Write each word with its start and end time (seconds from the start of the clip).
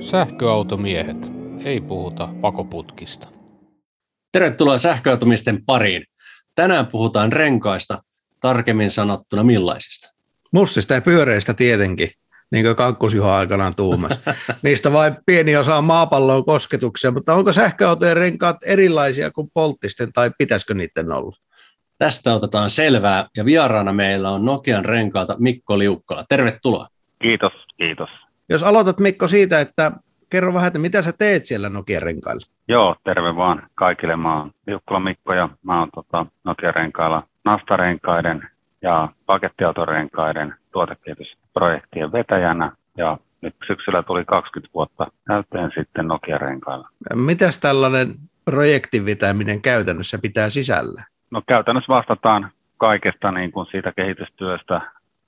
Sähköautomiehet. 0.00 1.32
Ei 1.64 1.80
puhuta 1.80 2.28
pakoputkista. 2.40 3.28
Tervetuloa 4.32 4.78
sähköautomisten 4.78 5.64
pariin. 5.66 6.04
Tänään 6.54 6.86
puhutaan 6.86 7.32
renkaista, 7.32 8.02
tarkemmin 8.40 8.90
sanottuna 8.90 9.42
millaisista. 9.42 10.14
Mussista 10.52 10.94
ja 10.94 11.00
pyöreistä 11.00 11.54
tietenkin, 11.54 12.10
niin 12.50 12.64
kuin 12.64 12.76
kakkosjuha 12.76 13.38
aikanaan 13.38 13.72
tuumas. 13.76 14.20
Niistä 14.62 14.92
vain 14.92 15.16
pieni 15.26 15.56
osa 15.56 15.76
on 15.76 15.84
maapalloon 15.84 16.44
kosketuksia, 16.44 17.10
mutta 17.10 17.34
onko 17.34 17.52
sähköautojen 17.52 18.16
renkaat 18.16 18.56
erilaisia 18.66 19.30
kuin 19.30 19.50
polttisten 19.54 20.12
tai 20.12 20.30
pitäisikö 20.38 20.74
niiden 20.74 21.12
olla? 21.12 21.36
Tästä 21.98 22.34
otetaan 22.34 22.70
selvää 22.70 23.28
ja 23.36 23.44
vieraana 23.44 23.92
meillä 23.92 24.30
on 24.30 24.44
Nokian 24.44 24.84
renkaata 24.84 25.36
Mikko 25.38 25.78
Liukkala. 25.78 26.24
Tervetuloa. 26.28 26.88
Kiitos, 27.22 27.52
kiitos. 27.76 28.23
Jos 28.48 28.62
aloitat 28.62 28.98
Mikko 29.00 29.26
siitä, 29.26 29.60
että 29.60 29.92
kerro 30.30 30.54
vähän, 30.54 30.66
että 30.66 30.78
mitä 30.78 31.02
sä 31.02 31.12
teet 31.12 31.46
siellä 31.46 31.68
Nokian 31.68 32.02
renkailla? 32.02 32.46
Joo, 32.68 32.96
terve 33.04 33.36
vaan 33.36 33.62
kaikille. 33.74 34.16
Mä 34.16 34.38
oon 34.38 34.50
Liukkala 34.66 35.00
Mikko 35.00 35.34
ja 35.34 35.48
mä 35.62 35.78
oon 35.78 35.88
tota 35.94 36.26
Nokian 36.44 36.74
renkailla 36.74 37.22
Nastarenkaiden 37.44 38.48
ja 38.82 39.08
pakettiautorenkaiden 39.26 40.54
tuotekehitysprojektien 40.72 42.12
vetäjänä 42.12 42.72
ja 42.96 43.18
nyt 43.40 43.54
syksyllä 43.66 44.02
tuli 44.02 44.24
20 44.24 44.74
vuotta 44.74 45.06
täyteen 45.26 45.70
sitten 45.78 46.08
Nokia 46.08 46.38
renkailla. 46.38 46.88
Mitäs 47.14 47.58
tällainen 47.58 48.14
projektin 48.44 49.06
vetäminen 49.06 49.62
käytännössä 49.62 50.18
pitää 50.22 50.50
sisällä? 50.50 51.02
No 51.30 51.42
käytännössä 51.48 51.94
vastataan 51.94 52.50
kaikesta 52.78 53.32
niin 53.32 53.52
kuin 53.52 53.66
siitä 53.70 53.92
kehitystyöstä, 53.96 54.80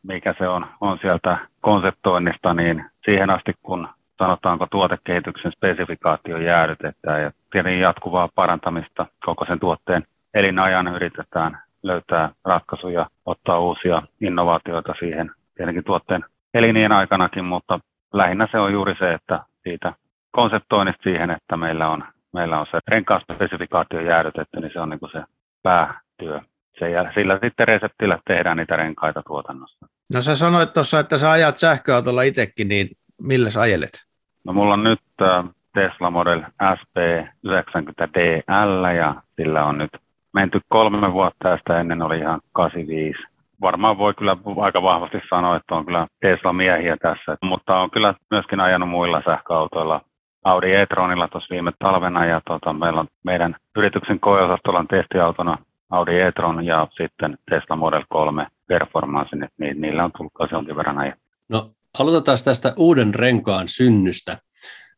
mikä 0.02 0.34
se 0.38 0.48
on, 0.48 0.66
on 0.80 0.98
sieltä 1.00 1.38
konseptoinnista, 1.60 2.54
niin 2.54 2.84
siihen 3.06 3.30
asti 3.30 3.52
kun 3.62 3.88
sanotaanko 4.18 4.66
tuotekehityksen 4.70 5.52
spesifikaatio 5.52 6.38
jäädytetään 6.38 7.22
ja 7.22 7.30
tietenkin 7.50 7.80
jatkuvaa 7.80 8.28
parantamista 8.34 9.06
koko 9.24 9.44
sen 9.44 9.60
tuotteen 9.60 10.02
elinajan 10.34 10.88
yritetään 10.88 11.58
löytää 11.82 12.30
ratkaisuja, 12.44 13.06
ottaa 13.26 13.60
uusia 13.60 14.02
innovaatioita 14.20 14.94
siihen 14.98 15.30
tietenkin 15.56 15.84
tuotteen 15.84 16.24
elinien 16.54 16.92
aikanakin, 16.92 17.44
mutta 17.44 17.80
lähinnä 18.12 18.48
se 18.50 18.58
on 18.58 18.72
juuri 18.72 18.94
se, 18.98 19.12
että 19.12 19.40
siitä 19.62 19.92
konseptoinnista 20.30 21.02
siihen, 21.02 21.30
että 21.30 21.56
meillä 21.56 21.88
on, 21.88 22.04
meillä 22.32 22.60
on 22.60 22.66
se 22.70 22.78
renkaan 22.88 23.20
spesifikaatio 23.20 24.00
jäädytetty, 24.00 24.60
niin 24.60 24.72
se 24.72 24.80
on 24.80 24.90
niin 24.90 25.00
kuin 25.00 25.12
se 25.12 25.22
päätyö. 25.62 26.40
Se, 26.78 26.90
ja 26.90 27.12
sillä 27.14 27.38
sitten 27.42 27.68
reseptillä 27.68 28.18
tehdään 28.26 28.56
niitä 28.56 28.76
renkaita 28.76 29.22
tuotannossa. 29.26 29.86
No 30.12 30.22
sä 30.22 30.34
sanoit 30.34 30.72
tuossa, 30.72 31.00
että 31.00 31.18
sä 31.18 31.30
ajat 31.30 31.56
sähköautolla 31.56 32.22
itsekin, 32.22 32.68
niin 32.68 32.88
millä 33.22 33.50
sä 33.50 33.60
ajelet? 33.60 34.04
No 34.44 34.52
mulla 34.52 34.74
on 34.74 34.84
nyt 34.84 35.00
äh, 35.22 35.44
Tesla 35.74 36.10
Model 36.10 36.42
SP90DL 36.62 38.94
ja 38.96 39.14
sillä 39.36 39.64
on 39.64 39.78
nyt 39.78 39.90
menty 40.34 40.60
kolme 40.68 41.12
vuotta 41.12 41.48
ja 41.48 41.56
sitä 41.56 41.80
ennen 41.80 42.02
oli 42.02 42.18
ihan 42.18 42.40
85. 42.52 43.18
Varmaan 43.60 43.98
voi 43.98 44.14
kyllä 44.14 44.36
aika 44.60 44.82
vahvasti 44.82 45.18
sanoa, 45.30 45.56
että 45.56 45.74
on 45.74 45.86
kyllä 45.86 46.06
Tesla-miehiä 46.20 46.96
tässä, 46.96 47.36
mutta 47.42 47.80
on 47.80 47.90
kyllä 47.90 48.14
myöskin 48.30 48.60
ajanut 48.60 48.88
muilla 48.88 49.22
sähköautoilla 49.24 50.00
Audi 50.44 50.74
e-tronilla 50.74 51.28
tuossa 51.28 51.54
viime 51.54 51.72
talvena 51.78 52.26
ja 52.26 52.40
tota, 52.48 52.72
meillä 52.72 53.00
on 53.00 53.08
meidän 53.24 53.56
yrityksen 53.76 54.20
koeosastolla 54.20 54.78
on 54.78 54.88
testiautona 54.88 55.58
Audi 55.90 56.20
e-tron 56.20 56.64
ja 56.64 56.88
sitten 56.90 57.38
Tesla 57.50 57.76
Model 57.76 58.02
3 58.08 58.46
Performance, 58.66 59.36
niin 59.58 59.80
niillä 59.80 60.04
on 60.04 60.12
tullut 60.16 60.52
jonkin 60.52 60.76
verran 60.76 60.98
ajettu. 60.98 61.20
No 61.48 61.70
aloitetaan 61.98 62.38
tästä 62.44 62.72
uuden 62.76 63.14
renkaan 63.14 63.68
synnystä. 63.68 64.38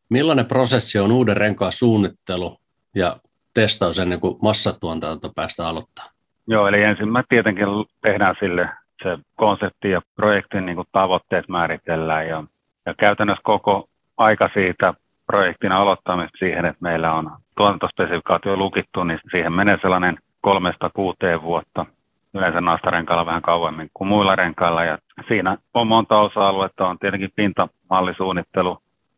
Millainen 0.09 0.45
prosessi 0.45 0.99
on 0.99 1.11
uuden 1.11 1.37
renkaan 1.37 1.71
suunnittelu 1.71 2.57
ja 2.95 3.17
testaus 3.53 3.99
ennen 3.99 4.19
kuin 4.19 4.37
massatuotanto 4.41 5.31
päästä 5.35 5.67
aloittaa? 5.67 6.05
Joo, 6.47 6.67
eli 6.67 6.81
ensin 6.81 7.11
me 7.11 7.23
tietenkin 7.29 7.67
tehdään 8.01 8.35
sille 8.39 8.69
se 9.03 9.17
konsepti 9.35 9.89
ja 9.89 10.01
projektin 10.15 10.65
niin 10.65 10.75
kuin 10.75 10.87
tavoitteet 10.91 11.49
määritellään 11.49 12.27
ja, 12.27 12.43
ja 12.85 12.93
käytännössä 12.93 13.41
koko 13.43 13.89
aika 14.17 14.49
siitä 14.53 14.93
projektin 15.25 15.71
aloittamista 15.71 16.37
siihen, 16.37 16.65
että 16.65 16.81
meillä 16.81 17.13
on 17.13 17.31
tuotantospesifikaatio 17.57 18.57
lukittu, 18.57 19.03
niin 19.03 19.19
siihen 19.31 19.53
menee 19.53 19.77
sellainen 19.81 20.17
kolmesta 20.41 20.89
kuuteen 20.89 21.41
vuotta. 21.41 21.85
Yleensä 22.33 22.61
naastarenkailla 22.61 23.25
vähän 23.25 23.41
kauemmin 23.41 23.89
kuin 23.93 24.07
muilla 24.07 24.35
renkailla. 24.35 24.83
Ja 24.83 24.97
siinä 25.27 25.57
on 25.73 25.87
monta 25.87 26.19
osa-aluetta. 26.19 26.87
On 26.87 26.99
tietenkin 26.99 27.31
pintamallisuunnittelu 27.35 28.77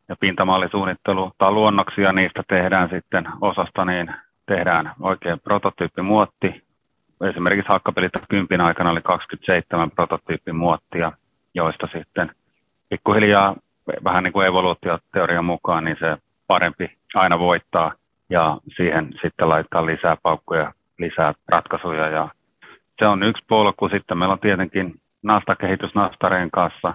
ja 0.10 0.16
pintamallisuunnittelu 0.20 1.32
tai 1.38 1.52
luonnoksia 1.52 2.14
niistä 2.14 2.44
tehdään 2.48 2.90
sitten 2.90 3.26
osasta, 3.42 3.86
niin 3.86 4.14
tehdään 4.46 4.92
oikein 5.00 5.40
prototyyppimuotti. 5.40 6.64
Esimerkiksi 7.30 7.70
hakkapelitä 7.70 8.20
kympin 8.30 8.62
aikana 8.62 8.90
oli 8.90 9.02
27 9.02 9.92
prototyyppimuottia, 9.92 11.12
joista 11.54 11.88
sitten 11.94 12.32
pikkuhiljaa 12.90 13.56
vähän 14.04 14.24
niin 14.24 14.34
kuin 14.34 14.48
evoluutioteorian 14.48 15.46
mukaan, 15.46 15.84
niin 15.84 15.98
se 16.00 16.18
parempi 16.48 16.98
aina 17.16 17.40
voittaa 17.40 17.94
ja 18.30 18.58
siihen 18.76 19.14
sitten 19.22 19.50
laittaa 19.50 19.86
lisää 19.86 20.18
paukkuja, 20.24 20.74
lisää 21.00 21.34
ratkaisuja. 21.48 22.08
Ja 22.08 22.30
se 23.02 23.08
on 23.08 23.24
yksi 23.24 23.44
polku. 23.48 23.90
Sitten 23.90 24.18
meillä 24.18 24.34
on 24.34 24.40
tietenkin 24.40 25.02
Nasta-kehitys 25.24 25.96
Nastareen 25.96 26.52
kanssa. 26.52 26.94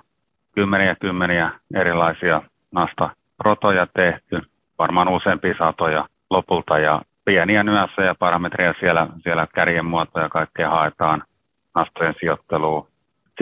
Kymmeniä 0.55 0.95
kymmeniä 1.01 1.51
erilaisia 1.75 2.43
Nasta-protoja 2.73 3.87
tehty, 3.95 4.43
varmaan 4.79 5.09
useampia 5.09 5.55
satoja 5.59 6.09
lopulta. 6.31 6.79
Ja 6.79 7.03
pieniä 7.25 7.63
nyansseja 7.63 8.09
ja 8.09 8.15
parametreja 8.15 8.75
siellä, 8.81 9.07
siellä 9.23 9.47
kärjen 9.55 9.85
muotoja 9.85 10.29
kaikkea 10.29 10.71
haetaan 10.71 11.23
nastojen 11.75 12.15
sijoitteluun. 12.21 12.89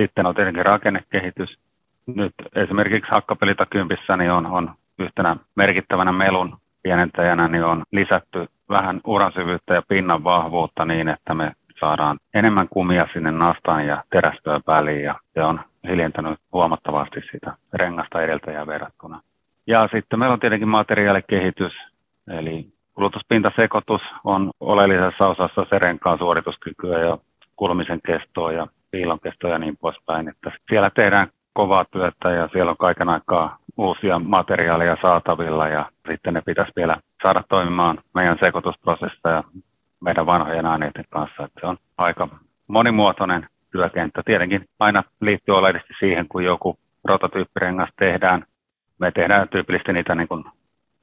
Sitten 0.01 0.27
on 0.27 0.35
tietenkin 0.35 0.67
rakennekehitys, 0.67 1.59
nyt 2.07 2.35
esimerkiksi 2.55 3.11
hakkapelita 3.11 3.67
kympissä 3.67 4.17
niin 4.17 4.31
on, 4.31 4.47
on 4.47 4.75
yhtenä 4.99 5.37
merkittävänä 5.57 6.13
melun 6.13 6.57
pienentäjänä 6.83 7.49
niin 7.49 7.65
on 7.65 7.83
lisätty 7.93 8.47
vähän 8.69 9.01
uransyvyyttä 9.05 9.75
ja 9.75 9.83
pinnan 9.89 10.25
vahvuutta 10.25 10.85
niin, 10.85 11.09
että 11.09 11.35
me 11.35 11.53
saadaan 11.81 12.19
enemmän 12.35 12.69
kumia 12.69 13.07
sinne 13.13 13.31
nastaan 13.31 13.87
ja 13.87 14.05
terästöä 14.11 14.61
väliin 14.67 15.03
ja 15.03 15.15
se 15.35 15.43
on 15.43 15.61
hiljentänyt 15.89 16.39
huomattavasti 16.53 17.21
sitä 17.33 17.57
rengasta 17.73 18.23
edeltäjää 18.23 18.67
verrattuna. 18.67 19.21
Ja 19.67 19.89
sitten 19.93 20.19
meillä 20.19 20.33
on 20.33 20.41
tietenkin 20.41 20.69
materiaalikehitys, 20.69 21.73
eli 22.29 22.67
kulutuspintasekoitus 22.95 24.03
on 24.25 24.51
oleellisessa 24.61 25.29
osassa 25.29 25.67
se 25.71 25.79
renkaan 25.79 26.19
suorituskykyä 26.19 26.99
ja 26.99 27.19
kulmisen 27.57 28.01
kestoa 28.07 28.53
ja 28.53 28.67
piilon 28.91 29.21
kestoa 29.21 29.51
ja 29.51 29.59
niin 29.59 29.77
poispäin. 29.77 30.29
Että 30.29 30.53
siellä 30.69 30.91
tehdään 30.91 31.29
kovaa 31.53 31.85
työtä 31.85 32.31
ja 32.31 32.49
siellä 32.53 32.71
on 32.71 32.77
kaiken 32.77 33.09
aikaa 33.09 33.59
uusia 33.77 34.19
materiaaleja 34.19 34.97
saatavilla 35.03 35.69
ja 35.69 35.91
sitten 36.11 36.35
ne 36.35 36.41
pitäisi 36.41 36.73
vielä 36.77 36.97
saada 37.23 37.45
toimimaan 37.49 37.99
meidän 38.15 38.39
sekoitusprosessissa 38.45 39.29
ja 39.29 39.45
meidän 40.01 40.27
vanhojen 40.27 40.67
aineiden 40.67 41.05
kanssa. 41.11 41.45
Että 41.45 41.61
se 41.61 41.67
on 41.67 41.77
aika 41.99 42.29
monimuotoinen 42.69 43.47
työkenttä. 43.73 44.23
Tietenkin 44.25 44.65
aina 44.79 45.03
liittyy 45.21 45.55
oleellisesti 45.55 45.95
siihen, 45.99 46.29
kun 46.29 46.45
joku 46.45 46.79
prototyyppirengas 47.03 47.91
tehdään. 47.99 48.45
Me 48.99 49.11
tehdään 49.11 49.49
tyypillisesti 49.49 49.93
niitä 49.93 50.15
niin 50.15 50.29
kuin 50.29 50.45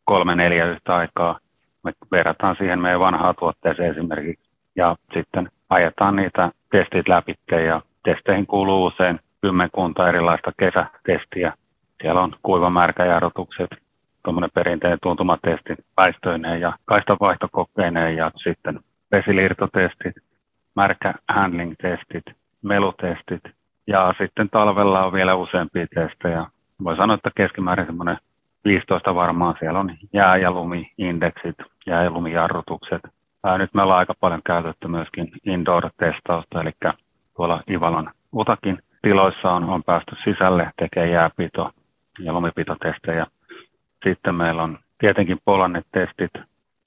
kolme, 0.05 0.35
neljä 0.35 0.65
yhtä 0.65 0.95
aikaa. 0.95 1.39
Me 1.83 1.91
verrataan 2.11 2.55
siihen 2.55 2.81
meidän 2.81 2.99
vanhaa 2.99 3.33
tuotteeseen 3.33 3.91
esimerkiksi 3.91 4.49
ja 4.75 4.95
sitten 5.13 5.49
ajetaan 5.69 6.15
niitä 6.15 6.51
testit 6.71 7.07
läpi 7.07 7.35
ja 7.67 7.81
testeihin 8.03 8.47
kuuluu 8.47 8.85
usein 8.85 9.19
kymmenkunta 9.41 10.07
erilaista 10.07 10.51
kesätestiä. 10.57 11.53
Siellä 12.01 12.21
on 12.21 12.35
kuiva 12.43 12.69
märkäjarrutukset, 12.69 13.69
tuommoinen 14.23 14.49
perinteinen 14.53 14.99
tuntumatesti 15.03 15.75
väistöineen 15.97 16.61
ja 16.61 16.73
kaistavaihtokokeineen 16.85 18.15
ja 18.15 18.31
sitten 18.43 18.79
vesiliirtotestit, 19.15 20.15
märkä 20.75 21.13
handling-testit, 21.33 22.35
melutestit 22.61 23.43
ja 23.87 24.11
sitten 24.17 24.49
talvella 24.49 25.05
on 25.05 25.13
vielä 25.13 25.35
useampia 25.35 25.87
testejä. 25.95 26.45
Voi 26.83 26.95
sanoa, 26.95 27.15
että 27.15 27.29
keskimäärin 27.35 27.85
semmoinen 27.85 28.17
15 28.65 29.15
varmaan 29.15 29.55
siellä 29.59 29.79
on 29.79 29.95
jää- 30.13 30.37
ja 30.37 30.51
lumi-indeksit, 30.51 31.55
jää- 31.85 32.03
ja 32.03 32.11
lumijarrutukset. 32.11 33.01
Nyt 33.57 33.73
me 33.73 33.81
ollaan 33.81 33.99
aika 33.99 34.13
paljon 34.19 34.41
käytetty 34.45 34.87
myöskin 34.87 35.31
indoor-testausta, 35.45 36.61
eli 36.61 36.71
tuolla 37.35 37.63
Ivalon 37.71 38.11
Utakin 38.33 38.79
tiloissa 39.01 39.51
on, 39.51 39.63
on 39.63 39.83
päästy 39.83 40.15
sisälle 40.23 40.71
tekemään 40.79 41.11
jääpito- 41.11 41.71
ja 42.23 42.33
lumipitotestejä. 42.33 43.25
Sitten 44.07 44.35
meillä 44.35 44.63
on 44.63 44.79
tietenkin 44.97 45.37
polannetestit, 45.45 46.31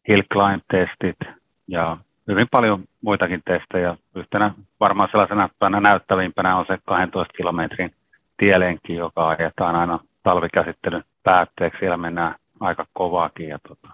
hill 0.09 0.23
climb-testit 0.33 1.35
ja 1.69 1.97
hyvin 2.29 2.47
paljon 2.51 2.85
muitakin 3.01 3.43
testejä. 3.45 3.97
Yhtenä 4.15 4.55
varmaan 4.81 5.09
sellaisena 5.11 5.49
päivänä 5.59 5.81
näyttävimpänä 5.81 6.57
on 6.57 6.67
se 6.67 6.79
12 6.85 7.33
kilometrin 7.37 7.95
tielenki, 8.37 8.95
joka 8.95 9.29
ajetaan 9.29 9.77
aina 9.77 9.99
talvikäsittelyn 10.23 11.05
päätteeksi. 11.23 11.79
Siellä 11.79 11.97
mennään 11.97 12.35
aika 12.61 12.87
kovaakin. 12.93 13.49
Ja 13.49 13.59
tota, 13.69 13.89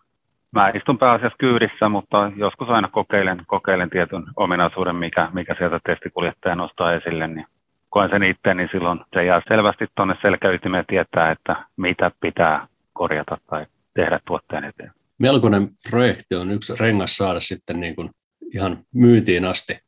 mä 0.53 0.71
istun 0.75 0.99
pääasiassa 0.99 1.37
kyydissä, 1.39 1.89
mutta 1.89 2.33
joskus 2.37 2.69
aina 2.69 2.89
kokeilen, 2.89 3.43
kokeilen 3.47 3.91
tietyn 3.91 4.25
ominaisuuden, 4.37 4.97
mikä, 4.97 5.29
mikä 5.33 5.55
sieltä 5.59 5.81
testikuljettaja 5.87 6.55
nostaa 6.55 6.93
esille, 6.93 7.27
niin 7.27 7.47
koen 7.91 8.11
sen 8.11 8.23
itse, 8.23 8.55
niin 8.55 8.69
silloin 8.73 9.01
se 9.17 9.25
jää 9.25 9.43
selvästi 9.49 9.87
tuonne 9.97 10.15
selkäytimeen 10.23 10.85
tietää, 10.89 11.31
että 11.31 11.65
mitä 11.77 12.11
pitää 12.21 12.67
korjata 12.93 13.39
tai 13.51 13.67
tehdä 13.95 14.21
tuotteen 14.27 14.65
eteen. 14.65 14.93
Melkoinen 15.19 15.69
projekti 15.91 16.35
on 16.35 16.51
yksi 16.51 16.73
rengas 16.81 17.17
saada 17.17 17.41
sitten 17.41 17.81
niin 17.81 17.97
kuin 17.97 18.11
ihan 18.55 18.79
myyntiin 18.95 19.45
asti. 19.45 19.79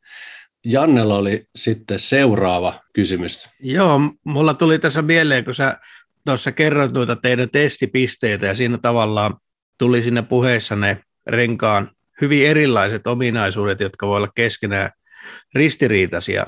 Jannella 0.65 1.15
oli 1.15 1.45
sitten 1.55 1.99
seuraava 1.99 2.73
kysymys. 2.93 3.49
Joo, 3.59 4.01
mulla 4.23 4.53
tuli 4.53 4.79
tässä 4.79 5.01
mieleen, 5.01 5.45
kun 5.45 5.53
sä 5.53 5.77
tuossa 6.25 6.51
kerroit 6.51 6.91
noita 6.91 7.15
teidän 7.15 7.49
testipisteitä 7.49 8.45
ja 8.45 8.55
siinä 8.55 8.77
tavallaan 8.77 9.37
tuli 9.77 10.01
sinne 10.01 10.21
puheessa 10.21 10.75
ne 10.75 10.99
renkaan 11.27 11.91
hyvin 12.21 12.47
erilaiset 12.47 13.07
ominaisuudet, 13.07 13.79
jotka 13.79 14.07
voi 14.07 14.17
olla 14.17 14.31
keskenään 14.35 14.89
ristiriitaisia 15.55 16.45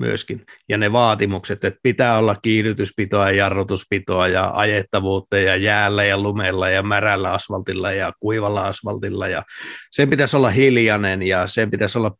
myöskin. 0.00 0.46
Ja 0.68 0.78
ne 0.78 0.92
vaatimukset, 0.92 1.64
että 1.64 1.80
pitää 1.82 2.18
olla 2.18 2.36
kiihdytyspitoa 2.42 3.30
ja 3.30 3.36
jarrutuspitoa 3.36 4.28
ja 4.28 4.50
ajettavuutta 4.54 5.38
ja 5.38 5.56
jäällä 5.56 6.04
ja 6.04 6.18
lumella 6.18 6.70
ja 6.70 6.82
märällä 6.82 7.32
asfaltilla 7.32 7.92
ja 7.92 8.12
kuivalla 8.20 8.66
asfaltilla. 8.66 9.28
Ja 9.28 9.42
sen 9.90 10.10
pitäisi 10.10 10.36
olla 10.36 10.50
hiljainen 10.50 11.22
ja 11.22 11.46
sen 11.46 11.70
pitäisi 11.70 11.98
olla 11.98 12.16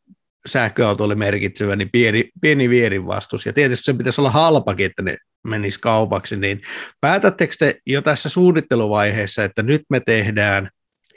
sähköautolle 0.46 1.14
merkitsevä, 1.14 1.76
niin 1.76 1.90
pieni, 1.92 2.30
pieni 2.40 2.70
vierin 2.70 3.06
vastus. 3.06 3.46
Ja 3.46 3.52
tietysti 3.52 3.84
sen 3.84 3.98
pitäisi 3.98 4.20
olla 4.20 4.30
halpakin, 4.30 4.86
että 4.86 5.02
ne 5.02 5.16
menisi 5.44 5.80
kaupaksi. 5.80 6.36
Niin 6.36 6.62
päätättekö 7.00 7.54
te 7.58 7.74
jo 7.86 8.02
tässä 8.02 8.28
suunnitteluvaiheessa, 8.28 9.44
että 9.44 9.62
nyt 9.62 9.82
me 9.90 10.00
tehdään 10.00 10.68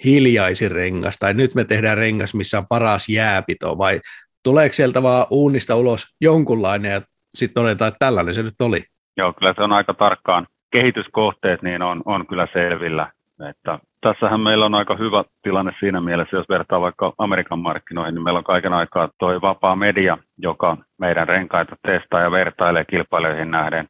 hiljaisin 0.06 0.72
rengas, 0.72 1.16
tai 1.20 1.34
nyt 1.34 1.56
me 1.56 1.64
tehdään 1.64 1.98
rengas, 1.98 2.34
missä 2.34 2.58
on 2.58 2.68
paras 2.68 3.10
jääpito, 3.10 3.78
vai 3.78 4.00
tuleeko 4.44 4.74
sieltä 4.74 5.04
vaan 5.04 5.26
uunista 5.30 5.76
ulos 5.76 6.16
jonkunlainen, 6.22 6.92
ja 6.92 7.02
sitten 7.36 7.64
todetaan, 7.64 7.88
että 7.88 8.06
tällainen 8.06 8.36
se 8.36 8.44
nyt 8.44 8.62
oli? 8.62 8.84
Joo, 9.18 9.34
kyllä 9.34 9.54
se 9.56 9.64
on 9.64 9.72
aika 9.72 9.94
tarkkaan. 9.94 10.48
Kehityskohteet 10.72 11.62
niin 11.62 11.82
on, 11.82 12.02
on 12.06 12.28
kyllä 12.28 12.48
selvillä. 12.54 13.12
Että 13.50 13.80
tässähän 14.02 14.42
meillä 14.42 14.66
on 14.66 14.76
aika 14.76 14.96
hyvä 14.96 15.24
tilanne 15.42 15.72
siinä 15.80 16.02
mielessä, 16.02 16.38
jos 16.38 16.50
vertaa 16.50 16.82
vaikka 16.82 17.14
Amerikan 17.18 17.60
markkinoihin, 17.60 18.16
niin 18.16 18.24
meillä 18.24 18.38
on 18.38 18.44
kaiken 18.44 18.74
aikaa 18.74 19.10
tuo 19.18 19.42
vapaa 19.42 19.76
media, 19.76 20.18
joka 20.38 20.78
meidän 20.98 21.28
renkaita 21.28 21.76
testaa 21.88 22.22
ja 22.22 22.32
vertailee 22.32 22.86
kilpailijoihin 22.86 23.52
nähden. 23.52 23.88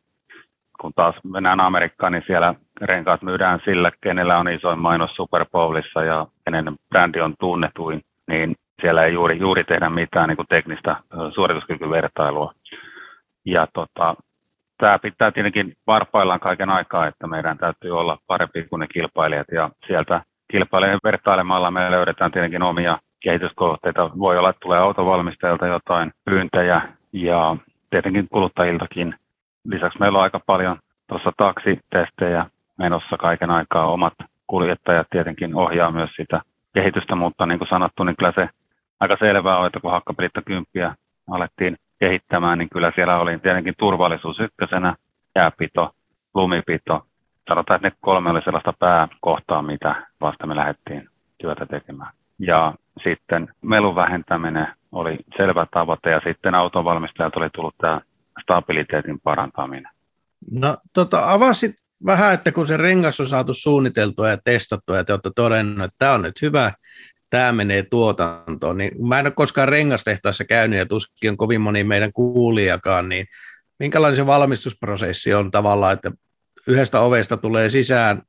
Kun 0.82 0.92
taas 0.96 1.16
mennään 1.24 1.62
Amerikkaan, 1.62 2.12
niin 2.12 2.24
siellä 2.28 2.56
renkaat 2.82 3.22
myydään 3.22 3.60
sillä, 3.66 3.92
kenellä 4.02 4.38
on 4.38 4.52
isoin 4.52 4.80
mainos 4.80 5.16
Super 5.16 5.46
Bowlissa 5.52 6.04
ja 6.04 6.28
kenen 6.46 6.76
brändi 6.90 7.20
on 7.22 7.36
tunnetuin, 7.40 8.02
niin 8.28 8.56
siellä 8.82 9.04
ei 9.04 9.14
juuri, 9.14 9.40
juuri 9.40 9.64
tehdä 9.64 9.90
mitään 9.90 10.30
niin 10.30 10.36
kuin 10.36 10.48
teknistä 10.48 10.96
suorituskykyvertailua. 11.36 12.54
Ja 13.46 13.68
tota, 13.74 14.16
tämä 14.78 15.00
pitää 15.00 15.32
tietenkin 15.32 15.74
varpaillaan 15.88 16.40
kaiken 16.40 16.70
aikaa, 16.70 17.08
että 17.08 17.28
meidän 17.28 17.58
täytyy 17.58 18.00
olla 18.00 18.18
parempi 18.28 18.64
kuin 18.64 18.80
ne 18.80 18.88
kilpailijat 18.88 19.48
ja 19.52 19.70
sieltä 19.88 20.22
kilpailijoiden 20.52 21.00
vertailemalla 21.04 21.72
me 21.72 21.92
löydetään 21.92 22.32
tietenkin 22.32 22.64
omia 22.64 22.98
kehityskohteita. 23.20 24.10
Voi 24.20 24.38
olla, 24.38 24.50
että 24.50 24.60
tulee 24.60 24.80
autovalmistajilta 24.80 25.68
jotain 25.68 26.12
pyyntejä 26.26 26.82
ja 27.14 27.58
tietenkin 27.90 28.28
kuluttajiltakin. 28.30 29.16
Lisäksi 29.66 30.00
meillä 30.00 30.18
on 30.18 30.24
aika 30.24 30.40
paljon 30.46 30.78
tuossa 31.08 31.32
taksitestejä 31.38 32.46
menossa 32.78 33.18
kaiken 33.18 33.50
aikaa. 33.50 33.92
Omat 33.92 34.14
kuljettajat 34.48 35.08
tietenkin 35.10 35.56
ohjaa 35.56 35.92
myös 35.92 36.10
sitä 36.16 36.42
kehitystä, 36.76 37.16
mutta 37.16 37.46
niin 37.46 37.60
kuin 37.60 37.70
sanottu, 37.70 38.04
niin 38.04 38.16
kyllä 38.16 38.34
se 38.40 38.50
aika 39.00 39.16
selvää 39.20 39.58
on, 39.58 39.68
että 39.68 39.80
kun 39.80 39.92
hakkapelitta 39.92 40.42
kymppiä 40.42 40.96
alettiin 41.32 41.78
kehittämään, 42.00 42.58
niin 42.58 42.70
kyllä 42.70 42.92
siellä 42.96 43.20
oli 43.20 43.40
tietenkin 43.40 43.74
turvallisuus 43.78 44.40
ykkösenä, 44.40 44.96
jääpito, 45.36 45.92
lumipito. 46.34 47.06
Sanotaan, 47.50 47.76
että 47.76 47.88
ne 47.88 47.96
kolme 48.02 48.30
oli 48.30 48.42
sellaista 48.42 48.74
pääkohtaa, 48.80 49.62
mitä 49.62 50.08
vasta 50.22 50.48
me 50.48 50.56
lähdettiin 50.56 51.10
työtä 51.38 51.66
tekemään. 51.66 52.14
Ja 52.40 52.74
sitten 53.04 53.54
melun 53.62 53.96
vähentäminen 53.96 54.68
oli 54.92 55.18
selvä 55.38 55.68
tavoite 55.72 56.10
ja 56.10 56.22
sitten 56.28 56.56
autonvalmistajat 56.56 57.36
oli 57.36 57.50
tullut 57.50 57.76
tämä 57.78 58.02
stabiliteetin 58.42 59.20
parantaminen. 59.20 59.92
No 60.52 60.78
tota, 60.94 61.32
avasit 61.32 61.76
vähän, 62.06 62.34
että 62.34 62.52
kun 62.52 62.68
se 62.68 62.78
rengas 62.78 63.20
on 63.20 63.28
saatu 63.28 63.54
suunniteltua 63.54 64.30
ja 64.30 64.38
testattua 64.38 64.98
ja 64.98 65.04
te 65.04 65.14
olette 65.14 65.32
todennut, 65.36 65.86
että 65.86 65.96
tämä 66.00 66.14
on 66.14 66.22
nyt 66.22 66.42
hyvä, 66.42 66.72
tämä 67.34 67.52
menee 67.52 67.84
tuotantoon, 67.84 68.78
niin 68.78 69.08
mä 69.08 69.20
en 69.20 69.26
ole 69.26 69.34
koskaan 69.36 69.70
rengastehtaassa 69.70 70.46
käynyt 70.46 70.80
ja 70.80 70.86
tuskin 70.86 71.30
on 71.30 71.38
kovin 71.38 71.62
moni 71.62 71.84
meidän 71.84 72.14
kuulijakaan, 72.14 73.10
niin 73.10 73.26
minkälainen 73.80 74.16
se 74.16 74.26
valmistusprosessi 74.26 75.34
on 75.34 75.52
tavallaan, 75.52 75.94
että 75.94 76.12
yhdestä 76.68 77.00
ovesta 77.02 77.38
tulee 77.38 77.70
sisään 77.70 78.22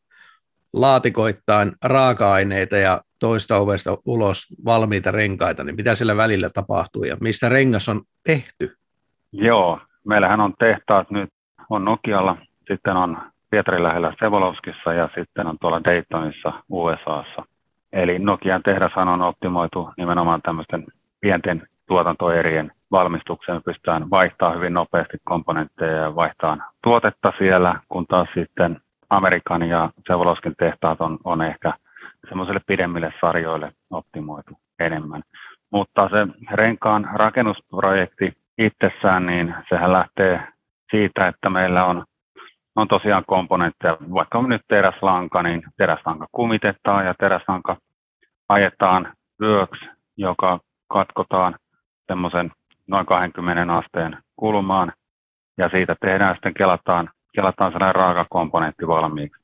laatikoittain 0.73 1.73
raaka-aineita 1.85 2.77
ja 2.77 3.01
toista 3.19 3.56
ovesta 3.56 3.99
ulos 4.06 4.47
valmiita 4.65 5.11
renkaita, 5.11 5.65
niin 5.65 5.77
mitä 5.77 5.95
siellä 5.95 6.17
välillä 6.17 6.49
tapahtuu 6.55 7.05
ja 7.05 7.17
mistä 7.21 7.49
rengas 7.49 7.89
on 7.89 8.03
tehty? 8.27 8.77
Joo, 9.33 9.81
meillähän 10.05 10.41
on 10.41 10.55
tehtaat 10.59 11.11
nyt, 11.11 11.31
on 11.71 11.85
Nokialla, 11.85 12.37
sitten 12.69 12.97
on 12.97 13.19
Pietarin 13.50 13.83
lähellä 13.83 14.15
Sevolovskissa 14.23 14.93
ja 14.93 15.09
sitten 15.19 15.47
on 15.47 15.57
tuolla 15.61 15.85
Daytonissa 15.85 16.53
USAssa. 16.69 17.54
Eli 17.94 18.19
Nokian 18.19 18.62
tehdashan 18.62 19.08
on 19.08 19.23
optimoitu 19.23 19.91
nimenomaan 19.96 20.43
tämmöisten 20.43 20.85
pienten 21.20 21.69
tuotantoerien 21.87 22.73
valmistukseen. 22.91 23.62
Pystytään 23.62 24.11
vaihtamaan 24.11 24.56
hyvin 24.56 24.75
nopeasti 24.75 25.17
komponentteja 25.25 25.96
ja 25.96 26.14
vaihtamaan 26.17 26.64
tuotetta 26.82 27.32
siellä, 27.38 27.81
kun 27.88 28.06
taas 28.06 28.29
sitten 28.35 28.81
Amerikan 29.11 29.62
ja 29.62 29.91
Sevoloskin 30.06 30.55
tehtaat 30.58 31.00
on, 31.00 31.19
on 31.25 31.43
ehkä 31.43 31.73
semmoiselle 32.29 32.61
pidemmille 32.67 33.12
sarjoille 33.20 33.73
optimoitu 33.91 34.52
enemmän. 34.81 35.23
Mutta 35.70 36.08
se 36.08 36.26
renkaan 36.50 37.11
rakennusprojekti 37.14 38.32
itsessään, 38.58 39.26
niin 39.26 39.55
sehän 39.69 39.93
lähtee 39.93 40.40
siitä, 40.90 41.29
että 41.29 41.50
meillä 41.50 41.85
on 41.85 42.05
on 42.76 42.88
tosiaan 42.88 43.25
komponentteja, 43.26 43.97
vaikka 44.14 44.43
nyt 44.43 44.62
teräslanka, 44.69 45.43
niin 45.43 45.62
teräslanka 45.76 46.26
kumitetaan 46.33 47.07
ja 47.07 47.14
teräslanka 47.14 47.76
ajetaan 48.49 49.13
vyöksi, 49.41 49.85
joka 50.17 50.61
katkotaan 50.89 51.55
semmoisen 52.07 52.51
noin 52.87 53.07
20 53.07 53.77
asteen 53.77 54.17
kulmaan 54.37 54.93
ja 55.59 55.69
siitä 55.69 55.97
tehdään 56.01 56.35
sitten 56.35 56.55
kelataan, 56.55 57.11
kelataan 57.35 57.73
sellainen 57.73 57.95
raakakomponentti 57.95 58.87
valmiiksi. 58.87 59.43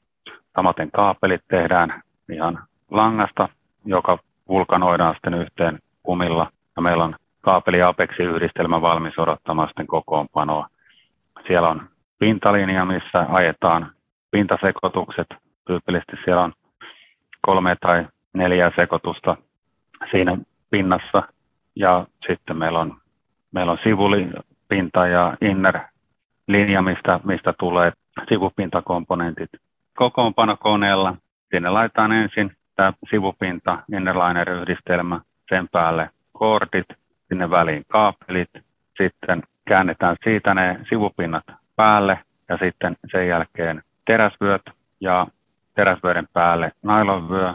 Samaten 0.57 0.91
kaapelit 0.91 1.41
tehdään 1.49 2.03
ihan 2.33 2.65
langasta, 2.91 3.49
joka 3.85 4.19
vulkanoidaan 4.49 5.15
sitten 5.15 5.35
yhteen 5.35 5.79
kumilla 6.03 6.51
ja 6.77 6.83
meillä 6.83 7.05
on 7.05 7.17
kaapeli 7.41 7.83
Apeksi 7.83 8.23
yhdistelmä 8.23 8.83
valmis 8.83 9.19
odottamaan 9.19 9.69
sitten 9.69 9.87
kokoonpanoa. 9.87 10.69
Siellä 11.47 11.69
on 11.69 11.89
pintalinja, 12.19 12.85
missä 12.85 13.27
ajetaan 13.29 13.93
pintasekoitukset. 14.31 15.27
Tyypillisesti 15.67 16.17
siellä 16.25 16.43
on 16.43 16.53
kolme 17.41 17.77
tai 17.81 18.07
neljä 18.35 18.73
sekoitusta 18.77 19.37
siinä 20.11 20.39
pinnassa. 20.71 21.23
Ja 21.77 22.07
sitten 22.27 22.57
meillä 22.57 22.79
on, 22.79 22.97
meillä 23.53 23.73
on 23.73 23.79
sivupinta 23.83 25.07
ja 25.07 25.37
inner 25.41 25.79
linja, 26.49 26.83
mistä, 26.83 27.21
mistä 27.25 27.53
tulee 27.59 27.93
sivupintakomponentit 28.29 29.51
kokoonpanokoneella. 29.97 31.17
Sinne 31.55 31.71
laitetaan 31.71 32.13
ensin 32.13 32.53
tämä 32.77 32.93
sivupinta, 33.11 33.79
innerliner-yhdistelmä, 33.93 35.21
sen 35.49 35.69
päälle 35.69 36.11
kortit, 36.33 36.87
sinne 37.29 37.51
väliin 37.51 37.85
kaapelit, 37.89 38.51
sitten 38.97 39.43
käännetään 39.69 40.17
siitä 40.25 40.55
ne 40.55 40.81
sivupinnat 40.89 41.45
päälle 41.77 42.19
ja 42.49 42.59
sitten 42.63 42.97
sen 43.13 43.29
jälkeen 43.29 43.83
teräsvyöt 44.07 44.63
ja 45.01 45.27
teräsvyöden 45.75 46.29
päälle 46.33 46.73
nailonvyö. 46.83 47.55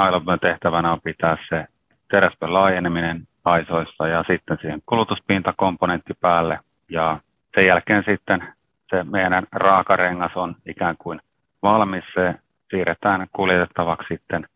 Nailonvyön 0.00 0.40
tehtävänä 0.40 0.92
on 0.92 1.00
pitää 1.04 1.36
se 1.48 1.66
teräsvyön 2.10 2.54
laajeneminen 2.54 3.28
aisoissa 3.44 4.08
ja 4.08 4.24
sitten 4.30 4.58
siihen 4.60 4.82
kulutuspintakomponentti 4.86 6.14
päälle 6.20 6.58
ja 6.88 7.20
sen 7.54 7.66
jälkeen 7.66 8.04
sitten 8.08 8.54
se 8.90 9.04
meidän 9.04 9.46
raakarengas 9.52 10.32
on 10.34 10.56
ikään 10.66 10.96
kuin 10.98 11.20
valmis. 11.62 12.04
Se 12.14 12.34
siirretään 12.70 13.26
kuljetettavaksi 13.32 14.06
sitten 14.08 14.46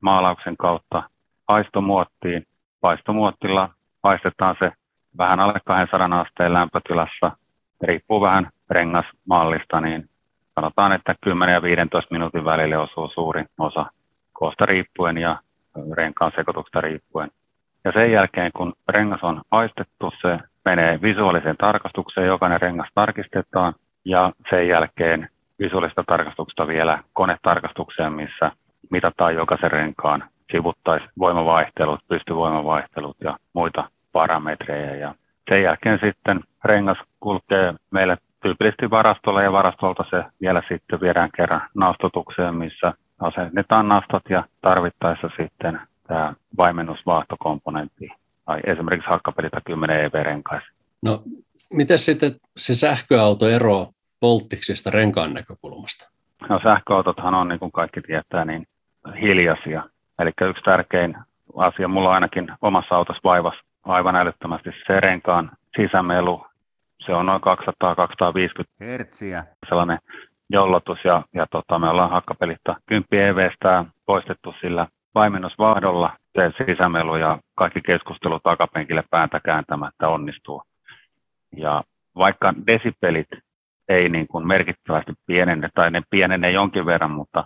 maalauksen 0.00 0.56
kautta 0.56 1.02
paistomuottiin. 1.46 2.46
Paistomuottilla 2.80 3.68
paistetaan 4.02 4.56
se 4.62 4.72
vähän 5.18 5.40
alle 5.40 5.60
200 5.64 6.20
asteen 6.20 6.52
lämpötilassa 6.52 7.32
riippuu 7.82 8.20
vähän 8.20 8.50
rengasmallista, 8.70 9.80
niin 9.80 10.08
sanotaan, 10.54 10.92
että 10.92 11.14
10 11.24 11.54
ja 11.54 11.62
15 11.62 12.14
minuutin 12.14 12.44
välille 12.44 12.78
osuu 12.78 13.08
suurin 13.08 13.48
osa 13.58 13.86
koosta 14.34 14.66
riippuen 14.66 15.18
ja 15.18 15.38
renkaan 15.92 16.32
sekoituksesta 16.36 16.80
riippuen. 16.80 17.30
Ja 17.84 17.92
sen 17.92 18.12
jälkeen, 18.12 18.50
kun 18.56 18.72
rengas 18.88 19.22
on 19.22 19.42
aistettu, 19.50 20.12
se 20.22 20.38
menee 20.64 20.98
visuaaliseen 21.02 21.56
tarkastukseen, 21.56 22.26
jokainen 22.26 22.60
rengas 22.60 22.88
tarkistetaan 22.94 23.74
ja 24.04 24.32
sen 24.50 24.68
jälkeen 24.68 25.28
visuaalista 25.58 26.04
tarkastuksesta 26.06 26.66
vielä 26.66 26.98
konetarkastukseen, 27.12 28.12
missä 28.12 28.50
mitataan 28.90 29.34
jokaisen 29.34 29.70
renkaan 29.70 30.24
voimavaihtelut, 31.18 32.00
pystyvoimavaihtelut 32.08 33.16
ja 33.20 33.36
muita 33.52 33.88
parametreja. 34.12 34.96
Ja 34.96 35.14
sen 35.50 35.62
jälkeen 35.62 35.98
sitten 36.04 36.40
rengas 36.64 36.98
kulkee 37.20 37.74
meille 37.90 38.18
tyypillisesti 38.42 38.90
varastolla 38.90 39.42
ja 39.42 39.52
varastolta 39.52 40.04
se 40.10 40.24
vielä 40.40 40.62
sitten 40.68 41.00
viedään 41.00 41.30
kerran 41.36 41.68
nastotukseen, 41.74 42.54
missä 42.54 42.92
asennetaan 43.24 43.88
nastat 43.88 44.22
ja 44.30 44.44
tarvittaessa 44.60 45.30
sitten 45.36 45.80
tämä 46.08 46.34
vaimennusvaahtokomponentti 46.58 48.08
tai 48.44 48.60
esimerkiksi 48.66 49.10
hakkapelitä 49.10 49.60
10 49.66 50.04
EV-renkaissa. 50.04 50.72
No, 51.02 51.22
miten 51.72 51.98
sitten 51.98 52.36
se 52.56 52.74
sähköauto 52.74 53.48
eroaa 53.48 53.86
polttiksesta 54.20 54.90
renkaan 54.90 55.34
näkökulmasta? 55.34 56.10
No 56.48 56.60
sähköautothan 56.62 57.34
on, 57.34 57.48
niin 57.48 57.58
kuin 57.58 57.72
kaikki 57.72 58.00
tietää, 58.00 58.44
niin 58.44 58.66
hiljaisia. 59.20 59.82
Eli 60.18 60.30
yksi 60.48 60.62
tärkein 60.62 61.16
asia 61.56 61.88
mulla 61.88 62.10
ainakin 62.10 62.52
omassa 62.62 62.94
autossa 62.94 63.20
vaivas 63.24 63.54
aivan 63.84 64.16
älyttömästi 64.16 64.70
se 64.86 65.00
renkaan 65.00 65.50
sisämelu. 65.80 66.46
Se 67.06 67.12
on 67.12 67.26
noin 67.26 67.42
200-250 67.42 68.64
hertsiä. 68.80 69.44
Sellainen 69.68 69.98
jollotus 70.54 70.98
ja, 71.04 71.22
ja 71.34 71.46
tota, 71.50 71.78
me 71.78 71.88
ollaan 71.88 72.10
hakkapelitta 72.10 72.76
10 72.86 73.28
EVstä 73.28 73.84
poistettu 74.06 74.54
sillä 74.60 74.86
vaimennusvahdolla 75.14 76.16
se 76.40 76.64
sisämelu 76.66 77.16
ja 77.16 77.38
kaikki 77.54 77.80
keskustelu 77.80 78.40
takapenkille 78.42 79.04
pääntä 79.10 79.40
kääntämättä 79.40 80.08
onnistuu. 80.08 80.62
Ja 81.56 81.82
vaikka 82.16 82.54
desipelit 82.66 83.28
ei 83.88 84.08
niin 84.08 84.26
kuin 84.26 84.46
merkittävästi 84.46 85.12
pienenne, 85.26 85.68
tai 85.74 85.90
ne 85.90 86.02
pienenee 86.10 86.50
jonkin 86.50 86.86
verran, 86.86 87.10
mutta, 87.10 87.44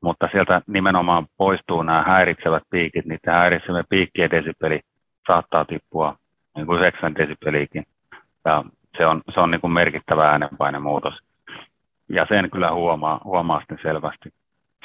mutta 0.00 0.28
sieltä 0.32 0.62
nimenomaan 0.66 1.26
poistuu 1.36 1.82
nämä 1.82 2.04
häiritsevät 2.06 2.62
piikit, 2.70 3.06
niiden 3.06 3.34
häiritsevät 3.34 3.86
piikkien 3.88 4.30
desipeli 4.30 4.80
saattaa 5.26 5.64
tippua 5.64 6.16
niin 6.56 6.66
kuin 6.66 6.80
9 6.80 7.14
desipeliikin. 7.14 7.86
Ja 8.44 8.64
se 8.98 9.06
on, 9.06 9.22
se 9.34 9.40
on 9.40 9.50
niin 9.50 9.60
kuin 9.60 9.72
merkittävä 9.72 10.30
äänenpainemuutos. 10.30 11.14
Ja 12.08 12.26
sen 12.32 12.50
kyllä 12.50 12.72
huomaa, 12.72 13.20
huomaa 13.24 13.58
sitten 13.58 13.78
selvästi. 13.82 14.32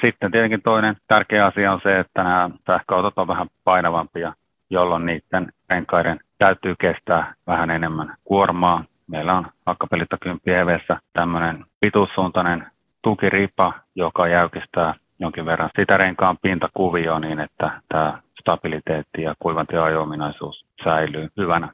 Sitten 0.04 0.30
tietenkin 0.30 0.62
toinen 0.62 0.96
tärkeä 1.08 1.46
asia 1.46 1.72
on 1.72 1.80
se, 1.82 1.98
että 1.98 2.22
nämä 2.22 2.50
sähköautot 2.66 3.18
on 3.18 3.28
vähän 3.28 3.48
painavampia, 3.64 4.32
jolloin 4.70 5.06
niiden 5.06 5.52
renkaiden 5.70 6.20
täytyy 6.38 6.74
kestää 6.78 7.34
vähän 7.46 7.70
enemmän 7.70 8.16
kuormaa. 8.24 8.84
Meillä 9.06 9.32
on 9.32 9.46
hakkapelitta 9.66 10.16
10 10.20 10.40
EVssä 10.60 11.00
tämmöinen 11.12 11.64
pituussuuntainen 11.80 12.66
tukiripa, 13.02 13.72
joka 13.94 14.28
jäykistää 14.28 14.94
jonkin 15.18 15.46
verran 15.46 15.70
sitä 15.78 15.96
renkaan 15.96 16.38
pintakuvioa 16.42 17.20
niin, 17.20 17.40
että 17.40 17.80
tämä 17.88 18.18
stabiliteetti 18.40 19.22
ja 19.22 19.34
kuivanti 19.38 19.76
ajo-ominaisuus 19.76 20.64
säilyy 20.84 21.28
hyvänä. 21.36 21.68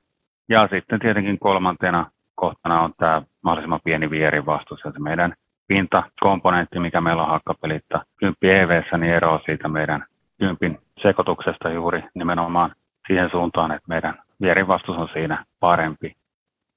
Ja 0.48 0.68
sitten 0.70 1.00
tietenkin 1.00 1.38
kolmantena 1.38 2.10
kohtana 2.40 2.82
on 2.82 2.92
tämä 2.96 3.22
mahdollisimman 3.42 3.80
pieni 3.84 4.10
vierivastus, 4.10 4.80
ja 4.84 4.92
se 4.92 4.98
meidän 4.98 5.34
pintakomponentti, 5.66 6.80
mikä 6.80 7.00
meillä 7.00 7.22
on 7.22 7.30
hakkapelitta 7.30 8.04
10 8.16 8.62
EVssä, 8.62 8.98
niin 8.98 9.12
eroaa 9.12 9.40
siitä 9.46 9.68
meidän 9.68 10.04
10 10.38 10.78
sekoituksesta 11.02 11.70
juuri 11.70 12.02
nimenomaan 12.14 12.74
siihen 13.06 13.30
suuntaan, 13.30 13.72
että 13.72 13.88
meidän 13.88 14.22
vierivastus 14.40 14.96
on 14.96 15.08
siinä 15.12 15.44
parempi. 15.60 16.16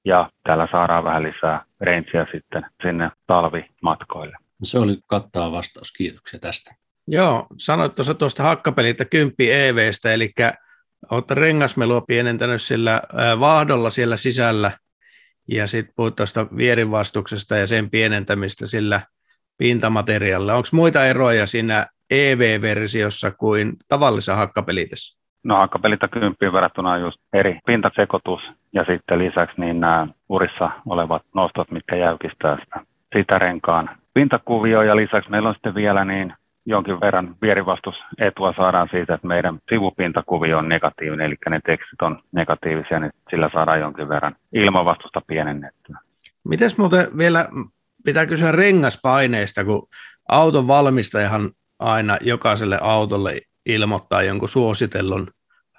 Ja 0.04 0.30
tällä 0.42 0.68
saadaan 0.72 1.04
vähän 1.04 1.22
lisää 1.22 1.64
rangea 1.80 2.26
sitten 2.32 2.66
sinne 2.82 3.10
talvimatkoille. 3.26 4.36
Se 4.62 4.78
oli 4.78 4.98
kattava 5.06 5.52
vastaus, 5.52 5.92
kiitoksia 5.92 6.40
tästä. 6.40 6.74
Joo, 7.06 7.46
sanoit 7.58 7.94
tuossa 7.94 8.14
tuosta 8.14 8.42
hakkapelistä 8.42 9.04
10 9.04 9.34
EVstä, 9.38 10.12
eli 10.12 10.30
olette 11.10 11.34
rengasmelua 11.34 12.00
pienentänyt 12.00 12.62
sillä 12.62 13.02
vaahdolla 13.40 13.90
siellä 13.90 14.16
sisällä 14.16 14.70
ja 15.48 15.66
sitten 15.66 15.94
puhut 15.96 16.16
tuosta 16.16 16.46
vierinvastuksesta 16.56 17.56
ja 17.56 17.66
sen 17.66 17.90
pienentämistä 17.90 18.66
sillä 18.66 19.00
pintamateriaalilla. 19.58 20.54
Onko 20.54 20.68
muita 20.72 21.04
eroja 21.04 21.46
siinä 21.46 21.86
EV-versiossa 22.10 23.30
kuin 23.30 23.72
tavallisessa 23.88 24.34
hakkapelitessä? 24.34 25.18
No 25.44 25.56
hakkapelitä 25.56 26.08
kymppiin 26.08 26.52
verrattuna 26.52 26.92
on 26.92 27.00
just 27.00 27.18
eri 27.32 27.58
pintasekoitus 27.66 28.40
ja 28.72 28.84
sitten 28.90 29.18
lisäksi 29.18 29.60
niin 29.60 29.80
nämä 29.80 30.06
urissa 30.28 30.70
olevat 30.86 31.22
nostot, 31.34 31.70
mitkä 31.70 31.96
jäykistää 31.96 32.58
sitä, 32.64 32.80
sitä 33.16 33.38
renkaan 33.38 33.90
pintakuvio 34.14 34.82
ja 34.82 34.96
lisäksi 34.96 35.30
meillä 35.30 35.48
on 35.48 35.54
sitten 35.54 35.74
vielä 35.74 36.04
niin 36.04 36.34
jonkin 36.66 37.00
verran 37.00 37.36
vierivastusetua 37.42 38.52
saadaan 38.56 38.88
siitä, 38.90 39.14
että 39.14 39.26
meidän 39.26 39.58
sivupintakuvio 39.72 40.58
on 40.58 40.68
negatiivinen, 40.68 41.26
eli 41.26 41.36
ne 41.50 41.60
tekstit 41.66 42.02
on 42.02 42.22
negatiivisia, 42.32 43.00
niin 43.00 43.12
sillä 43.30 43.50
saadaan 43.52 43.80
jonkin 43.80 44.08
verran 44.08 44.36
ilmavastusta 44.52 45.20
pienennettyä. 45.26 45.98
Mites 46.48 46.78
muuten 46.78 47.18
vielä 47.18 47.48
pitää 48.04 48.26
kysyä 48.26 48.52
rengaspaineista, 48.52 49.64
kun 49.64 49.88
auton 50.28 50.68
valmistajahan 50.68 51.50
aina 51.78 52.18
jokaiselle 52.20 52.78
autolle 52.80 53.40
ilmoittaa 53.66 54.22
jonkun 54.22 54.48
suositellun 54.48 55.30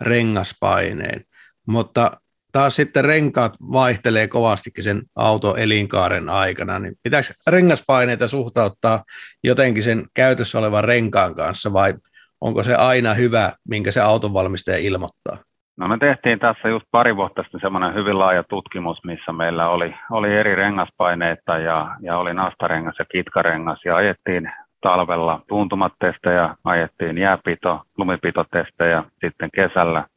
rengaspaineen, 0.02 1.26
mutta 1.68 2.12
taas 2.54 2.76
sitten 2.76 3.06
renkaat 3.06 3.54
vaihtelee 3.72 4.28
kovastikin 4.28 4.84
sen 4.84 5.02
auton 5.16 5.60
elinkaaren 5.60 6.30
aikana, 6.30 6.80
niin 6.80 6.94
pitääkö 7.04 7.28
rengaspaineita 7.48 8.28
suhtauttaa 8.28 9.04
jotenkin 9.44 9.84
sen 9.84 10.04
käytössä 10.14 10.60
olevan 10.60 10.84
renkaan 10.84 11.36
kanssa 11.36 11.74
vai 11.74 11.94
onko 12.42 12.64
se 12.64 12.76
aina 12.76 13.14
hyvä, 13.14 13.52
minkä 13.70 13.92
se 13.92 14.02
autonvalmistaja 14.02 14.78
ilmoittaa? 14.78 15.38
No 15.78 15.88
me 15.88 15.98
tehtiin 15.98 16.40
tässä 16.40 16.70
just 16.70 16.86
pari 16.92 17.16
vuotta 17.16 17.44
sitten 17.44 17.62
semmoinen 17.62 17.94
hyvin 17.94 18.20
laaja 18.20 18.44
tutkimus, 18.44 18.98
missä 19.04 19.32
meillä 19.32 19.70
oli, 19.70 19.96
oli 20.12 20.36
eri 20.36 20.56
rengaspaineita 20.56 21.58
ja, 21.58 21.96
ja 22.02 22.18
oli 22.18 22.34
nastarengas 22.34 22.96
ja 23.00 23.06
kitkarengas 23.06 23.80
ja 23.86 23.96
ajettiin 23.96 24.52
talvella 24.82 25.42
tuntumatestejä, 25.48 26.56
ajettiin 26.64 27.18
jääpito, 27.18 27.82
lumipitotestejä 27.98 29.04
sitten 29.26 29.50
kesällä 29.56 30.08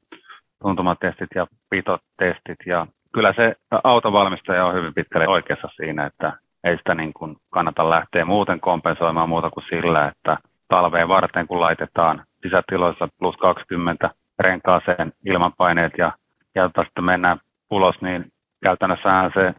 tuntumatestit 0.63 1.31
ja 1.35 1.47
pitotestit. 1.71 2.59
Ja 2.67 2.87
kyllä 3.13 3.33
se 3.37 3.57
autovalmistaja 3.85 4.67
on 4.67 4.75
hyvin 4.75 4.95
pitkälle 4.95 5.29
oikeassa 5.29 5.69
siinä, 5.77 6.07
että 6.07 6.33
ei 6.65 6.77
sitä 6.77 6.95
niin 6.95 7.13
kuin 7.13 7.37
kannata 7.51 7.91
lähteä 7.91 8.25
muuten 8.25 8.61
kompensoimaan 8.61 9.29
muuta 9.29 9.51
kuin 9.51 9.65
sillä, 9.69 10.09
että 10.09 10.39
talveen 10.69 11.09
varten 11.09 11.47
kun 11.47 11.61
laitetaan 11.61 12.25
sisätiloissa 12.43 13.09
plus 13.19 13.37
20 13.37 14.11
renkaaseen 14.39 15.13
ilmanpaineet 15.27 15.93
ja, 15.99 16.13
ja 16.55 16.71
sitten 16.85 17.05
mennään 17.05 17.41
ulos, 17.71 18.01
niin 18.01 18.33
käytännössähän 18.65 19.31
se 19.35 19.55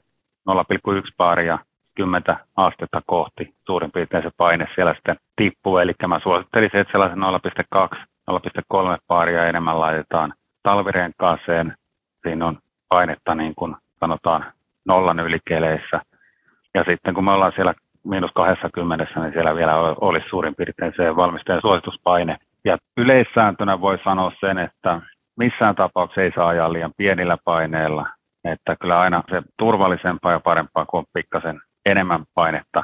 0,1 0.49 1.13
paaria 1.17 1.59
10 1.95 2.23
astetta 2.55 3.01
kohti 3.05 3.53
suurin 3.65 3.91
piirtein 3.91 4.23
se 4.23 4.31
paine 4.37 4.67
siellä 4.75 4.93
sitten 4.93 5.15
tippuu. 5.35 5.77
Eli 5.77 5.93
mä 6.07 6.19
suosittelisin, 6.23 6.79
että 6.79 6.91
sellaisen 6.91 7.19
0,2 7.85 7.97
0,3 8.31 8.97
paaria 9.07 9.47
enemmän 9.47 9.79
laitetaan 9.79 10.33
talvirenkaaseen. 10.67 11.73
Siinä 12.23 12.45
on 12.45 12.57
painetta 12.89 13.35
niin 13.35 13.55
kuin 13.55 13.75
sanotaan 13.99 14.45
nollan 14.85 15.19
ylikeleissä. 15.19 16.01
Ja 16.73 16.83
sitten 16.89 17.13
kun 17.13 17.25
me 17.25 17.31
ollaan 17.31 17.51
siellä 17.55 17.73
miinus 18.03 18.31
20, 18.35 19.07
niin 19.15 19.33
siellä 19.33 19.55
vielä 19.55 19.75
olisi 20.01 20.29
suurin 20.29 20.55
piirtein 20.55 20.93
se 20.95 21.15
valmistajan 21.15 21.61
suosituspaine. 21.61 22.37
Ja 22.65 22.77
yleissääntönä 22.97 23.81
voi 23.81 23.97
sanoa 24.03 24.31
sen, 24.39 24.57
että 24.57 25.01
missään 25.37 25.75
tapauksessa 25.75 26.21
ei 26.21 26.31
saa 26.35 26.47
ajaa 26.47 26.73
liian 26.73 26.93
pienillä 26.97 27.37
paineilla. 27.45 28.07
Että 28.43 28.75
kyllä 28.81 28.99
aina 28.99 29.23
se 29.31 29.41
turvallisempaa 29.57 30.31
ja 30.31 30.39
parempaa 30.39 30.85
kuin 30.85 31.05
pikkasen 31.13 31.61
enemmän 31.85 32.23
painetta 32.35 32.83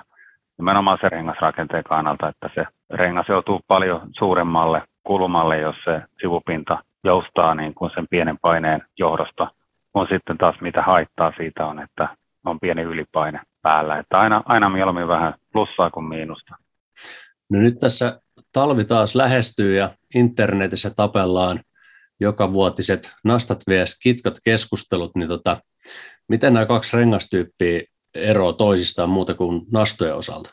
nimenomaan 0.57 0.97
se 1.01 1.09
rengasrakenteen 1.09 1.83
kannalta, 1.83 2.29
että 2.29 2.49
se 2.55 2.65
rengas 2.89 3.25
joutuu 3.29 3.61
paljon 3.67 4.01
suuremmalle 4.17 4.81
kulumalle, 5.03 5.59
jos 5.59 5.75
se 5.83 6.01
sivupinta 6.21 6.77
joustaa 7.03 7.55
niin 7.55 7.73
kuin 7.73 7.91
sen 7.95 8.07
pienen 8.09 8.37
paineen 8.41 8.81
johdosta, 8.99 9.51
kun 9.93 10.07
sitten 10.11 10.37
taas 10.37 10.55
mitä 10.61 10.81
haittaa 10.81 11.33
siitä 11.37 11.65
on, 11.65 11.79
että 11.79 12.17
on 12.45 12.59
pieni 12.59 12.81
ylipaine 12.81 13.39
päällä. 13.61 13.99
Että 13.99 14.19
aina, 14.19 14.43
aina 14.45 14.69
mieluummin 14.69 15.07
vähän 15.07 15.33
plussaa 15.51 15.89
kuin 15.89 16.05
miinusta. 16.05 16.55
No 17.49 17.59
nyt 17.59 17.75
tässä 17.79 18.21
talvi 18.53 18.85
taas 18.85 19.15
lähestyy 19.15 19.75
ja 19.75 19.89
internetissä 20.15 20.91
tapellaan 20.95 21.59
joka 22.19 22.51
vuotiset 22.51 23.15
nastat 23.23 23.59
vs. 23.69 23.99
kitkat 24.03 24.33
keskustelut, 24.45 25.15
niin 25.15 25.27
tota, 25.27 25.57
miten 26.27 26.53
nämä 26.53 26.65
kaksi 26.65 26.97
rengastyyppiä 26.97 27.81
eroa 28.15 28.53
toisistaan 28.53 29.09
muuta 29.09 29.33
kuin 29.33 29.61
nastojen 29.71 30.15
osalta? 30.15 30.49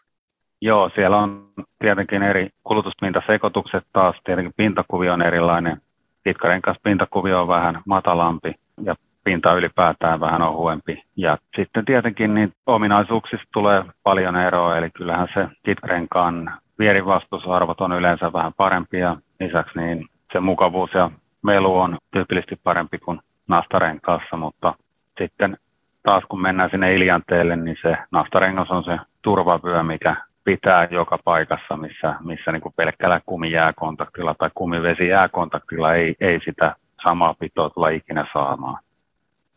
Joo, 0.60 0.90
siellä 0.94 1.16
on 1.16 1.52
tietenkin 1.78 2.22
eri 2.22 2.48
kulutuspintasekoitukset 2.64 3.84
taas, 3.92 4.16
tietenkin 4.24 4.52
pintakuvio 4.56 5.12
on 5.12 5.26
erilainen. 5.26 5.80
Pitkärenkas 6.22 6.76
pintakuvio 6.82 7.40
on 7.40 7.48
vähän 7.48 7.82
matalampi 7.86 8.54
ja 8.82 8.94
pinta 9.24 9.54
ylipäätään 9.54 10.20
vähän 10.20 10.42
ohuempi. 10.42 11.02
Ja 11.16 11.38
sitten 11.56 11.84
tietenkin 11.84 12.34
niin 12.34 12.52
ominaisuuksista 12.66 13.46
tulee 13.52 13.84
paljon 14.02 14.36
eroa, 14.36 14.76
eli 14.76 14.90
kyllähän 14.90 15.28
se 15.34 15.48
kitkarenkaan 15.62 16.52
vierivastusarvot 16.78 17.80
on 17.80 17.92
yleensä 17.92 18.32
vähän 18.32 18.52
parempia. 18.56 19.16
Lisäksi 19.40 19.78
niin 19.78 20.06
se 20.32 20.40
mukavuus 20.40 20.90
ja 20.94 21.10
melu 21.42 21.78
on 21.78 21.98
tyypillisesti 22.10 22.60
parempi 22.64 22.98
kuin 22.98 23.20
nastarenkaassa, 23.48 24.36
mutta 24.36 24.74
sitten 25.18 25.56
taas 26.02 26.24
kun 26.28 26.42
mennään 26.42 26.70
sinne 26.70 26.94
iljanteelle, 26.94 27.56
niin 27.56 27.76
se 27.82 27.96
nastarengas 28.10 28.70
on 28.70 28.84
se 28.84 28.98
turvavyö, 29.22 29.82
mikä 29.82 30.16
pitää 30.44 30.88
joka 30.90 31.18
paikassa, 31.24 31.76
missä, 31.76 32.14
missä 32.20 32.52
niin 32.52 32.62
kuin 32.62 32.74
pelkkällä 32.76 33.20
kumijääkontaktilla 33.26 34.34
tai 34.34 34.50
kumivesijääkontaktilla 34.54 35.94
ei, 35.94 36.14
ei 36.20 36.40
sitä 36.44 36.74
samaa 37.02 37.34
pitoa 37.38 37.70
tulla 37.70 37.88
ikinä 37.88 38.26
saamaan. 38.32 38.82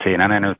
Siinä 0.04 0.28
ne 0.28 0.40
nyt, 0.40 0.60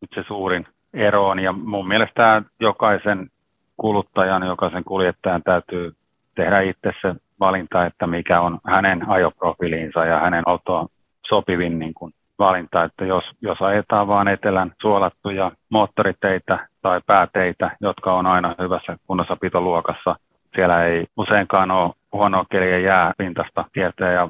nyt 0.00 0.10
se 0.14 0.22
suurin 0.26 0.66
ero 0.94 1.28
on, 1.28 1.38
ja 1.38 1.52
mun 1.52 1.88
mielestä 1.88 2.42
jokaisen 2.60 3.30
kuluttajan, 3.76 4.46
jokaisen 4.46 4.84
kuljettajan 4.84 5.42
täytyy 5.42 5.94
tehdä 6.34 6.60
itse 6.60 6.92
se 7.02 7.14
valinta, 7.40 7.86
että 7.86 8.06
mikä 8.06 8.40
on 8.40 8.58
hänen 8.66 9.08
ajoprofiiliinsa 9.08 10.04
ja 10.04 10.18
hänen 10.18 10.42
autoon 10.46 10.88
sopivin 11.28 11.78
niin 11.78 11.94
kuin 11.94 12.14
valinta, 12.38 12.84
että 12.84 13.04
jos, 13.04 13.24
jos 13.42 13.62
ajetaan 13.62 14.08
vain 14.08 14.28
etelän 14.28 14.72
suolattuja 14.82 15.52
moottoriteitä 15.70 16.68
tai 16.82 17.00
pääteitä, 17.06 17.76
jotka 17.80 18.14
on 18.14 18.26
aina 18.26 18.54
hyvässä 18.58 18.96
kunnossapitoluokassa, 19.06 20.16
siellä 20.54 20.84
ei 20.84 21.06
useinkaan 21.16 21.70
ole 21.70 21.94
huonoa 22.12 22.44
keliä 22.50 22.78
jääpintasta 22.78 23.64
tietää 23.72 24.12
ja 24.12 24.28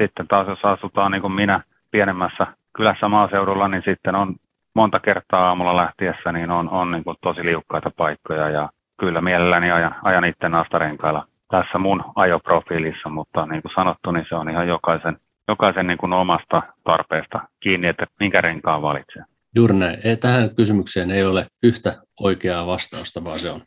sitten 0.00 0.28
taas 0.28 0.48
jos 0.48 0.58
asutaan 0.62 1.12
niin 1.12 1.22
kuin 1.22 1.32
minä 1.32 1.60
pienemmässä 1.90 2.46
kylässä 2.76 3.08
maaseudulla, 3.08 3.68
niin 3.68 3.82
sitten 3.84 4.14
on 4.14 4.34
monta 4.74 5.00
kertaa 5.00 5.46
aamulla 5.46 5.76
lähtiessä, 5.76 6.32
niin 6.32 6.50
on, 6.50 6.70
on 6.70 6.90
niin 6.90 7.04
kuin 7.04 7.16
tosi 7.20 7.44
liukkaita 7.44 7.90
paikkoja 7.96 8.50
ja 8.50 8.68
kyllä 9.00 9.20
mielelläni 9.20 9.70
ajan, 9.70 9.94
ajan 10.02 10.24
itse 10.24 10.48
nastarenkailla 10.48 11.26
tässä 11.50 11.78
mun 11.78 12.04
ajoprofiilissa, 12.16 13.08
mutta 13.08 13.46
niin 13.46 13.62
kuin 13.62 13.72
sanottu, 13.74 14.10
niin 14.10 14.26
se 14.28 14.34
on 14.34 14.50
ihan 14.50 14.68
jokaisen, 14.68 15.16
jokaisen 15.48 15.86
niin 15.86 15.98
kuin 15.98 16.12
omasta 16.12 16.62
tarpeesta 16.84 17.48
kiinni, 17.60 17.88
että 17.88 18.06
minkä 18.20 18.40
renkaan 18.40 18.82
valitsee. 18.82 19.22
Juuri 19.56 19.74
näin. 19.74 19.98
Tähän 20.20 20.54
kysymykseen 20.54 21.10
ei 21.10 21.24
ole 21.24 21.46
yhtä 21.62 22.02
oikeaa 22.20 22.66
vastausta, 22.66 23.24
vaan 23.24 23.38
se 23.38 23.50
on 23.50 23.60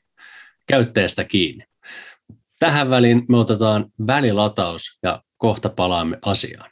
käyttäjästä 0.67 1.24
kiinni. 1.24 1.63
Tähän 2.60 2.89
väliin 2.89 3.25
me 3.29 3.38
otetaan 3.38 3.86
välilataus 4.07 5.00
ja 5.03 5.22
kohta 5.38 5.69
palaamme 5.69 6.19
asiaan. 6.25 6.69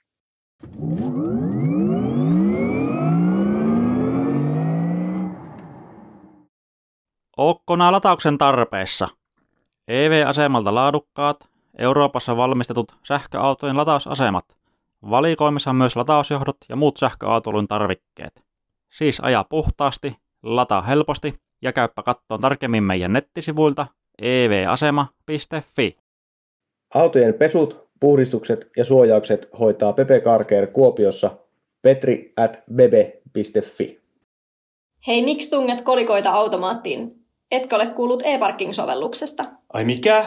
Okkona 7.37 7.91
latauksen 7.91 8.37
tarpeessa. 8.37 9.07
EV-asemalta 9.87 10.75
laadukkaat, 10.75 11.49
Euroopassa 11.77 12.37
valmistetut 12.37 12.95
sähköautojen 13.03 13.77
latausasemat. 13.77 14.45
Valikoimissa 15.09 15.73
myös 15.73 15.95
latausjohdot 15.95 16.57
ja 16.69 16.75
muut 16.75 16.97
sähköautoilun 16.97 17.67
tarvikkeet. 17.67 18.43
Siis 18.93 19.19
aja 19.19 19.45
puhtaasti, 19.49 20.15
lataa 20.43 20.81
helposti 20.81 21.33
ja 21.61 21.73
käyppä 21.73 22.03
kattoon 22.03 22.41
tarkemmin 22.41 22.83
meidän 22.83 23.13
nettisivuilta 23.13 23.87
evasema.fi. 24.21 25.97
Autojen 26.93 27.33
pesut, 27.33 27.87
puhdistukset 27.99 28.71
ja 28.77 28.85
suojaukset 28.85 29.49
hoitaa 29.59 29.93
Pepe 29.93 30.19
Carker 30.19 30.67
Kuopiossa 30.67 31.31
petri 31.81 32.33
at 32.37 32.63
bebe.fi. 32.73 34.01
Hei, 35.07 35.23
miksi 35.23 35.49
tunget 35.49 35.81
kolikoita 35.81 36.31
automaattiin? 36.31 37.25
Etkö 37.51 37.75
ole 37.75 37.87
kuullut 37.87 38.23
e-parking-sovelluksesta? 38.25 39.45
Ai 39.73 39.85
mikä? 39.85 40.25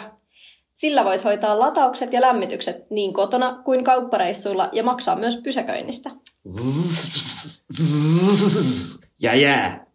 Sillä 0.78 1.04
voit 1.04 1.24
hoitaa 1.24 1.58
lataukset 1.58 2.12
ja 2.12 2.20
lämmitykset 2.20 2.90
niin 2.90 3.12
kotona 3.12 3.62
kuin 3.64 3.84
kauppareissuilla 3.84 4.68
ja 4.72 4.82
maksaa 4.82 5.16
myös 5.16 5.36
pysäköinnistä. 5.36 6.10
Ja 9.22 9.34
jää. 9.34 9.86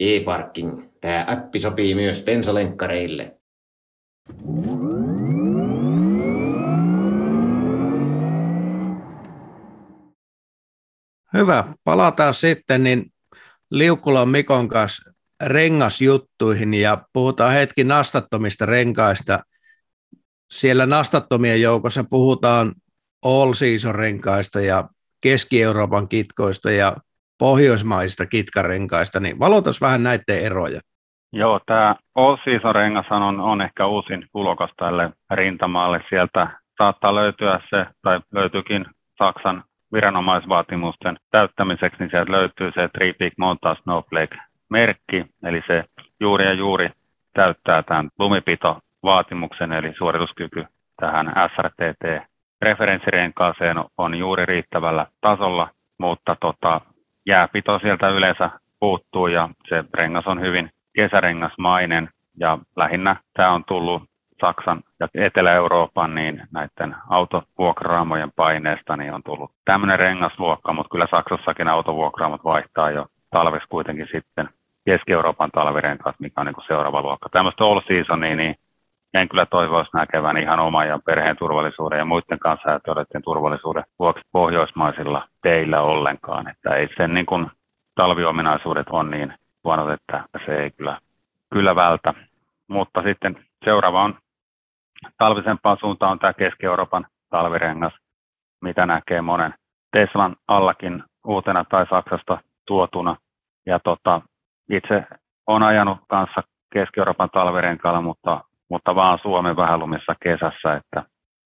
E-parking. 0.00 0.82
Tämä 1.00 1.24
appi 1.28 1.58
sopii 1.58 1.94
myös 1.94 2.24
bensalenkkareille. 2.24 3.36
Hyvä. 11.34 11.64
Palataan 11.84 12.34
sitten 12.34 12.84
niin 12.84 13.12
Liukulan 13.70 14.28
Mikon 14.28 14.68
kanssa 14.68 15.10
rengasjuttuihin 15.46 16.74
ja 16.74 17.04
puhutaan 17.12 17.52
hetki 17.52 17.84
nastattomista 17.84 18.66
renkaista. 18.66 19.40
Siellä 20.52 20.86
nastattomien 20.86 21.62
joukossa 21.62 22.04
puhutaan 22.10 22.72
all 23.24 23.52
season 23.52 23.94
renkaista 23.94 24.60
ja 24.60 24.88
Keski-Euroopan 25.20 26.08
kitkoista 26.08 26.70
ja 26.70 26.96
pohjoismaisista 27.38 28.26
kitkarenkaista, 28.26 29.20
niin 29.20 29.38
valotas 29.38 29.80
vähän 29.80 30.02
näiden 30.02 30.42
eroja. 30.44 30.80
Joo, 31.32 31.60
tämä 31.66 31.96
All 32.14 32.36
Season 32.44 32.74
rengas 32.74 33.06
on, 33.10 33.40
on 33.40 33.60
ehkä 33.62 33.86
uusin 33.86 34.26
tulokas 34.32 34.70
tälle 34.76 35.10
rintamaalle. 35.30 36.00
Sieltä 36.08 36.60
saattaa 36.78 37.14
löytyä 37.14 37.60
se, 37.70 37.86
tai 38.02 38.20
löytyykin 38.32 38.86
Saksan 39.22 39.64
viranomaisvaatimusten 39.92 41.18
täyttämiseksi, 41.30 41.96
niin 41.98 42.10
sieltä 42.10 42.32
löytyy 42.32 42.72
se 42.74 42.88
Three 42.88 43.12
Peak 43.12 43.32
Mountain 43.38 43.76
Snowflake 43.82 44.36
merkki, 44.70 45.24
eli 45.42 45.62
se 45.66 45.84
juuri 46.20 46.44
ja 46.44 46.54
juuri 46.54 46.90
täyttää 47.32 47.82
tämän 47.82 48.10
lumipito-vaatimuksen, 49.02 49.72
eli 49.72 49.94
suorituskyky 49.98 50.64
tähän 51.00 51.32
SRTT-referenssirenkaaseen 51.54 53.84
on 53.98 54.14
juuri 54.14 54.46
riittävällä 54.46 55.06
tasolla, 55.20 55.68
mutta 55.98 56.36
tota, 56.40 56.80
jääpito 57.26 57.78
sieltä 57.78 58.08
yleensä 58.08 58.50
puuttuu 58.80 59.26
ja 59.26 59.48
se 59.68 59.84
rengas 59.94 60.26
on 60.26 60.40
hyvin 60.40 60.70
kesärengasmainen 60.98 62.08
ja 62.40 62.58
lähinnä 62.76 63.16
tämä 63.36 63.52
on 63.52 63.64
tullut 63.64 64.02
Saksan 64.44 64.82
ja 65.00 65.08
Etelä-Euroopan 65.14 66.14
niin 66.14 66.42
näiden 66.52 66.96
autovuokraamojen 67.10 68.32
paineesta 68.36 68.96
niin 68.96 69.14
on 69.14 69.22
tullut 69.22 69.52
tämmöinen 69.64 69.98
rengasluokka, 69.98 70.72
mutta 70.72 70.90
kyllä 70.90 71.06
Saksassakin 71.14 71.68
autovuokraamot 71.68 72.44
vaihtaa 72.44 72.90
jo 72.90 73.06
talves 73.30 73.62
kuitenkin 73.68 74.08
sitten 74.12 74.48
Keski-Euroopan 74.84 75.50
talvirenkaat, 75.50 76.16
mikä 76.18 76.40
on 76.40 76.46
niin 76.46 76.66
seuraava 76.66 77.02
luokka. 77.02 77.28
Tämmöistä 77.28 77.64
all 77.64 77.80
seasonia, 77.86 78.36
niin 78.36 78.56
en 79.14 79.28
kyllä 79.28 79.46
toivoisi 79.46 79.90
näkevän 79.94 80.36
ihan 80.36 80.60
oman 80.60 80.88
ja 80.88 80.98
perheen 81.04 81.36
turvallisuuden 81.36 81.98
ja 81.98 82.04
muiden 82.04 82.38
kanssa 82.38 82.80
turvallisuuden 83.24 83.84
vuoksi 83.98 84.22
pohjoismaisilla 84.32 85.28
teillä 85.42 85.80
ollenkaan. 85.80 86.48
Että 86.48 86.74
ei 86.74 86.88
sen 86.96 87.14
niin 87.14 87.26
kuin 87.26 87.50
talviominaisuudet 87.94 88.86
on 88.90 89.10
niin 89.10 89.34
huonot, 89.64 89.90
että 89.90 90.24
se 90.46 90.56
ei 90.56 90.70
kyllä, 90.70 90.98
kyllä 91.52 91.76
vältä. 91.76 92.14
Mutta 92.68 93.02
sitten 93.02 93.44
seuraava 93.64 94.02
on 94.02 94.18
talvisempaan 95.18 95.76
suuntaan 95.80 96.12
on 96.12 96.18
tämä 96.18 96.32
Keski-Euroopan 96.32 97.06
talvirengas, 97.30 97.92
mitä 98.60 98.86
näkee 98.86 99.20
monen 99.20 99.54
Teslan 99.96 100.36
allakin 100.48 101.04
uutena 101.26 101.64
tai 101.64 101.86
Saksasta 101.90 102.38
tuotuna. 102.66 103.16
Ja 103.66 103.78
tota, 103.78 104.20
itse 104.70 105.04
olen 105.46 105.62
ajanut 105.62 105.98
kanssa 106.08 106.42
Keski-Euroopan 106.72 107.30
talvirenkaalla, 107.30 108.00
mutta, 108.00 108.40
mutta 108.72 108.94
vaan 108.94 109.18
Suomen 109.22 109.56
vähälumissa 109.56 110.14
kesässä, 110.22 110.74
että 110.74 111.02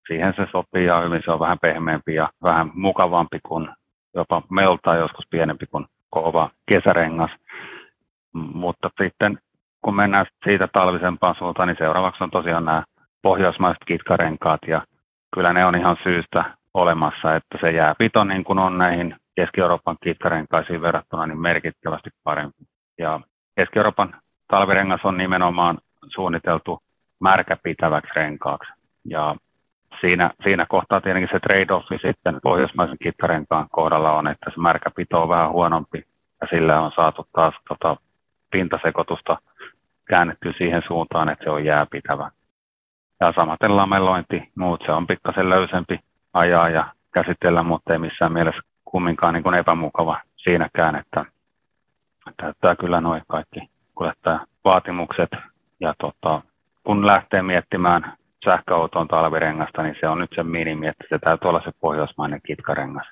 siihen 0.07 0.33
se 0.35 0.47
sopii 0.51 0.85
ja 0.85 1.01
hyvin 1.01 1.21
se 1.25 1.31
on 1.31 1.39
vähän 1.39 1.59
pehmeämpi 1.61 2.13
ja 2.13 2.29
vähän 2.43 2.71
mukavampi 2.73 3.39
kuin 3.47 3.69
jopa 4.15 4.41
melta 4.49 4.95
joskus 4.95 5.25
pienempi 5.29 5.65
kuin 5.65 5.85
kova 6.09 6.49
kesärengas. 6.71 7.31
Mutta 8.33 8.89
sitten 9.03 9.39
kun 9.81 9.95
mennään 9.95 10.25
siitä 10.47 10.67
talvisempaan 10.73 11.35
suuntaan, 11.37 11.67
niin 11.67 11.77
seuraavaksi 11.77 12.23
on 12.23 12.31
tosiaan 12.31 12.65
nämä 12.65 12.83
pohjoismaiset 13.21 13.83
kitkarenkaat 13.87 14.61
ja 14.67 14.81
kyllä 15.33 15.53
ne 15.53 15.65
on 15.65 15.75
ihan 15.75 15.97
syystä 16.03 16.57
olemassa, 16.73 17.35
että 17.35 17.57
se 17.61 17.71
jääpito 17.71 18.23
niin 18.23 18.43
kuin 18.43 18.59
on 18.59 18.77
näihin 18.77 19.15
Keski-Euroopan 19.35 19.97
kitkarenkaisiin 20.03 20.81
verrattuna 20.81 21.25
niin 21.25 21.41
merkittävästi 21.41 22.09
parempi. 22.23 22.63
Ja 22.97 23.19
Keski-Euroopan 23.55 24.15
talvirengas 24.47 25.01
on 25.03 25.17
nimenomaan 25.17 25.77
suunniteltu 26.07 26.79
märkäpitäväksi 27.19 28.11
renkaaksi. 28.15 28.71
Ja 29.05 29.35
siinä, 30.01 30.31
siinä 30.43 30.65
kohtaa 30.69 31.01
tietenkin 31.01 31.29
se 31.31 31.39
trade-offi 31.39 32.07
sitten 32.07 32.39
pohjoismaisen 32.43 32.97
kittarenkaan 33.03 33.67
kohdalla 33.71 34.13
on, 34.13 34.27
että 34.27 34.49
se 34.49 34.61
märkäpito 34.61 35.21
on 35.21 35.29
vähän 35.29 35.51
huonompi 35.51 36.05
ja 36.41 36.47
sillä 36.49 36.81
on 36.81 36.91
saatu 36.95 37.27
taas 37.33 37.55
tota, 37.69 37.97
pintasekoitusta 38.51 39.37
käännetty 40.05 40.53
siihen 40.57 40.81
suuntaan, 40.87 41.29
että 41.29 41.43
se 41.43 41.49
on 41.49 41.65
jääpitävä. 41.65 42.31
Ja 43.21 43.33
samaten 43.39 43.75
lamelointi, 43.75 44.51
muut 44.55 44.83
se 44.85 44.91
on 44.91 45.07
pikkasen 45.07 45.49
löysempi 45.49 45.99
ajaa 46.33 46.69
ja 46.69 46.85
käsitellä, 47.11 47.63
mutta 47.63 47.93
ei 47.93 47.99
missään 47.99 48.33
mielessä 48.33 48.61
kumminkaan 48.85 49.33
niin 49.33 49.43
kuin 49.43 49.57
epämukava 49.57 50.21
siinäkään, 50.37 50.95
että 50.95 51.25
täyttää 52.37 52.75
kyllä 52.75 53.01
noin 53.01 53.21
kaikki 53.27 53.59
vaatimukset. 54.65 55.29
Ja 55.79 55.93
tota, 55.97 56.41
kun 56.87 57.07
lähtee 57.07 57.41
miettimään 57.41 58.13
sähköautoon 58.45 59.07
talvirengasta, 59.07 59.83
niin 59.83 59.95
se 59.99 60.07
on 60.07 60.19
nyt 60.19 60.29
se 60.35 60.43
minimi, 60.43 60.87
että 60.87 61.03
se 61.09 61.19
täytyy 61.19 61.49
olla 61.49 61.61
se 61.65 61.71
pohjoismainen 61.81 62.41
kitkarengas. 62.47 63.07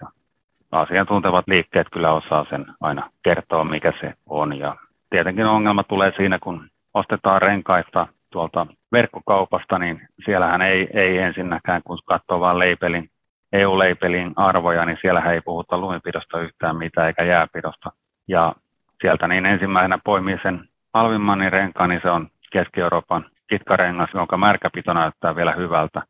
Asiantuntevat 0.72 1.48
liikkeet 1.48 1.88
kyllä 1.94 2.14
osaa 2.14 2.46
sen 2.50 2.66
aina 2.82 3.10
kertoa, 3.24 3.64
mikä 3.64 3.92
se 4.00 4.14
on. 4.26 4.58
Ja 4.60 4.76
tietenkin 5.10 5.46
ongelma 5.46 5.84
tulee 5.84 6.12
siinä, 6.18 6.40
kun 6.40 6.70
ostetaan 6.94 7.42
renkaita 7.42 8.08
tuolta 8.30 8.68
verkkokaupasta, 8.92 9.80
niin 9.80 10.08
siellähän 10.26 10.62
ei, 10.62 10.88
ei 10.94 11.18
ensinnäkään, 11.18 11.82
kun 11.84 12.00
katsoo 12.06 12.40
vain 12.40 12.60
leipelin, 12.60 13.10
EU-leipelin 13.54 14.34
arvoja, 14.36 14.86
niin 14.86 14.98
siellä 15.02 15.22
ei 15.22 15.42
puhuta 15.42 15.78
lumipidosta 15.78 16.40
yhtään 16.42 16.76
mitään 16.76 17.08
eikä 17.08 17.24
jääpidosta. 17.24 17.92
Ja 18.28 18.56
sieltä 19.02 19.28
niin 19.28 19.50
ensimmäisenä 19.52 19.98
poimii 20.04 20.38
sen 20.44 20.70
halvimman 20.94 21.40
niin 21.40 21.54
renkaan, 21.54 21.90
niin 21.90 22.02
se 22.04 22.10
on 22.10 22.28
Keski-Euroopan 22.52 23.26
kitkarengas, 23.50 24.10
jonka 24.14 24.38
märkäpito 24.38 24.94
näyttää 24.94 25.36
vielä 25.36 25.54
hyvältä. 25.54 26.02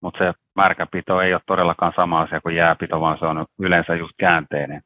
Mutta 0.00 0.24
se 0.24 0.32
märkäpito 0.56 1.20
ei 1.20 1.32
ole 1.32 1.40
todellakaan 1.46 1.92
sama 1.96 2.18
asia 2.18 2.40
kuin 2.40 2.56
jääpito, 2.56 3.00
vaan 3.00 3.18
se 3.18 3.26
on 3.26 3.46
yleensä 3.58 3.94
just 3.94 4.12
käänteinen. 4.18 4.82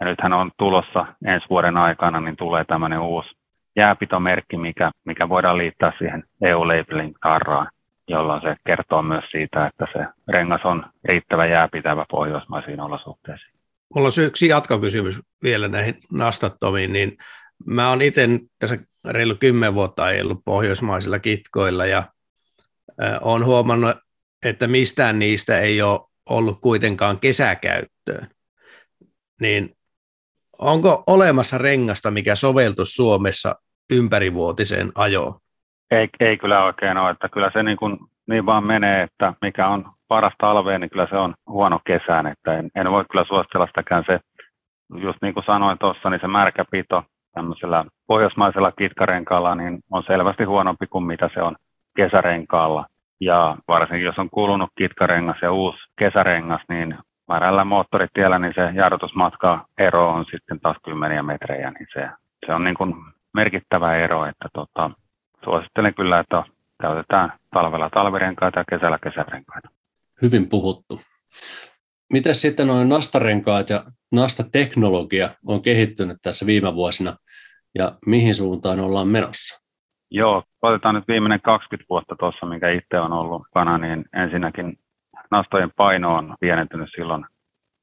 Ja 0.00 0.06
nythän 0.06 0.32
on 0.32 0.50
tulossa 0.58 1.06
ensi 1.26 1.46
vuoden 1.50 1.76
aikana, 1.76 2.20
niin 2.20 2.36
tulee 2.36 2.64
tämmöinen 2.64 3.00
uusi 3.00 3.30
jääpitomerkki, 3.76 4.56
mikä, 4.56 4.90
mikä 5.04 5.28
voidaan 5.28 5.58
liittää 5.58 5.92
siihen 5.98 6.24
EU-labelin 6.42 7.14
tarraan, 7.22 7.68
jolloin 8.08 8.42
se 8.42 8.56
kertoo 8.66 9.02
myös 9.02 9.24
siitä, 9.30 9.66
että 9.66 9.86
se 9.92 10.06
rengas 10.28 10.60
on 10.64 10.86
riittävä 11.04 11.46
jääpitävä 11.46 12.04
pohjoismaisiin 12.10 12.80
olosuhteisiin. 12.80 13.54
Mulla 13.94 14.08
on 14.08 14.24
yksi 14.24 14.48
jatkokysymys 14.48 15.20
vielä 15.42 15.68
näihin 15.68 15.98
nastattomiin, 16.12 16.92
niin 16.92 17.16
mä 17.66 17.88
oon 17.88 18.02
itse 18.02 18.28
tässä 18.58 18.78
reilu 19.04 19.34
kymmen 19.40 19.74
vuotta 19.74 20.04
ajellut 20.04 20.44
pohjoismaisilla 20.44 21.18
kitkoilla 21.18 21.86
ja 21.86 22.02
olen 23.20 23.44
huomannut, 23.44 23.96
että 24.46 24.66
mistään 24.66 25.18
niistä 25.18 25.58
ei 25.58 25.82
ole 25.82 26.00
ollut 26.30 26.60
kuitenkaan 26.60 27.20
kesäkäyttöön. 27.20 28.28
Niin 29.40 29.76
onko 30.58 31.04
olemassa 31.06 31.58
rengasta, 31.58 32.10
mikä 32.10 32.36
soveltus 32.36 32.94
Suomessa 32.94 33.54
ympärivuotiseen 33.92 34.92
ajoon? 34.94 35.34
Ei, 35.90 36.08
ei 36.20 36.36
kyllä 36.36 36.64
oikein 36.64 36.96
ole, 36.96 37.10
että 37.10 37.28
kyllä 37.28 37.50
se 37.52 37.62
niin, 37.62 37.76
kuin, 37.76 37.98
niin 38.26 38.46
vaan 38.46 38.66
menee, 38.66 39.02
että 39.02 39.32
mikä 39.42 39.68
on 39.68 39.90
paras 40.08 40.32
talveen, 40.38 40.80
niin 40.80 40.90
kyllä 40.90 41.06
se 41.10 41.16
on 41.16 41.34
huono 41.48 41.80
kesään, 41.86 42.26
että 42.26 42.58
en, 42.58 42.70
en 42.74 42.90
voi 42.90 43.04
kyllä 43.10 43.24
suositella 43.28 43.66
sitäkään 43.66 44.04
se, 44.10 44.20
just 45.02 45.18
niin 45.22 45.34
kuin 45.34 45.44
sanoin 45.46 45.78
tuossa, 45.78 46.10
niin 46.10 46.20
se 46.20 46.28
märkäpito 46.28 47.02
tämmöisellä 47.34 47.84
pohjoismaisella 48.06 48.72
kitkarenkaalla 48.72 49.54
niin 49.54 49.80
on 49.90 50.02
selvästi 50.06 50.44
huonompi 50.44 50.86
kuin 50.86 51.04
mitä 51.04 51.30
se 51.34 51.42
on 51.42 51.56
kesärenkaalla. 51.96 52.86
Ja 53.20 53.56
varsinkin 53.68 54.06
jos 54.06 54.18
on 54.18 54.30
kulunut 54.30 54.70
kitkarengas 54.78 55.36
ja 55.42 55.52
uusi 55.52 55.78
kesärengas, 55.98 56.60
niin 56.68 56.98
määrällä 57.28 57.64
moottoritiellä, 57.64 58.38
niin 58.38 58.54
se 58.54 58.70
jarrutusmatka 58.74 59.66
ero 59.78 60.08
on 60.12 60.24
sitten 60.30 60.60
taas 60.60 60.76
kymmeniä 60.84 61.22
metrejä, 61.22 61.70
niin 61.70 61.86
se, 61.92 62.08
se 62.46 62.52
on 62.54 62.64
niin 62.64 62.76
kuin 62.76 62.94
merkittävä 63.34 63.96
ero, 63.96 64.26
että 64.26 64.48
tota, 64.52 64.90
suosittelen 65.44 65.94
kyllä, 65.94 66.20
että 66.20 66.44
käytetään 66.82 67.32
talvella 67.50 67.90
talvirenkaita 67.90 68.58
ja 68.58 68.64
kesällä 68.70 68.98
kesärenkaita. 68.98 69.68
Hyvin 70.22 70.48
puhuttu. 70.48 71.00
Miten 72.12 72.34
sitten 72.34 72.66
noin 72.66 72.88
nastarenkaat 72.88 73.70
ja 73.70 73.84
nastateknologia 74.12 75.30
on 75.46 75.62
kehittynyt 75.62 76.16
tässä 76.22 76.46
viime 76.46 76.74
vuosina 76.74 77.16
ja 77.74 77.92
mihin 78.06 78.34
suuntaan 78.34 78.80
ollaan 78.80 79.08
menossa? 79.08 79.64
Joo, 80.10 80.42
otetaan 80.62 80.94
nyt 80.94 81.08
viimeinen 81.08 81.40
20 81.42 81.86
vuotta 81.90 82.16
tuossa, 82.16 82.46
minkä 82.46 82.70
itse 82.70 83.00
on 83.00 83.12
ollut 83.12 83.42
kana, 83.54 83.78
niin 83.78 84.04
ensinnäkin 84.16 84.78
nastojen 85.30 85.70
paino 85.76 86.14
on 86.14 86.34
pienentynyt 86.40 86.88
silloin 86.96 87.24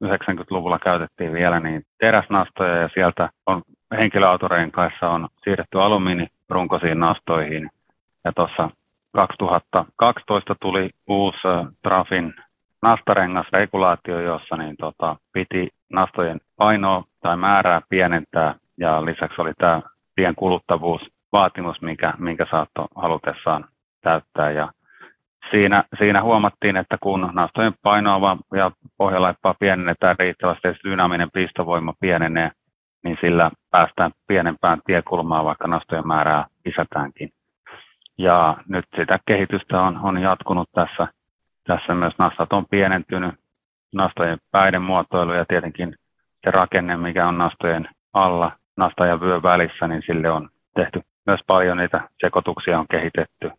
90-luvulla 0.03 0.79
käytettiin 0.79 1.33
vielä 1.33 1.59
niin 1.59 1.83
teräsnastoja 1.99 2.77
ja 2.77 2.89
sieltä 2.93 3.29
on 3.45 3.61
henkilöautorenkaissa 4.01 5.09
on 5.09 5.27
siirretty 5.43 5.81
alumiinirunkoisiin 5.81 6.99
nastoihin. 6.99 7.69
Ja 8.25 8.31
tuossa 8.33 8.69
2012 9.15 10.55
tuli 10.61 10.89
uusi 11.07 11.37
Trafin 11.83 12.33
nastarengasregulaatio, 12.81 14.19
jossa 14.19 14.57
niin 14.57 14.75
tota, 14.77 15.15
piti 15.31 15.69
nastojen 15.93 16.41
painoa 16.57 17.03
tai 17.21 17.37
määrää 17.37 17.81
pienentää 17.89 18.55
ja 18.81 19.05
lisäksi 19.05 19.41
oli 19.41 19.51
tämä 19.57 19.81
tien 20.15 20.35
kuluttavuusvaatimus, 20.35 21.81
minkä, 21.81 22.13
minkä 22.17 22.45
saattoi 22.51 22.87
halutessaan 22.95 23.65
täyttää. 24.01 24.51
Ja 24.51 24.71
siinä, 25.51 25.83
siinä 25.99 26.21
huomattiin, 26.21 26.77
että 26.77 26.97
kun 27.03 27.29
nastojen 27.33 27.73
painoa 27.83 28.37
ja 28.55 28.71
pohjalaippaa 28.97 29.55
pienennetään 29.59 30.15
riittävästi 30.19 30.67
ja 30.67 30.73
dynaaminen 30.83 31.31
pistovoima 31.31 31.93
pienenee, 31.99 32.51
niin 33.03 33.17
sillä 33.21 33.51
päästään 33.71 34.11
pienempään 34.27 34.81
tiekulmaan, 34.85 35.45
vaikka 35.45 35.67
nastojen 35.67 36.07
määrää 36.07 36.45
lisätäänkin. 36.65 37.29
Ja 38.17 38.57
nyt 38.67 38.85
sitä 38.95 39.19
kehitystä 39.25 39.81
on, 39.81 39.99
on 40.03 40.21
jatkunut 40.21 40.69
tässä. 40.71 41.07
Tässä 41.67 41.95
myös 41.95 42.13
nastat 42.19 42.53
on 42.53 42.65
pienentynyt, 42.65 43.35
nastojen 43.93 44.37
päiden 44.51 44.81
muotoilu 44.81 45.33
ja 45.33 45.45
tietenkin 45.45 45.95
se 46.45 46.51
rakenne, 46.51 46.97
mikä 46.97 47.27
on 47.27 47.37
nastojen 47.37 47.89
alla, 48.13 48.51
nasta 48.77 49.05
ja 49.05 49.19
vyön 49.19 49.43
välissä, 49.43 49.87
niin 49.87 50.03
sille 50.05 50.31
on 50.31 50.49
tehty 50.75 51.01
myös 51.25 51.39
paljon 51.47 51.77
niitä 51.77 52.09
sekoituksia 52.21 52.79
on 52.79 52.87
kehitetty 52.87 53.51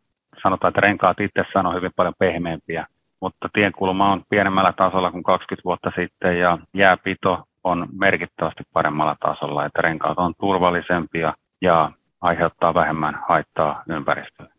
sanotaan, 0.42 0.68
että 0.68 0.80
renkaat 0.80 1.20
itsessään 1.20 1.66
on 1.66 1.74
hyvin 1.74 1.90
paljon 1.96 2.14
pehmeämpiä, 2.18 2.86
mutta 3.20 3.48
tienkulma 3.52 4.12
on 4.12 4.22
pienemmällä 4.30 4.72
tasolla 4.76 5.10
kuin 5.10 5.22
20 5.22 5.64
vuotta 5.64 5.92
sitten 5.96 6.38
ja 6.38 6.58
jääpito 6.74 7.48
on 7.64 7.88
merkittävästi 7.92 8.62
paremmalla 8.72 9.16
tasolla, 9.20 9.66
että 9.66 9.82
renkaat 9.82 10.18
on 10.18 10.34
turvallisempia 10.40 11.34
ja 11.60 11.92
aiheuttaa 12.20 12.74
vähemmän 12.74 13.22
haittaa 13.28 13.82
ympäristölle. 13.88 14.52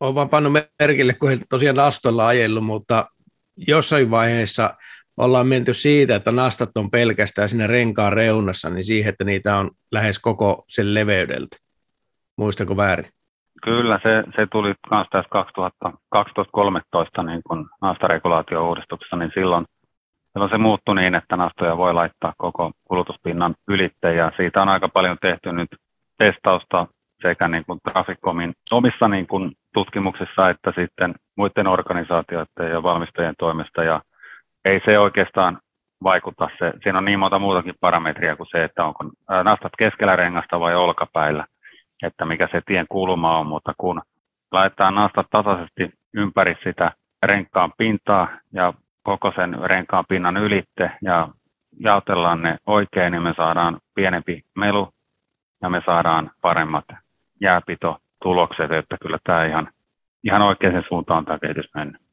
Olen 0.00 0.14
vaan 0.14 0.28
pannut 0.28 0.52
merkille, 0.80 1.14
kun 1.14 1.32
en 1.32 1.40
tosiaan 1.48 1.78
astolla 1.78 2.26
ajellut, 2.26 2.64
mutta 2.64 3.06
jossain 3.56 4.10
vaiheessa 4.10 4.74
ollaan 5.18 5.46
menty 5.46 5.74
siitä, 5.74 6.16
että 6.16 6.32
nastat 6.32 6.70
on 6.76 6.90
pelkästään 6.90 7.48
sinne 7.48 7.66
renkaan 7.66 8.12
reunassa, 8.12 8.70
niin 8.70 8.84
siihen, 8.84 9.08
että 9.08 9.24
niitä 9.24 9.56
on 9.56 9.70
lähes 9.92 10.18
koko 10.18 10.64
sen 10.68 10.94
leveydeltä. 10.94 11.56
Muistako 12.36 12.76
väärin? 12.76 13.10
Kyllä, 13.62 14.00
se, 14.02 14.24
se 14.36 14.46
tuli 14.52 14.74
myös 14.90 15.06
tässä 15.10 15.30
2012-2013 17.22 17.26
niin 17.26 17.40
kun 17.48 17.70
nastaregulaatio-uudistuksessa, 17.80 19.16
niin 19.16 19.30
silloin, 19.34 19.64
silloin 20.32 20.50
se 20.52 20.58
muuttui 20.58 20.94
niin, 20.94 21.14
että 21.14 21.36
nastoja 21.36 21.76
voi 21.76 21.94
laittaa 21.94 22.34
koko 22.38 22.72
kulutuspinnan 22.84 23.54
ylitte, 23.68 24.14
ja 24.14 24.32
siitä 24.36 24.62
on 24.62 24.68
aika 24.68 24.88
paljon 24.88 25.16
tehty 25.20 25.52
nyt 25.52 25.68
testausta 26.18 26.86
sekä 27.22 27.48
niin 27.48 27.64
kuin 27.64 27.80
Traficomin 27.92 28.54
omissa 28.70 29.08
niin 29.08 29.26
kuin 29.26 29.52
tutkimuksissa 29.74 30.50
että 30.50 30.72
sitten 30.76 31.14
muiden 31.36 31.66
organisaatioiden 31.66 32.70
ja 32.70 32.82
valmistajien 32.82 33.34
toimesta, 33.38 33.82
ja 33.84 34.02
ei 34.70 34.80
se 34.84 34.98
oikeastaan 34.98 35.58
vaikuta. 36.04 36.48
Se, 36.58 36.72
siinä 36.82 36.98
on 36.98 37.04
niin 37.04 37.18
monta 37.18 37.38
muutakin 37.38 37.74
parametria 37.80 38.36
kuin 38.36 38.48
se, 38.50 38.64
että 38.64 38.84
onko 38.84 39.04
nastat 39.44 39.72
keskellä 39.78 40.16
rengasta 40.16 40.60
vai 40.60 40.74
olkapäillä– 40.74 41.44
että 42.02 42.24
mikä 42.24 42.48
se 42.52 42.60
tien 42.66 42.86
kulma 42.88 43.38
on, 43.38 43.46
mutta 43.46 43.72
kun 43.78 44.02
laitetaan 44.52 44.94
nastat 44.94 45.26
tasaisesti 45.30 45.90
ympäri 46.14 46.54
sitä 46.64 46.92
renkaan 47.22 47.72
pintaa 47.78 48.28
ja 48.52 48.72
koko 49.02 49.32
sen 49.36 49.58
renkaan 49.64 50.04
pinnan 50.08 50.36
ylitte 50.36 50.90
ja 51.02 51.28
jaotellaan 51.80 52.42
ne 52.42 52.58
oikein, 52.66 53.12
niin 53.12 53.22
me 53.22 53.34
saadaan 53.36 53.80
pienempi 53.94 54.44
melu 54.56 54.88
ja 55.62 55.68
me 55.68 55.82
saadaan 55.86 56.30
paremmat 56.40 56.84
jääpitotulokset, 57.40 58.72
että 58.72 58.96
kyllä 59.02 59.18
tämä 59.24 59.44
ihan, 59.44 59.68
ihan 60.24 60.42
oikeaan 60.42 60.84
suuntaan 60.88 61.24
tämä 61.24 61.38
kehitys 61.38 61.70
mennyt. 61.74 62.07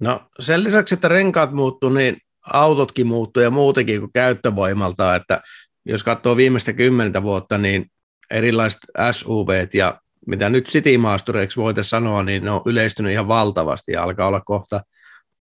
No 0.00 0.22
sen 0.40 0.64
lisäksi, 0.64 0.94
että 0.94 1.08
renkaat 1.08 1.52
muuttuu, 1.52 1.90
niin 1.90 2.16
autotkin 2.52 3.06
muuttuu 3.06 3.42
ja 3.42 3.50
muutenkin 3.50 4.00
kuin 4.00 4.12
käyttövoimalta, 4.12 5.14
että 5.14 5.40
jos 5.84 6.02
katsoo 6.02 6.36
viimeistä 6.36 6.72
kymmentä 6.72 7.22
vuotta, 7.22 7.58
niin 7.58 7.86
erilaiset 8.30 8.80
SUV 9.12 9.66
ja 9.74 10.00
mitä 10.26 10.48
nyt 10.48 10.66
City-maastureiksi 10.66 11.60
voitaisiin 11.60 11.90
sanoa, 11.90 12.22
niin 12.22 12.44
ne 12.44 12.50
on 12.50 12.62
yleistynyt 12.66 13.12
ihan 13.12 13.28
valtavasti 13.28 13.92
ja 13.92 14.02
alkaa 14.02 14.28
olla 14.28 14.40
kohta 14.40 14.80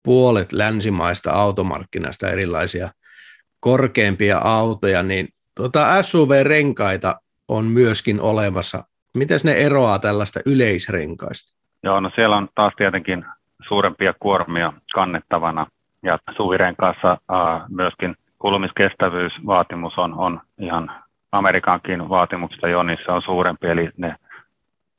puolet 0.02 0.52
länsimaista 0.52 1.32
automarkkinasta 1.32 2.30
erilaisia 2.30 2.90
korkeampia 3.60 4.38
autoja, 4.38 5.02
niin 5.02 5.28
tuota 5.54 6.02
SUV-renkaita 6.02 7.20
on 7.48 7.64
myöskin 7.64 8.20
olemassa 8.20 8.84
miten 9.14 9.40
ne 9.44 9.52
eroaa 9.52 9.98
tällaista 9.98 10.40
yleisrenkaista? 10.46 11.58
Joo, 11.82 12.00
no 12.00 12.10
siellä 12.14 12.36
on 12.36 12.48
taas 12.54 12.72
tietenkin 12.76 13.24
suurempia 13.68 14.12
kuormia 14.20 14.72
kannettavana. 14.94 15.66
Ja 16.02 16.18
suvirenkaassa 16.36 17.10
äh, 17.10 17.62
myöskin 17.68 18.16
kulumiskestävyysvaatimus 18.38 19.98
on, 19.98 20.14
on 20.14 20.40
ihan 20.58 20.90
Amerikankin 21.32 22.08
vaatimuksista 22.08 22.68
jo, 22.68 22.80
se 23.06 23.12
on 23.12 23.22
suurempi, 23.22 23.66
eli 23.66 23.90
ne 23.96 24.16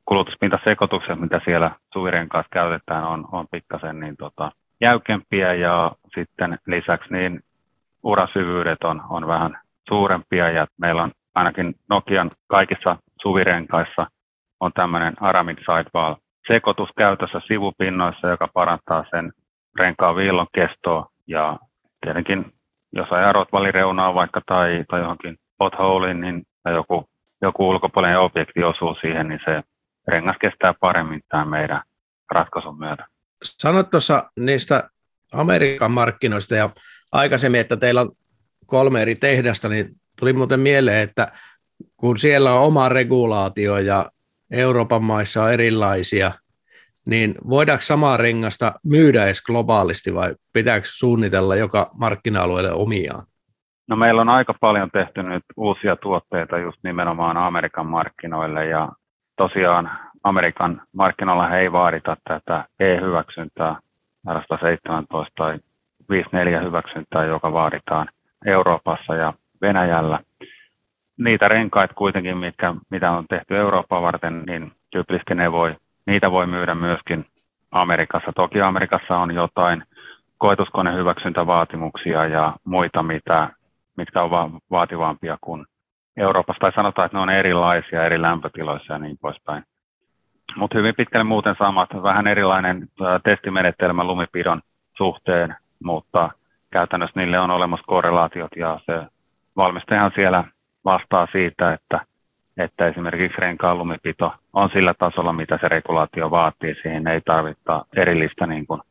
kulutuspintasekoitukset, 0.05 1.19
mitä 1.19 1.41
siellä 1.45 1.71
suvirenkaassa 1.93 2.49
käytetään, 2.51 3.03
on, 3.03 3.27
on 3.31 3.47
pikkasen 3.51 3.99
niin 3.99 4.17
tota, 4.17 4.51
jäykempiä. 4.81 5.53
Ja 5.53 5.91
sitten 6.15 6.59
lisäksi 6.67 7.13
niin 7.13 7.43
urasyvyydet 8.03 8.83
on, 8.83 9.01
on 9.09 9.27
vähän 9.27 9.57
suurempia. 9.89 10.51
Ja 10.51 10.67
meillä 10.77 11.03
on 11.03 11.11
ainakin 11.35 11.75
Nokian 11.89 12.29
kaikissa 12.47 12.97
suvirenkaissa 13.21 14.07
on 14.59 14.71
tämmöinen 14.73 15.13
Aramid 15.19 15.57
Sidewall 15.57 16.15
sekoitus 16.51 16.89
käytössä 16.97 17.41
sivupinnoissa, 17.47 18.27
joka 18.27 18.47
parantaa 18.53 19.05
sen 19.09 19.33
renkaan 19.79 20.15
viillon 20.15 20.47
kestoa 20.57 21.09
ja 21.27 21.59
tietenkin 22.01 22.53
jos 22.91 23.07
ajarot 23.11 23.47
valireunaa 23.51 24.13
vaikka 24.13 24.41
tai, 24.45 24.83
tai 24.89 24.99
johonkin 24.99 25.37
potholein, 25.57 26.21
niin 26.21 26.43
tai 26.63 26.73
joku, 26.73 27.05
joku 27.41 27.69
ulkopuolinen 27.69 28.19
objekti 28.19 28.63
osuu 28.63 28.95
siihen, 29.01 29.27
niin 29.27 29.39
se 29.45 29.61
rengas 30.07 30.35
kestää 30.41 30.73
paremmin 30.79 31.21
tämän 31.29 31.47
meidän 31.47 31.81
ratkaisun 32.31 32.79
myötä. 32.79 33.05
Sanoit 33.43 33.89
tuossa 33.89 34.31
niistä 34.39 34.89
Amerikan 35.33 35.91
markkinoista 35.91 36.55
ja 36.55 36.69
aikaisemmin, 37.11 37.61
että 37.61 37.77
teillä 37.77 38.01
on 38.01 38.11
kolme 38.65 39.01
eri 39.01 39.15
tehdasta, 39.15 39.69
niin 39.69 39.89
tuli 40.19 40.33
muuten 40.33 40.59
mieleen, 40.59 41.01
että 41.01 41.31
kun 41.97 42.17
siellä 42.17 42.53
on 42.53 42.61
oma 42.61 42.89
regulaatio 42.89 43.77
ja 43.77 44.05
Euroopan 44.51 45.03
maissa 45.03 45.43
on 45.43 45.53
erilaisia, 45.53 46.31
niin 47.05 47.35
voidaanko 47.49 47.81
samaa 47.81 48.17
rengasta 48.17 48.73
myydä 48.83 49.25
edes 49.25 49.41
globaalisti 49.41 50.15
vai 50.15 50.35
pitääkö 50.53 50.87
suunnitella 50.89 51.55
joka 51.55 51.91
markkina-alueelle 51.93 52.71
omiaan? 52.71 53.23
No 53.87 53.95
meillä 53.95 54.21
on 54.21 54.29
aika 54.29 54.53
paljon 54.61 54.91
tehty 54.91 55.23
nyt 55.23 55.43
uusia 55.57 55.95
tuotteita 55.95 56.57
just 56.57 56.77
nimenomaan 56.83 57.37
Amerikan 57.37 57.85
markkinoille 57.85 58.65
ja 58.65 58.89
tosiaan 59.35 59.91
Amerikan 60.23 60.81
markkinoilla 60.93 61.57
ei 61.57 61.71
vaadita 61.71 62.17
tätä 62.27 62.65
E-hyväksyntää, 62.79 63.79
117 64.25 65.31
tai 65.35 65.59
54 66.09 66.59
hyväksyntää, 66.61 67.25
joka 67.25 67.53
vaaditaan 67.53 68.09
Euroopassa 68.45 69.15
ja 69.15 69.33
Venäjällä. 69.61 70.19
Niitä 71.19 71.47
renkaita 71.47 71.93
kuitenkin, 71.93 72.37
mitkä, 72.37 72.75
mitä 72.89 73.11
on 73.11 73.25
tehty 73.29 73.57
Eurooppaa 73.57 74.01
varten, 74.01 74.43
niin 74.47 74.71
tyypillisesti 74.91 75.35
ne 75.35 75.51
voi, 75.51 75.75
niitä 76.05 76.31
voi 76.31 76.47
myydä 76.47 76.75
myöskin 76.75 77.25
Amerikassa. 77.71 78.31
Toki 78.35 78.61
Amerikassa 78.61 79.17
on 79.17 79.35
jotain 79.35 79.83
koetuskonehyväksyntävaatimuksia 80.37 82.25
ja 82.25 82.53
muita, 82.63 83.03
mitä, 83.03 83.49
mitkä 83.97 84.21
ovat 84.21 84.51
vaativampia 84.71 85.37
kuin 85.41 85.65
Euroopassa. 86.17 86.59
Tai 86.59 86.71
sanotaan, 86.75 87.05
että 87.05 87.17
ne 87.17 87.21
on 87.21 87.29
erilaisia 87.29 88.03
eri 88.03 88.21
lämpötiloissa 88.21 88.93
ja 88.93 88.99
niin 88.99 89.17
poispäin. 89.21 89.63
Mutta 90.55 90.77
hyvin 90.77 90.95
pitkälle 90.97 91.23
muuten 91.23 91.55
samat, 91.63 91.89
vähän 92.03 92.27
erilainen 92.27 92.87
testimenetelmä 93.23 94.03
lumipidon 94.03 94.61
suhteen, 94.97 95.55
mutta 95.83 96.29
käytännössä 96.71 97.19
niille 97.19 97.39
on 97.39 97.51
olemassa 97.51 97.87
korrelaatiot 97.87 98.51
ja 98.55 98.79
se 98.85 99.01
valmistajahan 99.55 100.11
siellä 100.15 100.43
vastaa 100.85 101.27
siitä, 101.31 101.73
että, 101.73 102.05
että 102.57 102.87
esimerkiksi 102.87 103.41
renkaan 103.41 103.77
lumipito 103.77 104.33
on 104.53 104.69
sillä 104.73 104.93
tasolla, 104.93 105.33
mitä 105.33 105.59
se 105.61 105.67
regulaatio 105.67 106.31
vaatii. 106.31 106.75
Siihen 106.81 107.07
ei 107.07 107.21
tarvita 107.21 107.85
erillistä 107.97 108.47
niin 108.47 108.67
kuin, 108.67 108.81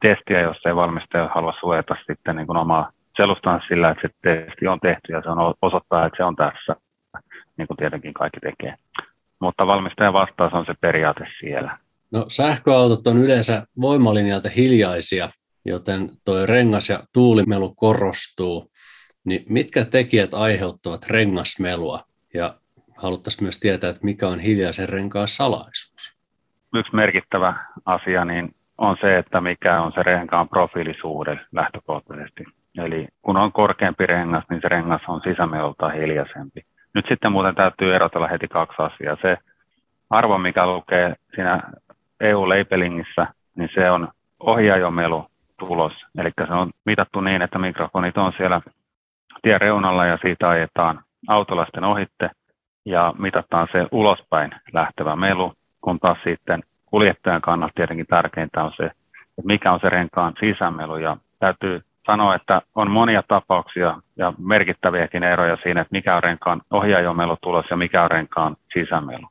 testiä, 0.00 0.40
jos 0.40 0.56
ei 0.66 0.76
valmistaja 0.76 1.30
halua 1.34 1.54
suojata 1.60 1.94
sitten 2.06 2.36
niin 2.36 2.46
kuin 2.46 2.56
omaa 2.56 2.92
selustaan 3.16 3.60
sillä, 3.68 3.90
että 3.90 4.08
se 4.08 4.14
testi 4.22 4.66
on 4.66 4.80
tehty 4.80 5.12
ja 5.12 5.22
se 5.22 5.30
on 5.30 5.54
osoittaa, 5.62 6.06
että 6.06 6.16
se 6.16 6.24
on 6.24 6.36
tässä, 6.36 6.76
niin 7.56 7.68
kuin 7.68 7.76
tietenkin 7.76 8.14
kaikki 8.14 8.40
tekee. 8.40 8.74
Mutta 9.40 9.66
valmistajan 9.66 10.12
vastaus 10.12 10.52
on 10.52 10.66
se 10.66 10.74
periaate 10.80 11.26
siellä. 11.40 11.78
No 12.10 12.24
sähköautot 12.28 13.06
on 13.06 13.18
yleensä 13.18 13.66
voimalinjalta 13.80 14.48
hiljaisia, 14.48 15.30
joten 15.64 16.10
tuo 16.24 16.46
rengas- 16.46 16.90
ja 16.90 16.98
tuulimelu 17.12 17.74
korostuu. 17.74 18.70
Niin 19.28 19.44
mitkä 19.48 19.84
tekijät 19.84 20.34
aiheuttavat 20.34 21.06
rengasmelua? 21.10 22.00
Ja 22.34 22.54
haluttaisiin 22.96 23.44
myös 23.44 23.60
tietää, 23.60 23.90
että 23.90 24.04
mikä 24.04 24.28
on 24.28 24.38
hiljaisen 24.38 24.88
renkaan 24.88 25.28
salaisuus. 25.28 26.18
Yksi 26.74 26.94
merkittävä 26.94 27.54
asia 27.84 28.24
niin 28.24 28.54
on 28.78 28.96
se, 29.00 29.18
että 29.18 29.40
mikä 29.40 29.82
on 29.82 29.92
se 29.92 30.02
renkaan 30.02 30.48
profiilisuuden 30.48 31.40
lähtökohtaisesti. 31.52 32.44
Eli 32.78 33.08
kun 33.22 33.36
on 33.36 33.52
korkeampi 33.52 34.06
rengas, 34.06 34.44
niin 34.50 34.60
se 34.62 34.68
rengas 34.68 35.02
on 35.08 35.20
sisämelultaan 35.24 35.94
hiljaisempi. 35.94 36.60
Nyt 36.94 37.06
sitten 37.10 37.32
muuten 37.32 37.54
täytyy 37.54 37.94
erotella 37.94 38.28
heti 38.28 38.48
kaksi 38.48 38.82
asiaa. 38.82 39.16
Se 39.22 39.36
arvo, 40.10 40.38
mikä 40.38 40.66
lukee 40.66 41.14
siinä 41.34 41.62
EU-labelingissä, 42.20 43.26
niin 43.56 43.70
se 43.74 43.90
on 43.90 44.08
ohjaajomelu 44.40 45.26
tulos. 45.58 45.92
Eli 46.18 46.30
se 46.46 46.52
on 46.52 46.70
mitattu 46.84 47.20
niin, 47.20 47.42
että 47.42 47.58
mikrofonit 47.58 48.18
on 48.18 48.32
siellä 48.36 48.60
tien 49.42 49.60
reunalla 49.60 50.06
ja 50.06 50.18
siitä 50.24 50.48
ajetaan 50.48 51.00
autolaisten 51.28 51.84
ohitte 51.84 52.30
ja 52.84 53.14
mitataan 53.18 53.68
se 53.72 53.86
ulospäin 53.92 54.50
lähtevä 54.72 55.16
melu, 55.16 55.52
kun 55.80 56.00
taas 56.00 56.18
sitten 56.24 56.62
kuljettajan 56.86 57.40
kannalta 57.40 57.72
tietenkin 57.74 58.06
tärkeintä 58.06 58.64
on 58.64 58.72
se, 58.76 58.84
että 58.84 59.52
mikä 59.52 59.72
on 59.72 59.80
se 59.82 59.88
renkaan 59.88 60.32
sisämelu 60.40 60.96
ja 60.96 61.16
täytyy 61.38 61.80
sanoa, 62.10 62.34
että 62.34 62.62
on 62.74 62.90
monia 62.90 63.22
tapauksia 63.28 63.96
ja 64.16 64.32
merkittäviäkin 64.38 65.22
eroja 65.22 65.56
siinä, 65.62 65.80
että 65.80 65.92
mikä 65.92 66.16
on 66.16 66.22
renkaan 66.22 66.60
ohjaajomelu 66.70 67.36
tulos 67.42 67.66
ja 67.70 67.76
mikä 67.76 68.02
on 68.02 68.10
renkaan 68.10 68.56
sisämelu. 68.72 69.26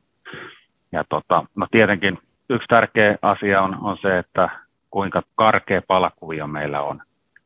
Ja 0.92 1.04
tota, 1.10 1.44
no 1.56 1.68
tietenkin 1.72 2.20
yksi 2.50 2.68
tärkeä 2.68 3.18
asia 3.22 3.62
on, 3.62 3.78
on 3.82 3.98
se, 4.02 4.18
että 4.18 4.50
kuinka 4.90 5.22
karkea 5.36 5.82
palakuvio 5.88 6.48
meillä 6.48 6.82
on 6.82 7.02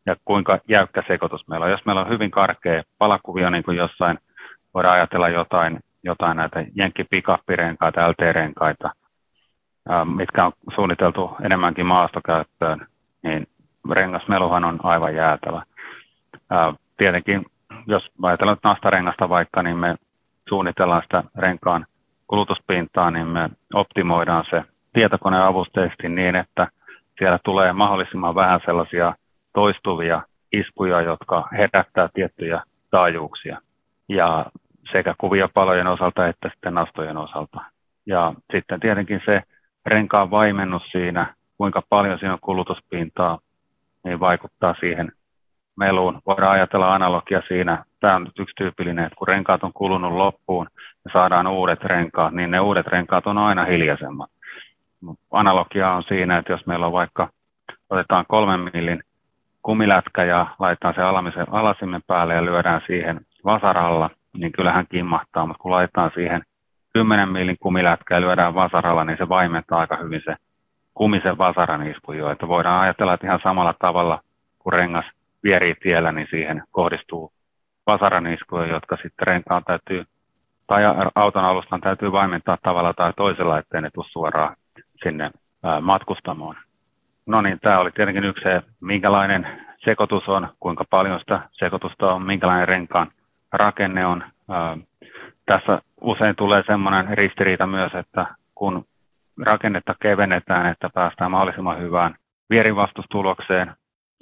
ja 0.06 0.16
kuinka 0.26 0.60
jäykkä 0.68 1.04
sekoitus 1.08 1.48
meillä 1.48 1.66
on. 1.66 1.72
Jos 1.72 1.86
meillä 1.86 2.02
on 2.02 2.10
hyvin 2.10 2.32
karkea 2.32 2.84
palakuvio, 2.98 3.50
niin 3.50 3.64
kuin 3.64 3.78
jossain 3.78 4.18
voidaan 4.74 4.96
ajatella 4.96 5.30
jotain, 5.30 5.80
jotain 6.04 6.38
näitä 6.38 6.66
jenkkipikappirenkaita, 6.76 8.10
LT-renkaita, 8.10 8.90
mitkä 10.16 10.46
on 10.46 10.52
suunniteltu 10.76 11.36
enemmänkin 11.44 11.86
maastokäyttöön, 11.86 12.88
niin 13.24 13.48
rengasmeluhan 13.92 14.66
on 14.66 14.80
aivan 14.84 15.16
jäätävä. 15.16 15.64
Tietenkin, 16.98 17.46
jos 17.88 18.04
ajatellaan 18.24 18.58
nastarengasta 18.64 19.30
vaikka, 19.30 19.64
niin 19.64 19.78
me 19.78 19.96
suunnitellaan 20.50 21.02
sitä 21.04 21.24
renkaan 21.38 21.86
kulutuspintaa, 22.28 23.12
niin 23.12 23.28
me 23.28 23.50
optimoidaan 23.74 24.46
se 24.50 24.64
tietokoneavusteisesti 24.94 26.10
niin, 26.10 26.36
että 26.36 26.68
siellä 27.20 27.40
tulee 27.44 27.74
mahdollisimman 27.74 28.36
vähän 28.36 28.60
sellaisia 28.66 29.14
toistuvia 29.54 30.22
iskuja, 30.54 31.02
jotka 31.02 31.48
herättää 31.52 32.10
tiettyjä 32.14 32.62
taajuuksia. 32.92 33.62
Ja 34.10 34.46
sekä 34.92 35.16
kuviopalojen 35.18 35.88
osalta 35.88 36.28
että 36.28 36.50
sitten 36.54 36.74
nastojen 36.74 37.18
osalta. 37.18 37.62
Ja 38.06 38.34
sitten 38.54 38.80
tietenkin 38.80 39.22
se 39.26 39.42
renkaan 39.86 40.32
vaimennus 40.32 40.84
siinä, 40.92 41.36
kuinka 41.58 41.82
paljon 41.90 42.20
siinä 42.20 42.34
on 42.34 42.40
kulutuspintaa, 42.42 43.40
niin 44.04 44.20
vaikuttaa 44.20 44.76
siihen 44.80 45.12
meluun. 45.76 46.22
Voidaan 46.28 46.52
ajatella 46.52 46.86
analogia 46.86 47.42
siinä. 47.48 47.86
Tämä 48.00 48.16
on 48.16 48.24
nyt 48.24 48.40
yksi 48.40 48.56
tyypillinen, 48.56 49.06
että 49.06 49.16
kun 49.16 49.28
renkaat 49.28 49.64
on 49.64 49.74
kulunut 49.74 50.14
loppuun 50.14 50.68
ja 51.06 51.12
saadaan 51.14 51.48
uudet 51.48 51.84
renkaat, 51.84 52.34
niin 52.34 52.52
ne 52.52 52.60
uudet 52.60 52.88
renkaat 52.88 53.28
on 53.28 53.38
aina 53.38 53.66
hiljaisemmat. 53.66 54.30
Analogia 55.32 55.92
on 55.92 56.04
siinä, 56.04 56.38
että 56.38 56.54
jos 56.54 56.66
meillä 56.66 56.86
on 56.86 56.92
vaikka, 56.92 57.30
otetaan 57.90 58.26
kolmen 58.28 58.60
millin 58.74 59.04
kumilätkä 59.63 60.24
ja 60.24 60.47
laitetaan 60.60 60.93
se 60.93 61.02
alamisen, 61.02 61.45
alasimen 61.52 62.02
päälle 62.08 62.34
ja 62.34 62.45
lyödään 62.45 62.82
siihen 62.88 63.21
vasaralla, 63.45 64.10
niin 64.38 64.52
kyllähän 64.52 64.86
kimmahtaa, 64.91 65.45
mutta 65.45 65.62
kun 65.62 65.71
laitetaan 65.71 66.12
siihen 66.13 66.41
10 66.93 67.30
millin 67.30 67.58
kumilätkä 67.60 68.15
ja 68.15 68.21
lyödään 68.21 68.56
vasaralla, 68.56 69.06
niin 69.06 69.17
se 69.17 69.30
vaimentaa 69.30 69.80
aika 69.80 69.97
hyvin 69.97 70.21
se 70.26 70.36
kumisen 70.93 71.38
vasaran 71.38 71.88
isku 71.88 72.12
jo. 72.12 72.32
Että 72.32 72.47
voidaan 72.47 72.82
ajatella, 72.82 73.13
että 73.13 73.28
ihan 73.28 73.39
samalla 73.43 73.74
tavalla 73.80 74.21
kun 74.60 74.74
rengas 74.74 75.06
vierii 75.43 75.76
tiellä, 75.76 76.12
niin 76.12 76.28
siihen 76.30 76.63
kohdistuu 76.71 77.32
vasaran 77.88 78.28
iskuja, 78.28 78.67
jotka 78.67 78.95
sitten 78.95 79.28
renkaan 79.28 79.63
täytyy, 79.63 80.06
tai 80.67 80.82
auton 81.15 81.45
alustan 81.45 81.82
täytyy 81.82 82.12
vaimentaa 82.12 82.58
tavalla 82.63 82.93
tai 82.93 83.13
toisella, 83.17 83.60
ettei 83.60 83.82
ne 83.82 83.89
tule 83.93 84.06
suoraan 84.10 84.56
sinne 85.04 85.32
matkustamoon. 85.82 86.56
No 87.32 87.41
niin, 87.41 87.60
tämä 87.60 87.80
oli 87.80 87.91
tietenkin 87.91 88.24
yksi 88.24 88.44
se, 88.44 88.62
minkälainen 88.82 89.48
sekoitus 89.86 90.28
on, 90.28 90.50
kuinka 90.60 90.86
paljon 90.89 91.20
sitä 91.20 91.41
sekoitusta 91.52 92.13
on, 92.13 92.26
minkälainen 92.26 92.67
renkaan 92.67 93.12
rakenne 93.54 94.06
on. 94.06 94.24
Tässä 95.46 95.82
usein 96.02 96.36
tulee 96.36 96.63
semmoinen 96.67 97.17
ristiriita 97.17 97.67
myös, 97.67 97.91
että 97.96 98.26
kun 98.56 98.86
rakennetta 99.46 99.96
kevennetään, 100.02 100.65
että 100.65 100.89
päästään 100.94 101.32
mahdollisimman 101.32 101.80
hyvään 101.80 102.15
vierivastustulokseen, 102.50 103.74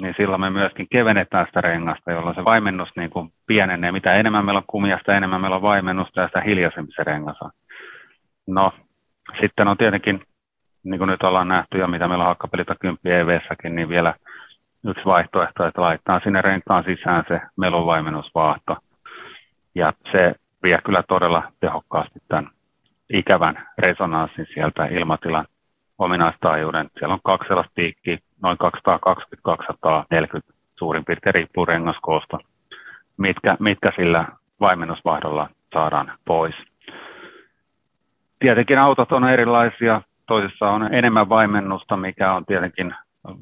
niin 0.02 0.14
silloin 0.18 0.42
me 0.42 0.50
myöskin 0.50 0.88
kevennetään 0.92 1.46
sitä 1.46 1.62
rengasta, 1.62 2.12
jolloin 2.12 2.36
se 2.36 2.46
vaimennus 2.46 2.90
niin 2.96 3.10
kuin 3.10 3.34
pienenee. 3.48 3.92
Mitä 3.92 4.14
enemmän 4.14 4.46
meillä 4.46 4.60
on 4.60 4.68
kumia, 4.68 4.98
sitä 4.98 5.18
enemmän 5.18 5.42
meillä 5.42 5.56
on 5.56 5.62
vaimennusta 5.62 6.22
ja 6.22 6.28
sitä 6.28 6.42
hiljaisempi 6.42 6.92
se 6.96 7.04
rengas 7.04 7.38
on. 7.42 7.52
No, 8.48 8.72
sitten 9.42 9.68
on 9.68 9.78
tietenkin, 9.78 10.22
niin 10.84 10.98
kuin 10.98 11.10
nyt 11.10 11.24
ollaan 11.24 11.48
nähty 11.48 11.78
ja 11.78 11.88
mitä 11.88 12.08
meillä 12.08 12.24
on 12.24 12.28
hakkapelitä 12.28 12.76
10 12.80 13.00
EV-säkin, 13.22 13.76
niin 13.76 13.90
vielä 13.90 14.14
yksi 14.86 15.06
vaihtoehto, 15.06 15.68
että 15.68 15.82
laittaa 15.82 16.20
sinne 16.24 16.42
renkaan 16.42 16.84
sisään 16.84 17.24
se 17.28 17.42
melunvaimennusvaahto. 17.58 18.78
Ja 19.76 19.94
se 20.12 20.36
vie 20.64 20.80
kyllä 20.86 21.04
todella 21.08 21.52
tehokkaasti 21.60 22.20
tämän 22.28 22.50
ikävän 23.14 23.68
resonanssin 23.78 24.48
sieltä 24.54 24.86
ilmatilan 24.86 25.46
ominaistaajuuden. 25.98 26.90
Siellä 27.00 27.14
on 27.14 27.20
kaksi 27.24 27.48
sellaista 27.48 27.74
piikkiä, 27.76 28.18
noin 28.44 28.58
220-240 30.40 30.54
suurin 30.80 31.06
piirtein 31.06 31.36
riippuu 31.36 31.66
rengaskoosta, 31.66 32.38
mitkä, 33.18 33.58
mitkä 33.60 33.92
sillä 33.96 34.26
vaimennusvaihdolla 34.60 35.50
saadaan 35.74 36.12
pois. 36.26 36.56
Tietenkin 38.40 38.80
autot 38.80 39.12
on 39.12 39.30
erilaisia, 39.30 40.02
toisissa 40.30 40.72
on 40.72 40.94
enemmän 40.94 41.30
vaimennusta, 41.30 41.98
mikä 41.98 42.34
on 42.34 42.46
tietenkin 42.46 42.96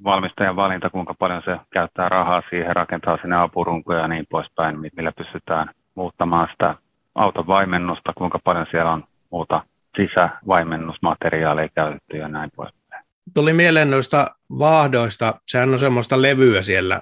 valmistajan 0.03 0.55
valinta, 0.55 0.89
kuinka 0.89 1.13
paljon 1.13 1.41
se 1.45 1.57
käyttää 1.73 2.09
rahaa 2.09 2.41
siihen, 2.49 2.75
rakentaa 2.75 3.17
sinne 3.21 3.35
apurunkoja 3.35 3.99
ja 3.99 4.07
niin 4.07 4.25
poispäin, 4.29 4.79
millä 4.95 5.11
pystytään 5.11 5.69
muuttamaan 5.95 6.47
sitä 6.51 6.75
auton 7.15 7.47
vaimennusta, 7.47 8.13
kuinka 8.13 8.39
paljon 8.43 8.65
siellä 8.71 8.91
on 8.91 9.03
muuta 9.31 9.63
sisävaimennusmateriaaleja 9.97 11.69
käytetty 11.69 12.17
ja 12.17 12.27
näin 12.27 12.51
poispäin. 12.55 13.05
Tuli 13.33 13.53
mieleen 13.53 13.91
noista 13.91 14.27
vaahdoista, 14.59 15.33
sehän 15.47 15.73
on 15.73 15.79
semmoista 15.79 16.21
levyä 16.21 16.61
siellä 16.61 17.01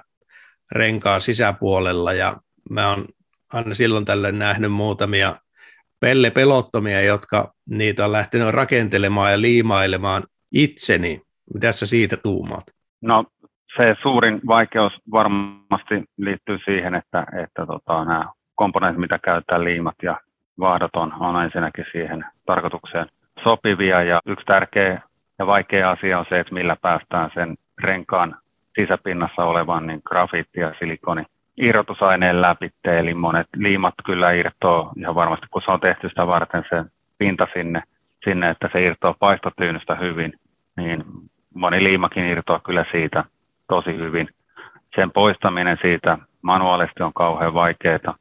renkaan 0.72 1.20
sisäpuolella 1.20 2.12
ja 2.12 2.36
mä 2.70 2.90
oon 2.90 3.04
aina 3.52 3.74
silloin 3.74 4.04
tälle 4.04 4.32
nähnyt 4.32 4.72
muutamia 4.72 5.34
pelle 6.00 6.30
pelottomia, 6.30 7.02
jotka 7.02 7.52
niitä 7.70 8.04
on 8.04 8.12
lähtenyt 8.12 8.48
rakentelemaan 8.48 9.32
ja 9.32 9.40
liimailemaan 9.40 10.22
itseni. 10.52 11.20
Mitä 11.54 11.72
sä 11.72 11.86
siitä 11.86 12.16
tuumaat? 12.16 12.64
No 13.00 13.24
se 13.76 13.94
suurin 14.02 14.40
vaikeus 14.46 14.92
varmasti 15.10 16.04
liittyy 16.18 16.58
siihen, 16.64 16.94
että, 16.94 17.26
että 17.42 17.66
tota, 17.66 18.04
nämä 18.04 18.24
komponentit, 18.54 19.00
mitä 19.00 19.18
käytetään, 19.18 19.64
liimat 19.64 19.94
ja 20.02 20.20
vaahdot 20.58 20.96
on, 20.96 21.12
on 21.20 21.44
ensinnäkin 21.44 21.84
siihen 21.92 22.24
tarkoitukseen 22.46 23.08
sopivia. 23.44 24.02
Ja 24.02 24.20
yksi 24.26 24.46
tärkeä 24.46 25.02
ja 25.38 25.46
vaikea 25.46 25.88
asia 25.88 26.18
on 26.18 26.26
se, 26.28 26.40
että 26.40 26.54
millä 26.54 26.76
päästään 26.82 27.30
sen 27.34 27.56
renkaan 27.82 28.36
sisäpinnassa 28.80 29.44
olevan 29.44 29.86
niin 29.86 30.02
grafiitti- 30.08 30.60
ja 30.60 30.74
silikoni 30.78 31.24
irrotusaineen 31.56 32.42
läpi, 32.42 32.70
eli 32.84 33.14
monet 33.14 33.46
liimat 33.56 33.94
kyllä 34.04 34.32
irtoo 34.32 34.92
ihan 34.96 35.14
varmasti, 35.14 35.46
kun 35.50 35.62
se 35.62 35.70
on 35.70 35.80
tehty 35.80 36.08
sitä 36.08 36.26
varten 36.26 36.64
se 36.68 36.84
pinta 37.18 37.46
sinne, 37.52 37.82
sinne 38.24 38.50
että 38.50 38.68
se 38.72 38.82
irtoo 38.82 39.14
paistotyynystä 39.18 39.94
hyvin, 39.94 40.32
niin 40.76 41.04
moni 41.54 41.84
liimakin 41.84 42.24
irtoaa 42.24 42.60
kyllä 42.60 42.84
siitä 42.90 43.24
tosi 43.68 43.98
hyvin. 43.98 44.28
Sen 44.96 45.10
poistaminen 45.12 45.78
siitä 45.82 46.18
manuaalisesti 46.42 47.02
on 47.02 47.12
kauhean 47.12 47.54
vaikeaa 47.54 48.16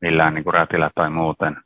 millään 0.00 0.34
niin 0.34 0.44
kuin 0.44 0.54
rätillä 0.54 0.90
tai 0.94 1.10
muuten. 1.10 1.56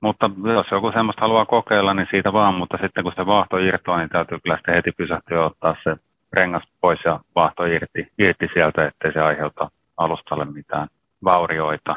Mutta 0.00 0.30
jos 0.54 0.66
joku 0.70 0.92
semmoista 0.92 1.22
haluaa 1.22 1.46
kokeilla, 1.46 1.94
niin 1.94 2.08
siitä 2.10 2.32
vaan, 2.32 2.54
mutta 2.54 2.78
sitten 2.82 3.04
kun 3.04 3.12
se 3.16 3.26
vaahto 3.26 3.58
irtoaa, 3.58 3.98
niin 3.98 4.08
täytyy 4.08 4.38
kyllä 4.42 4.56
sitten 4.56 4.74
heti 4.74 4.92
pysähtyä 4.92 5.44
ottaa 5.44 5.76
se 5.84 5.96
rengas 6.32 6.62
pois 6.80 7.00
ja 7.04 7.20
vaahto 7.34 7.64
irti, 7.64 8.08
irti 8.18 8.48
sieltä, 8.54 8.86
ettei 8.86 9.12
se 9.12 9.20
aiheuta 9.20 9.70
alustalle 9.96 10.44
mitään 10.44 10.88
vaurioita. 11.24 11.96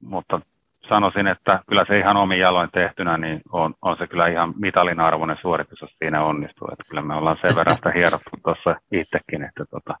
Mutta 0.00 0.40
sanoisin, 0.88 1.26
että 1.26 1.60
kyllä 1.68 1.84
se 1.88 1.98
ihan 1.98 2.16
omin 2.16 2.38
jaloin 2.38 2.70
tehtynä, 2.72 3.18
niin 3.18 3.40
on, 3.52 3.74
on 3.82 3.96
se 3.98 4.06
kyllä 4.06 4.26
ihan 4.26 4.54
mitalin 4.56 5.00
arvoinen 5.00 5.36
suoritus, 5.40 5.80
jos 5.80 5.90
siinä 5.98 6.24
onnistuu. 6.24 6.68
Että 6.72 6.84
kyllä 6.88 7.02
me 7.02 7.14
ollaan 7.14 7.38
sen 7.40 7.56
verran 7.56 7.76
sitä 7.76 7.90
hierottu 7.90 8.30
tuossa 8.44 8.80
itsekin, 8.92 9.42
että 9.42 9.64
tota, 9.70 9.94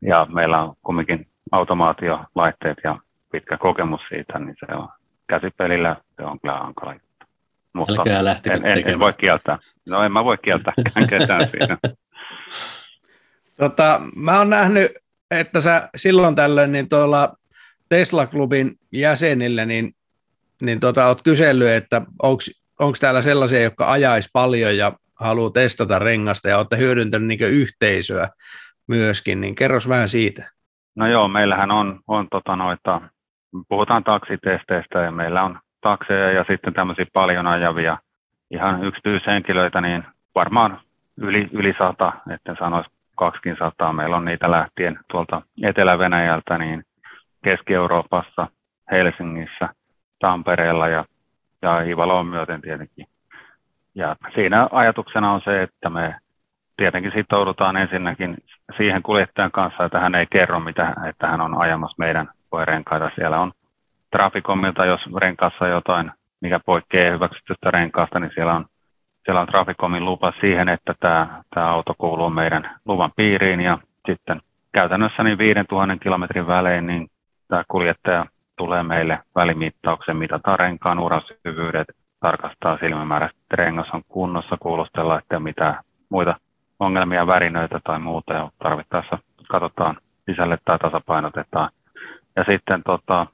ja 0.00 0.26
meillä 0.30 0.62
on 0.62 0.74
kumminkin 0.82 1.26
automaatiolaitteet 1.52 2.78
ja 2.84 2.98
pitkä 3.32 3.56
kokemus 3.56 4.00
siitä, 4.08 4.38
niin 4.38 4.56
se 4.66 4.74
on 4.74 4.88
käsipelillä, 5.26 5.96
se 6.16 6.22
on 6.22 6.40
kyllä 6.40 6.58
hankala 6.58 6.92
juttu. 6.92 7.06
Mutta 7.72 8.02
en, 8.52 8.66
en, 8.66 8.90
en, 8.90 9.00
voi 9.00 9.12
kieltää. 9.12 9.58
No 9.88 10.02
en 10.02 10.12
mä 10.12 10.24
voi 10.24 10.38
kieltää 10.38 10.72
ketään 11.10 11.48
siinä. 11.48 11.78
Tota, 13.58 14.00
mä 14.16 14.38
oon 14.38 14.50
nähnyt, 14.50 14.92
että 15.30 15.60
sä 15.60 15.88
silloin 15.96 16.34
tällöin 16.34 16.72
niin 16.72 16.88
tuolla 16.88 17.36
Tesla-klubin 17.88 18.78
jäsenille, 18.92 19.66
niin, 19.66 19.92
niin 20.62 20.80
tota, 20.80 21.06
oot 21.06 21.22
kysellyt, 21.22 21.68
että 21.68 22.02
onko 22.78 22.94
täällä 23.00 23.22
sellaisia, 23.22 23.62
jotka 23.62 23.90
ajais 23.90 24.30
paljon 24.32 24.76
ja 24.76 24.92
haluaa 25.14 25.50
testata 25.50 25.98
rengasta 25.98 26.48
ja 26.48 26.58
olette 26.58 26.76
hyödyntänyt 26.76 27.28
niin 27.28 27.40
yhteisöä 27.40 28.28
myöskin, 28.86 29.40
niin 29.40 29.54
kerros 29.54 29.88
vähän 29.88 30.08
siitä. 30.08 30.50
No 30.94 31.06
joo, 31.06 31.28
meillähän 31.28 31.70
on, 31.70 32.00
on 32.06 32.28
tota 32.30 32.56
noita, 32.56 33.00
puhutaan 33.68 34.04
taksitesteistä 34.04 34.98
ja 34.98 35.10
meillä 35.10 35.42
on 35.42 35.58
takseja 35.80 36.32
ja 36.32 36.44
sitten 36.50 36.74
tämmöisiä 36.74 37.06
paljon 37.12 37.46
ajavia 37.46 37.98
ihan 38.50 38.84
yksityishenkilöitä, 38.84 39.80
niin 39.80 40.04
varmaan 40.34 40.80
yli, 41.16 41.48
yli 41.52 41.74
sata, 41.78 42.12
että 42.34 42.56
sanoisi 42.58 42.90
kaksikin 43.16 43.56
sataa. 43.58 43.92
Meillä 43.92 44.16
on 44.16 44.24
niitä 44.24 44.50
lähtien 44.50 44.98
tuolta 45.10 45.42
Etelä-Venäjältä, 45.62 46.58
niin 46.58 46.84
Keski-Euroopassa, 47.44 48.46
Helsingissä, 48.90 49.68
Tampereella 50.18 50.88
ja, 50.88 51.04
ja 51.62 51.82
Ivaloon 51.82 52.26
myöten 52.26 52.60
tietenkin. 52.60 53.06
Ja 53.94 54.16
siinä 54.34 54.68
ajatuksena 54.72 55.32
on 55.32 55.40
se, 55.44 55.62
että 55.62 55.90
me 55.90 56.14
tietenkin 56.76 57.12
sitoudutaan 57.16 57.76
ensinnäkin 57.76 58.36
siihen 58.76 59.02
kuljettajan 59.02 59.52
kanssa, 59.52 59.84
että 59.84 60.00
hän 60.00 60.14
ei 60.14 60.26
kerro, 60.30 60.60
mitä, 60.60 60.94
että 61.08 61.26
hän 61.26 61.40
on 61.40 61.60
ajamassa 61.60 61.96
meidän 61.98 62.28
renkaita. 62.64 63.10
Siellä 63.14 63.40
on 63.40 63.52
Traficomilta, 64.10 64.86
jos 64.86 65.00
renkaassa 65.16 65.68
jotain, 65.68 66.12
mikä 66.40 66.60
poikkeaa 66.66 67.12
hyväksytystä 67.12 67.70
renkaasta, 67.70 68.20
niin 68.20 68.30
siellä 68.34 68.54
on, 68.54 68.66
siellä 69.26 69.40
on 69.40 69.46
Traficomin 69.46 70.04
lupa 70.04 70.32
siihen, 70.40 70.68
että 70.68 70.94
tämä, 71.00 71.42
tämä 71.54 71.66
auto 71.66 71.94
kuuluu 71.98 72.30
meidän 72.30 72.70
luvan 72.84 73.10
piiriin 73.16 73.60
ja 73.60 73.78
sitten 74.06 74.40
käytännössä 74.72 75.22
niin 75.22 75.38
5000 75.38 75.96
kilometrin 76.02 76.46
välein 76.46 76.86
niin 76.86 77.10
tämä 77.48 77.62
kuljettaja 77.68 78.26
tulee 78.56 78.82
meille 78.82 79.18
välimittauksen, 79.34 80.16
mitataan 80.16 80.58
renkaan 80.58 80.98
urasyvyydet, 80.98 81.88
tarkastaa 82.20 82.78
silmämääräisesti, 82.78 83.40
että 83.42 83.64
rengas 83.64 83.90
on 83.92 84.02
kunnossa, 84.08 84.56
kuulostella, 84.60 85.18
että 85.18 85.40
mitä 85.40 85.82
muita 86.08 86.34
ongelmia, 86.80 87.26
värinöitä 87.26 87.80
tai 87.84 87.98
muuta, 87.98 88.32
ja 88.32 88.50
tarvittaessa 88.58 89.18
katsotaan 89.48 89.96
sisälle 90.30 90.58
tai 90.64 90.78
tasapainotetaan. 90.78 91.70
Ja 92.36 92.44
sitten 92.50 92.82
tota, 92.82 93.26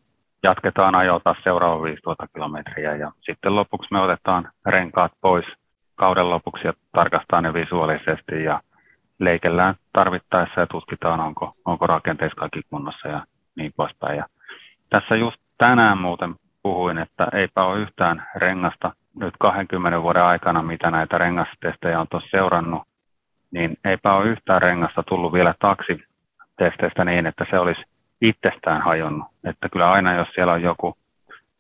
jatketaan 0.43 0.95
ajoa 0.95 1.21
seuraava 1.45 1.83
5000 1.83 2.27
kilometriä, 2.35 2.97
ja 2.97 3.13
sitten 3.21 3.57
lopuksi 3.57 3.89
me 3.93 4.01
otetaan 4.01 4.49
renkaat 4.67 5.13
pois 5.21 5.45
kauden 6.03 6.31
lopuksi 6.31 6.67
ja 6.67 6.73
tarkastaa 6.93 7.41
ne 7.41 7.55
visuaalisesti, 7.55 8.45
ja 8.45 8.61
leikellään 9.19 9.75
tarvittaessa 9.93 10.61
ja 10.61 10.67
tutkitaan, 10.67 11.21
onko, 11.21 11.55
onko 11.65 11.87
rakenteissa 11.87 12.41
kaikki 12.41 12.61
kunnossa 12.71 13.09
ja 13.09 13.25
niin 13.57 13.73
poispäin. 13.77 14.17
Ja 14.17 14.27
tässä 14.91 15.17
just 15.17 15.37
tänään 15.59 15.99
muuten 15.99 16.35
puhuin, 16.63 16.99
että 16.99 17.27
eipä 17.33 17.65
ole 17.65 17.81
yhtään 17.81 18.27
rengasta 18.37 18.93
nyt 19.21 19.35
20 19.39 20.03
vuoden 20.03 20.25
aikana, 20.25 20.63
mitä 20.63 20.91
näitä 20.91 21.19
rengastestejä 21.19 22.01
on 22.01 22.07
tuossa 22.11 22.29
seurannut, 22.31 22.83
niin 23.51 23.77
eipä 23.85 24.13
ole 24.13 24.31
yhtään 24.31 24.63
rengasta 24.63 25.03
tullut 25.03 25.33
vielä 25.33 25.55
taksitesteistä 25.59 27.05
niin, 27.05 27.27
että 27.27 27.47
se 27.51 27.59
olisi 27.59 27.83
itsestään 28.21 28.83
hajonnut. 28.83 29.29
Että 29.45 29.69
kyllä 29.69 29.89
aina, 29.89 30.15
jos 30.15 30.29
siellä 30.35 30.53
on 30.53 30.63
joku, 30.63 30.97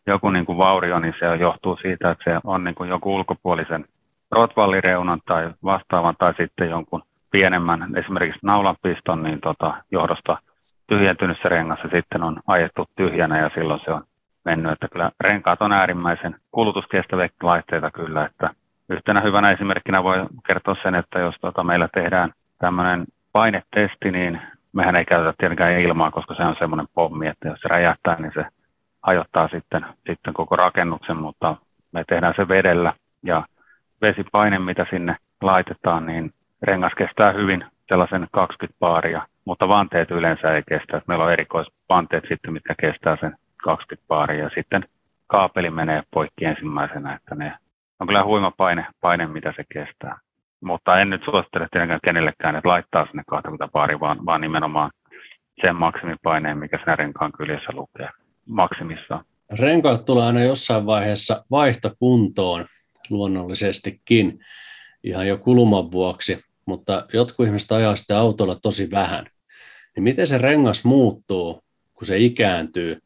joku 0.06 0.30
niin 0.30 0.46
kuin 0.46 0.58
vaurio, 0.58 0.98
niin 0.98 1.14
se 1.18 1.36
johtuu 1.36 1.76
siitä, 1.76 2.10
että 2.10 2.24
se 2.30 2.40
on 2.44 2.64
niin 2.64 2.74
kuin 2.74 2.90
joku 2.90 3.14
ulkopuolisen 3.14 3.84
rotvallireunan 4.32 5.20
tai 5.26 5.50
vastaavan 5.64 6.14
tai 6.18 6.34
sitten 6.40 6.70
jonkun 6.70 7.02
pienemmän, 7.30 7.96
esimerkiksi 7.96 8.40
naulanpiston 8.42 9.22
niin 9.22 9.40
tota, 9.40 9.74
johdosta 9.90 10.38
tyhjentynyt 10.86 11.38
se 11.42 11.48
rengas 11.48 11.78
ja 11.84 11.90
sitten 11.94 12.22
on 12.22 12.40
ajettu 12.46 12.84
tyhjänä 12.96 13.38
ja 13.38 13.50
silloin 13.54 13.80
se 13.84 13.90
on 13.90 14.04
mennyt. 14.44 14.72
Että 14.72 14.88
kyllä 14.88 15.10
renkaat 15.20 15.62
on 15.62 15.72
äärimmäisen 15.72 16.36
kulutuskestäviä 16.52 17.28
laitteita 17.42 17.90
kyllä, 17.90 18.24
että 18.24 18.50
Yhtenä 18.92 19.20
hyvänä 19.20 19.50
esimerkkinä 19.50 20.02
voi 20.02 20.26
kertoa 20.46 20.76
sen, 20.82 20.94
että 20.94 21.18
jos 21.18 21.34
tuota, 21.40 21.64
meillä 21.64 21.88
tehdään 21.94 22.32
tämmöinen 22.58 23.04
painetesti, 23.32 24.10
niin 24.10 24.42
mehän 24.72 24.96
ei 24.96 25.04
käytetä 25.04 25.34
tietenkään 25.38 25.80
ilmaa, 25.80 26.10
koska 26.10 26.34
se 26.34 26.42
on 26.42 26.56
semmoinen 26.58 26.86
pommi, 26.94 27.26
että 27.26 27.48
jos 27.48 27.60
se 27.60 27.68
räjähtää, 27.68 28.16
niin 28.20 28.32
se 28.34 28.46
hajottaa 29.02 29.48
sitten, 29.48 29.86
sitten 30.06 30.34
koko 30.34 30.56
rakennuksen, 30.56 31.16
mutta 31.16 31.56
me 31.92 32.04
tehdään 32.08 32.34
se 32.36 32.48
vedellä 32.48 32.92
ja 33.22 33.42
vesipaine, 34.02 34.58
mitä 34.58 34.86
sinne 34.90 35.16
laitetaan, 35.42 36.06
niin 36.06 36.32
rengas 36.62 36.92
kestää 36.98 37.32
hyvin 37.32 37.64
sellaisen 37.88 38.26
20 38.32 38.76
paaria, 38.78 39.26
mutta 39.44 39.68
vanteet 39.68 40.10
yleensä 40.10 40.54
ei 40.54 40.62
kestä. 40.68 41.02
Meillä 41.08 41.24
on 41.24 41.32
erikoisvanteet 41.32 42.24
sitten, 42.28 42.52
mitkä 42.52 42.74
kestää 42.80 43.16
sen 43.20 43.36
20 43.62 44.08
paaria 44.08 44.44
ja 44.44 44.50
sitten 44.54 44.84
kaapeli 45.26 45.70
menee 45.70 46.02
poikki 46.10 46.44
ensimmäisenä, 46.44 47.14
että 47.14 47.34
ne 47.34 47.56
on 48.00 48.06
kyllä 48.06 48.24
huima 48.24 48.50
paine, 48.56 48.86
paine 49.00 49.26
mitä 49.26 49.52
se 49.56 49.64
kestää. 49.72 50.18
Mutta 50.60 50.98
en 50.98 51.10
nyt 51.10 51.24
suosittele 51.24 51.68
tietenkään 51.70 52.00
kenellekään, 52.04 52.56
että 52.56 52.68
laittaa 52.68 53.06
sinne 53.06 53.22
20 53.26 53.72
paaria, 53.72 54.00
vaan, 54.00 54.26
vaan 54.26 54.40
nimenomaan 54.40 54.90
sen 55.64 55.76
maksimipaineen, 55.76 56.58
mikä 56.58 56.76
siinä 56.76 56.96
renkaan 56.96 57.32
kyljessä 57.32 57.72
lukee 57.72 58.08
maksimissaan. 58.46 59.24
Renkaat 59.60 60.04
tulee 60.04 60.26
aina 60.26 60.44
jossain 60.44 60.86
vaiheessa 60.86 61.44
vaihtokuntoon 61.50 62.64
luonnollisestikin 63.10 64.38
ihan 65.04 65.28
jo 65.28 65.38
kuluman 65.38 65.92
vuoksi, 65.92 66.44
mutta 66.66 67.06
jotkut 67.12 67.46
ihmiset 67.46 67.72
ajaa 67.72 67.96
sitä 67.96 68.18
autolla 68.18 68.56
tosi 68.62 68.88
vähän. 68.90 69.26
Niin 69.96 70.04
miten 70.04 70.26
se 70.26 70.38
rengas 70.38 70.84
muuttuu, 70.84 71.62
kun 71.94 72.06
se 72.06 72.18
ikääntyy 72.18 72.98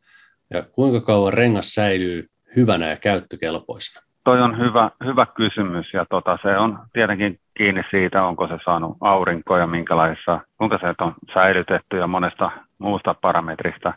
ja 0.51 0.63
kuinka 0.63 1.01
kauan 1.01 1.33
rengas 1.33 1.75
säilyy 1.75 2.29
hyvänä 2.57 2.87
ja 2.87 2.97
käyttökelpoisena? 2.97 4.07
Toi 4.25 4.43
on 4.43 4.59
hyvä, 4.59 4.91
hyvä 5.05 5.27
kysymys 5.27 5.87
ja 5.93 6.07
tota, 6.11 6.39
se 6.43 6.59
on 6.59 6.79
tietenkin 6.93 7.39
kiinni 7.57 7.83
siitä, 7.91 8.25
onko 8.27 8.47
se 8.47 8.59
saanut 8.65 8.97
aurinkoja, 9.01 9.67
minkälaisessa, 9.67 10.41
kuinka 10.59 10.79
se 10.79 11.05
on 11.05 11.15
säilytetty 11.35 11.97
ja 11.97 12.07
monesta 12.07 12.51
muusta 12.79 13.15
parametrista. 13.15 13.93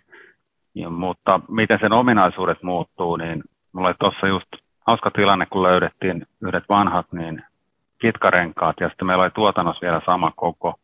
Ja, 0.75 0.89
mutta 0.89 1.39
miten 1.49 1.79
sen 1.81 1.93
ominaisuudet 1.93 2.63
muuttuu, 2.63 3.15
niin 3.15 3.43
mulla 3.71 3.87
oli 3.87 3.95
tuossa 3.99 4.27
just 4.27 4.47
hauska 4.89 5.11
tilanne, 5.11 5.45
kun 5.45 5.63
löydettiin 5.63 6.25
yhdet 6.41 6.63
vanhat 6.69 7.05
niin 7.11 7.43
kitkarenkaat 8.01 8.75
ja 8.79 8.89
sitten 8.89 9.07
meillä 9.07 9.23
oli 9.23 9.31
tuotannossa 9.31 9.81
vielä 9.81 10.01
sama 10.05 10.31
koko 10.35 10.75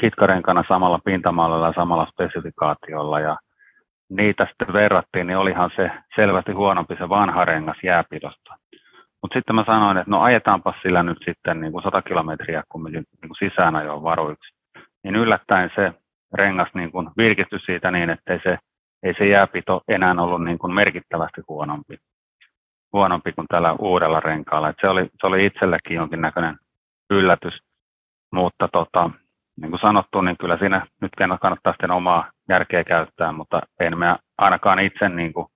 kitkarenkana 0.00 0.64
samalla 0.68 0.98
pintamallilla 1.04 1.66
ja 1.66 1.72
samalla 1.76 2.06
spesifikaatiolla 2.12 3.20
ja 3.20 3.36
niitä 4.08 4.46
sitten 4.48 4.72
verrattiin, 4.72 5.26
niin 5.26 5.36
olihan 5.36 5.70
se 5.76 5.90
selvästi 6.16 6.52
huonompi 6.52 6.96
se 6.96 7.08
vanha 7.08 7.44
rengas 7.44 7.76
jääpidosta. 7.82 8.54
Mutta 9.22 9.38
sitten 9.38 9.56
mä 9.56 9.64
sanoin, 9.66 9.96
että 9.96 10.10
no 10.10 10.20
ajetaanpa 10.20 10.74
sillä 10.82 11.02
nyt 11.02 11.18
sitten 11.24 11.60
niin 11.60 11.72
kuin 11.72 11.82
100 11.82 12.02
kilometriä 12.02 12.62
kumminkin 12.68 13.04
niin 13.22 13.28
kuin 13.28 13.50
sisäänajoon 13.50 14.02
varuiksi. 14.02 14.54
Niin 15.04 15.16
yllättäen 15.16 15.70
se 15.74 15.92
rengas 16.34 16.68
niin 16.74 16.92
kuin 16.92 17.10
virkistyi 17.16 17.58
siitä 17.66 17.90
niin, 17.90 18.10
että 18.10 18.32
ei 18.32 18.40
se, 18.42 18.58
ei 19.02 19.14
se 19.18 19.26
jääpito 19.26 19.82
enää 19.88 20.14
ollut 20.18 20.44
niin 20.44 20.58
kuin 20.58 20.74
merkittävästi 20.74 21.40
huonompi, 21.48 21.98
huonompi 22.92 23.32
kuin 23.32 23.46
tällä 23.46 23.72
uudella 23.78 24.20
renkaalla. 24.20 24.74
Se, 24.80 24.90
oli, 24.90 25.04
se 25.20 25.26
oli 25.26 25.46
itsellekin 25.46 25.96
jonkinnäköinen 25.96 26.58
yllätys, 27.10 27.54
mutta 28.32 28.68
tota, 28.68 29.10
niin 29.60 29.70
kuin 29.70 29.80
sanottu, 29.80 30.20
niin 30.20 30.36
kyllä 30.40 30.58
siinä 30.58 30.86
nyt 31.00 31.12
kannattaa 31.40 31.72
sitten 31.72 31.90
omaa 31.90 32.30
järkeä 32.48 32.84
käyttää, 32.84 33.32
mutta 33.32 33.60
en 33.80 33.98
mä 33.98 34.16
ainakaan 34.38 34.78
itse 34.78 35.08
niin 35.08 35.32
kuin 35.32 35.46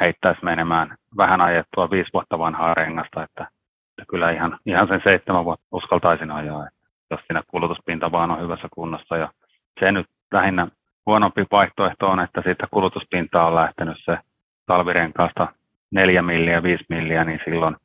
heittäisi 0.00 0.44
menemään 0.44 0.96
vähän 1.16 1.40
ajettua 1.40 1.90
viisi 1.90 2.10
vuotta 2.12 2.38
vanhaa 2.38 2.74
rengasta, 2.74 3.22
että, 3.22 3.48
että 3.90 4.10
kyllä 4.10 4.30
ihan, 4.30 4.58
ihan 4.66 4.88
sen 4.88 5.00
seitsemän 5.06 5.44
vuotta 5.44 5.66
uskaltaisin 5.72 6.30
ajaa, 6.30 6.66
että 6.66 6.78
jos 7.10 7.20
siinä 7.26 7.42
kulutuspinta 7.46 8.12
vaan 8.12 8.30
on 8.30 8.40
hyvässä 8.40 8.68
kunnossa. 8.70 9.16
Ja 9.16 9.32
se 9.80 9.92
nyt 9.92 10.06
lähinnä 10.32 10.68
huonompi 11.06 11.44
vaihtoehto 11.52 12.06
on, 12.06 12.20
että 12.20 12.42
siitä 12.44 12.66
kulutuspintaa 12.70 13.46
on 13.46 13.54
lähtenyt 13.54 13.96
se 14.04 14.18
talvirenkaasta 14.66 15.48
4 15.90 16.22
milliä, 16.22 16.62
5 16.62 16.84
milliä, 16.88 17.24
niin 17.24 17.40
silloin, 17.44 17.76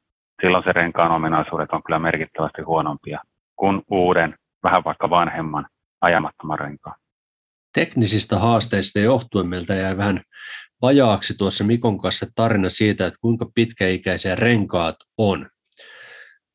silloin 0.41 0.63
se 0.63 0.71
renkaan 0.71 1.11
ominaisuudet 1.11 1.69
on 1.71 1.83
kyllä 1.83 1.99
merkittävästi 1.99 2.61
huonompia 2.61 3.19
kuin 3.55 3.81
uuden, 3.91 4.35
vähän 4.63 4.83
vaikka 4.83 5.09
vanhemman 5.09 5.67
ajamattoman 6.01 6.59
renkaan 6.59 7.01
teknisistä 7.73 8.39
haasteista 8.39 8.99
johtuen 8.99 9.47
meiltä 9.47 9.75
jäi 9.75 9.97
vähän 9.97 10.21
vajaaksi 10.81 11.37
tuossa 11.37 11.63
Mikon 11.63 11.97
kanssa 11.97 12.25
tarina 12.35 12.69
siitä, 12.69 13.07
että 13.07 13.17
kuinka 13.21 13.51
pitkäikäisiä 13.55 14.35
renkaat 14.35 14.95
on. 15.17 15.49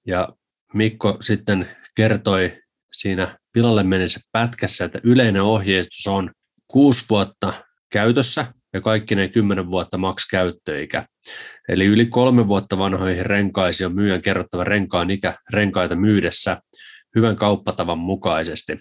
Ja 0.07 0.29
Mikko 0.75 1.17
sitten 1.21 1.77
kertoi 1.97 2.59
siinä 2.93 3.39
pilalle 3.53 3.83
mennessä 3.83 4.21
pätkässä, 4.33 4.85
että 4.85 5.01
yleinen 5.03 5.43
ohjeistus 5.43 6.07
on 6.07 6.31
kuusi 6.69 7.05
vuotta 7.11 7.53
käytössä 7.93 8.47
ja 8.73 8.81
kaikki 8.81 9.15
ne 9.15 9.29
kymmenen 9.29 9.71
vuotta 9.71 9.99
maks 9.99 10.29
käyttöikä. 10.31 11.05
Eli 11.69 11.85
yli 11.85 12.07
kolme 12.07 12.47
vuotta 12.47 12.79
vanhoihin 12.79 13.27
renkaisiin 13.27 13.87
on 13.87 13.95
myyjän 13.95 14.23
kerrottava 14.23 14.65
renkaan 14.65 15.11
ikä 15.11 15.35
renkaita 15.51 15.97
myydessä 15.97 16.61
hyvän 17.17 17.37
kauppatavan 17.37 17.99
mukaisesti. 17.99 18.77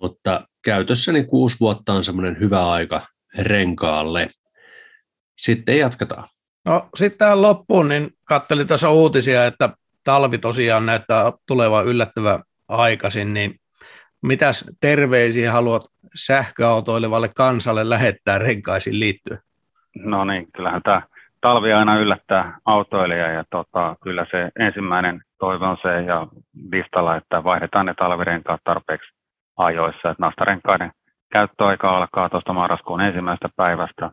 Mutta 0.00 0.48
käytössäni 0.64 1.24
kuusi 1.24 1.56
vuotta 1.60 1.92
on 1.92 2.04
semmoinen 2.04 2.40
hyvä 2.40 2.70
aika 2.70 3.06
renkaalle. 3.38 4.28
Sitten 5.38 5.78
jatketaan. 5.78 6.24
No 6.64 6.88
sitten 6.96 7.18
tähän 7.18 7.42
loppuun, 7.42 7.88
niin 7.88 8.10
katselin 8.24 8.66
tuossa 8.66 8.90
uutisia, 8.90 9.46
että 9.46 9.70
talvi 10.04 10.38
tosiaan 10.38 10.86
näyttää 10.86 11.32
tulevan 11.46 11.86
yllättävän 11.86 12.42
aikaisin, 12.68 13.34
niin 13.34 13.60
mitäs 14.22 14.64
terveisiä 14.80 15.52
haluat 15.52 15.84
sähköautoilevalle 16.14 17.30
kansalle 17.36 17.88
lähettää 17.88 18.38
renkaisiin 18.38 19.00
liittyen? 19.00 19.40
No 19.96 20.24
niin, 20.24 20.52
kyllähän 20.52 20.82
tämä 20.82 21.02
talvi 21.40 21.72
aina 21.72 21.98
yllättää 21.98 22.58
autoilijaa 22.64 23.30
ja 23.30 23.44
tota, 23.50 23.96
kyllä 24.02 24.26
se 24.30 24.50
ensimmäinen 24.58 25.20
toive 25.38 25.66
on 25.66 25.76
se 25.82 26.02
ja 26.02 26.26
listalla, 26.72 27.16
että 27.16 27.44
vaihdetaan 27.44 27.86
ne 27.86 27.94
talvirenkaat 27.94 28.60
tarpeeksi 28.64 29.14
ajoissa. 29.56 30.10
Että 30.10 30.26
nastarenkaiden 30.26 30.92
käyttöaika 31.32 31.88
alkaa 31.90 32.28
tuosta 32.28 32.52
marraskuun 32.52 33.00
ensimmäisestä 33.00 33.48
päivästä, 33.56 34.10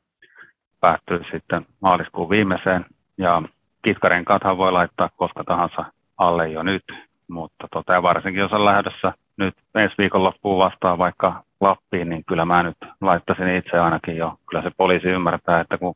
päättyy 0.82 1.22
sitten 1.32 1.66
maaliskuun 1.82 2.30
viimeiseen 2.30 2.86
ja 3.18 3.42
kitkarenkaathan 3.82 4.58
voi 4.58 4.72
laittaa 4.72 5.10
koska 5.18 5.44
tahansa 5.44 5.86
alle 6.18 6.50
jo 6.50 6.64
nyt, 6.64 6.84
mutta 7.28 7.68
tota, 7.72 7.94
ja 7.94 8.04
varsinkin 8.04 8.42
jos 8.42 8.52
on 8.52 8.66
lähdössä 8.66 9.14
nyt 9.38 9.56
ensi 9.76 9.96
viikonloppuun 9.98 10.66
vastaan 10.66 10.98
vaikka 10.98 11.44
Lappiin, 11.62 12.10
niin 12.10 12.24
kyllä 12.26 12.46
mä 12.46 12.64
nyt 12.64 12.78
laittaisin 13.02 13.56
itse 13.56 13.80
ainakin 13.80 14.18
jo. 14.18 14.34
Kyllä 14.50 14.64
se 14.64 14.72
poliisi 14.78 15.08
ymmärtää, 15.08 15.62
että 15.62 15.78
kun 15.78 15.96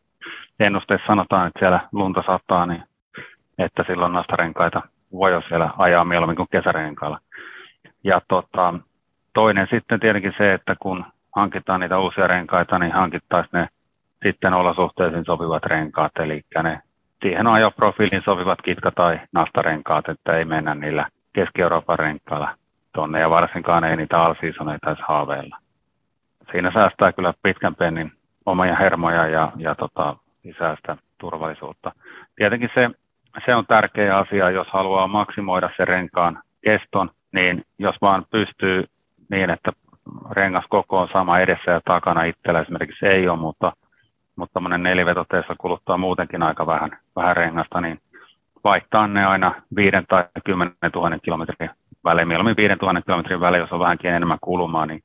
ennusteessa 0.60 1.08
sanotaan, 1.08 1.48
että 1.48 1.60
siellä 1.60 1.80
lunta 1.92 2.24
saattaa, 2.28 2.66
niin 2.66 2.84
että 3.58 3.84
silloin 3.88 4.14
nastarenkaita 4.14 4.82
voi 5.12 5.32
jo 5.32 5.42
siellä 5.48 5.70
ajaa 5.78 6.06
mieluummin 6.06 6.36
kuin 6.36 6.48
kesärenkailla. 6.52 7.20
Ja 8.04 8.22
tota, 8.28 8.74
toinen 9.34 9.68
sitten 9.72 10.00
tietenkin 10.00 10.34
se, 10.38 10.54
että 10.54 10.76
kun 10.80 11.06
hankitaan 11.36 11.80
niitä 11.80 12.00
uusia 12.00 12.28
renkaita, 12.28 12.80
niin 12.80 12.92
hankittaisiin 12.92 13.52
ne 13.54 13.68
sitten 14.26 14.54
olosuhteisiin 14.54 15.26
sopivat 15.26 15.66
renkaat, 15.66 16.12
eli 16.20 16.42
ne 16.64 16.82
siihen 17.22 17.48
ajoprofiilin 17.48 18.22
sopivat 18.26 18.60
kitka- 18.62 18.92
tai 18.92 19.20
nastarenkaat, 19.32 20.10
että 20.10 20.38
ei 20.38 20.46
mennä 20.46 20.76
niillä 20.76 21.06
Keski-Euroopan 21.34 22.00
renkailla 22.00 22.56
tuonne, 22.94 23.20
ja 23.20 23.30
varsinkaan 23.30 23.84
ei 23.84 23.96
niitä 23.96 24.20
alsiisoneita 24.20 24.92
edes 24.92 25.04
haaveilla. 25.08 25.58
Siinä 26.52 26.72
säästää 26.74 27.14
kyllä 27.14 27.34
pitkän 27.44 27.76
pennin 27.76 28.12
omia 28.46 28.76
hermoja 28.76 29.28
ja, 29.28 29.52
ja 29.58 29.76
tota, 29.76 30.16
lisää 30.44 30.76
sitä 30.76 30.98
turvallisuutta. 31.18 31.92
Tietenkin 32.36 32.70
se, 32.76 32.90
se 33.46 33.56
on 33.56 33.66
tärkeä 33.66 34.16
asia, 34.16 34.50
jos 34.50 34.68
haluaa 34.68 35.08
maksimoida 35.08 35.70
se 35.78 35.86
renkaan 35.86 36.40
keston, 36.66 37.10
niin 37.32 37.64
jos 37.80 37.96
vaan 38.02 38.26
pystyy 38.32 38.84
niin, 39.30 39.50
että 39.50 39.72
rengas 40.32 40.66
koko 40.70 40.98
on 41.00 41.10
sama 41.14 41.40
edessä 41.40 41.72
ja 41.72 41.82
takana 41.86 42.24
itsellä 42.24 42.62
esimerkiksi 42.62 43.06
ei 43.06 43.30
ole, 43.30 43.40
mutta, 43.40 43.72
mutta 44.36 44.54
tämmöinen 44.54 44.84
nelivetoteessa 44.84 45.56
kuluttaa 45.58 45.98
muutenkin 45.98 46.44
aika 46.44 46.68
vähän, 46.68 46.98
vähän 47.16 47.38
rengasta, 47.38 47.82
niin 47.82 48.00
vaihtaa 48.64 49.08
ne 49.08 49.26
aina 49.26 49.62
5 49.76 49.92
tai 50.08 50.24
10 50.46 50.74
000 50.96 51.20
kilometrin 51.20 51.70
välein, 52.04 52.28
mieluummin 52.28 52.58
5 52.58 52.76
000 52.82 53.02
kilometrin 53.02 53.40
välein, 53.40 53.62
jos 53.62 53.72
on 53.72 53.80
vähänkin 53.80 54.12
enemmän 54.12 54.38
kulumaa, 54.42 54.86
niin 54.86 55.04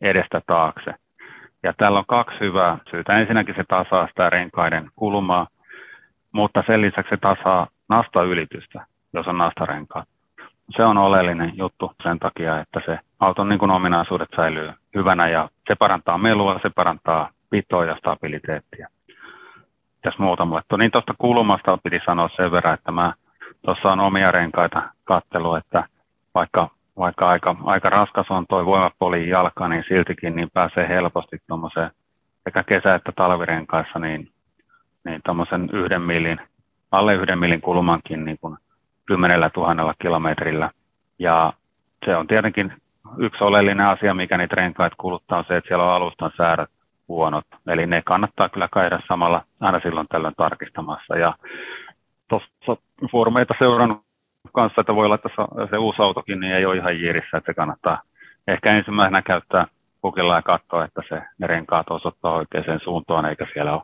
edestä 0.00 0.42
taakse. 0.46 0.94
Ja 1.62 1.72
täällä 1.76 1.98
on 1.98 2.04
kaksi 2.08 2.40
hyvää 2.40 2.78
syytä. 2.90 3.18
Ensinnäkin 3.18 3.54
se 3.54 3.64
tasaa 3.68 4.06
sitä 4.06 4.30
renkaiden 4.30 4.90
kulumaa, 4.96 5.46
mutta 6.32 6.64
sen 6.66 6.80
lisäksi 6.80 7.10
se 7.10 7.16
tasaa 7.16 7.66
nastaylitystä, 7.88 8.86
jos 9.12 9.26
on 9.26 9.38
nastarenkaat 9.38 10.08
se 10.76 10.82
on 10.82 10.98
oleellinen 10.98 11.52
juttu 11.56 11.92
sen 12.02 12.18
takia, 12.18 12.60
että 12.60 12.80
se 12.86 12.98
auton 13.20 13.48
niin 13.48 13.58
kuin 13.58 13.70
ominaisuudet 13.70 14.28
säilyy 14.36 14.72
hyvänä 14.94 15.28
ja 15.28 15.48
se 15.68 15.74
parantaa 15.78 16.18
melua, 16.18 16.58
se 16.62 16.70
parantaa 16.74 17.30
pitoa 17.50 17.84
ja 17.84 17.96
stabiliteettia. 17.96 18.88
Tässä 20.02 20.22
muuta 20.22 20.44
muuttu. 20.44 20.76
Niin 20.76 20.90
tuosta 20.90 21.14
kulmasta 21.18 21.78
piti 21.82 21.98
sanoa 22.06 22.28
sen 22.36 22.52
verran, 22.52 22.74
että 22.74 22.92
mä 22.92 23.12
tuossa 23.64 23.88
on 23.88 24.00
omia 24.00 24.30
renkaita 24.30 24.82
kattelu, 25.04 25.54
että 25.54 25.84
vaikka, 26.34 26.68
vaikka 27.00 27.28
aika, 27.28 27.56
aika 27.64 27.90
raskas 27.90 28.30
on 28.30 28.44
tuo 28.48 28.64
voimapoliin 28.64 29.28
jalka, 29.28 29.68
niin 29.68 29.84
siltikin 29.88 30.36
niin 30.36 30.50
pääsee 30.54 30.88
helposti 30.88 31.38
tuommoiseen 31.48 31.90
sekä 32.44 32.62
kesä- 32.62 32.94
että 32.94 33.12
talvirenkaissa 33.16 33.98
niin 33.98 34.28
niin 35.04 35.20
tuommoisen 35.24 35.70
yhden 35.72 36.02
millin, 36.02 36.40
alle 36.92 37.14
yhden 37.14 37.38
millin 37.38 37.60
kulmankin 37.60 38.24
niin 38.24 38.38
kuin 38.40 38.56
kymmenellä 39.06 39.50
tuhannella 39.50 39.94
kilometrillä. 40.02 40.70
Ja 41.18 41.52
se 42.06 42.16
on 42.16 42.26
tietenkin 42.26 42.72
yksi 43.18 43.44
oleellinen 43.44 43.86
asia, 43.86 44.14
mikä 44.14 44.38
niitä 44.38 44.56
renkaita 44.56 44.96
kuluttaa, 44.98 45.38
on 45.38 45.44
se, 45.48 45.56
että 45.56 45.68
siellä 45.68 45.84
on 45.84 45.92
alustan 45.92 46.30
säädöt 46.36 46.70
huonot. 47.08 47.44
Eli 47.66 47.86
ne 47.86 48.02
kannattaa 48.02 48.48
kyllä 48.48 48.68
käydä 48.74 49.00
samalla 49.08 49.42
aina 49.60 49.80
silloin 49.80 50.06
tällöin 50.08 50.34
tarkistamassa. 50.36 51.16
Ja 51.16 51.34
tuossa 52.28 52.82
foorumeita 53.12 53.54
seurannut 53.58 54.04
kanssa, 54.52 54.80
että 54.80 54.94
voi 54.94 55.04
olla, 55.06 55.14
että 55.14 55.28
se 55.70 55.76
uusi 55.76 56.02
autokin 56.02 56.40
niin 56.40 56.54
ei 56.54 56.64
ole 56.64 56.76
ihan 56.76 57.00
jiirissä, 57.00 57.36
että 57.36 57.52
se 57.52 57.54
kannattaa 57.54 58.02
ehkä 58.48 58.76
ensimmäisenä 58.76 59.22
käyttää 59.22 59.66
pukilla 60.00 60.36
ja 60.36 60.42
katsoa, 60.42 60.84
että 60.84 61.02
se, 61.08 61.22
ne 61.38 61.46
renkaat 61.46 61.90
osoittaa 61.90 62.34
oikeaan 62.34 62.80
suuntaan, 62.84 63.26
eikä 63.26 63.46
siellä 63.52 63.72
ole 63.72 63.82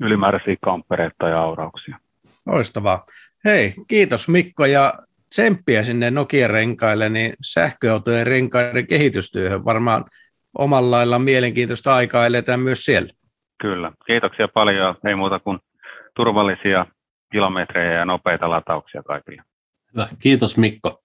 ylimääräisiä 0.00 0.56
kampereita 0.64 1.28
ja 1.28 1.40
aurauksia. 1.40 1.98
Loistavaa. 2.46 3.06
Hei, 3.44 3.74
kiitos 3.88 4.28
Mikko 4.28 4.66
ja 4.66 4.94
tsemppiä 5.30 5.82
sinne 5.82 6.10
Nokia-renkaille, 6.10 7.08
niin 7.08 7.32
sähköautojen 7.46 8.26
renkaiden 8.26 8.86
kehitystyöhön 8.86 9.64
varmaan 9.64 10.04
omalla 10.58 10.90
lailla 10.90 11.18
mielenkiintoista 11.18 11.94
aikaa 11.94 12.26
eletään 12.26 12.60
myös 12.60 12.84
siellä. 12.84 13.12
Kyllä, 13.60 13.92
kiitoksia 14.06 14.48
paljon. 14.48 14.94
Ei 15.08 15.14
muuta 15.14 15.38
kuin 15.38 15.58
turvallisia 16.14 16.86
kilometrejä 17.32 17.92
ja 17.92 18.04
nopeita 18.04 18.50
latauksia 18.50 19.02
kaikille. 19.02 19.42
Hyvä, 19.94 20.08
kiitos 20.18 20.56
Mikko. 20.56 21.02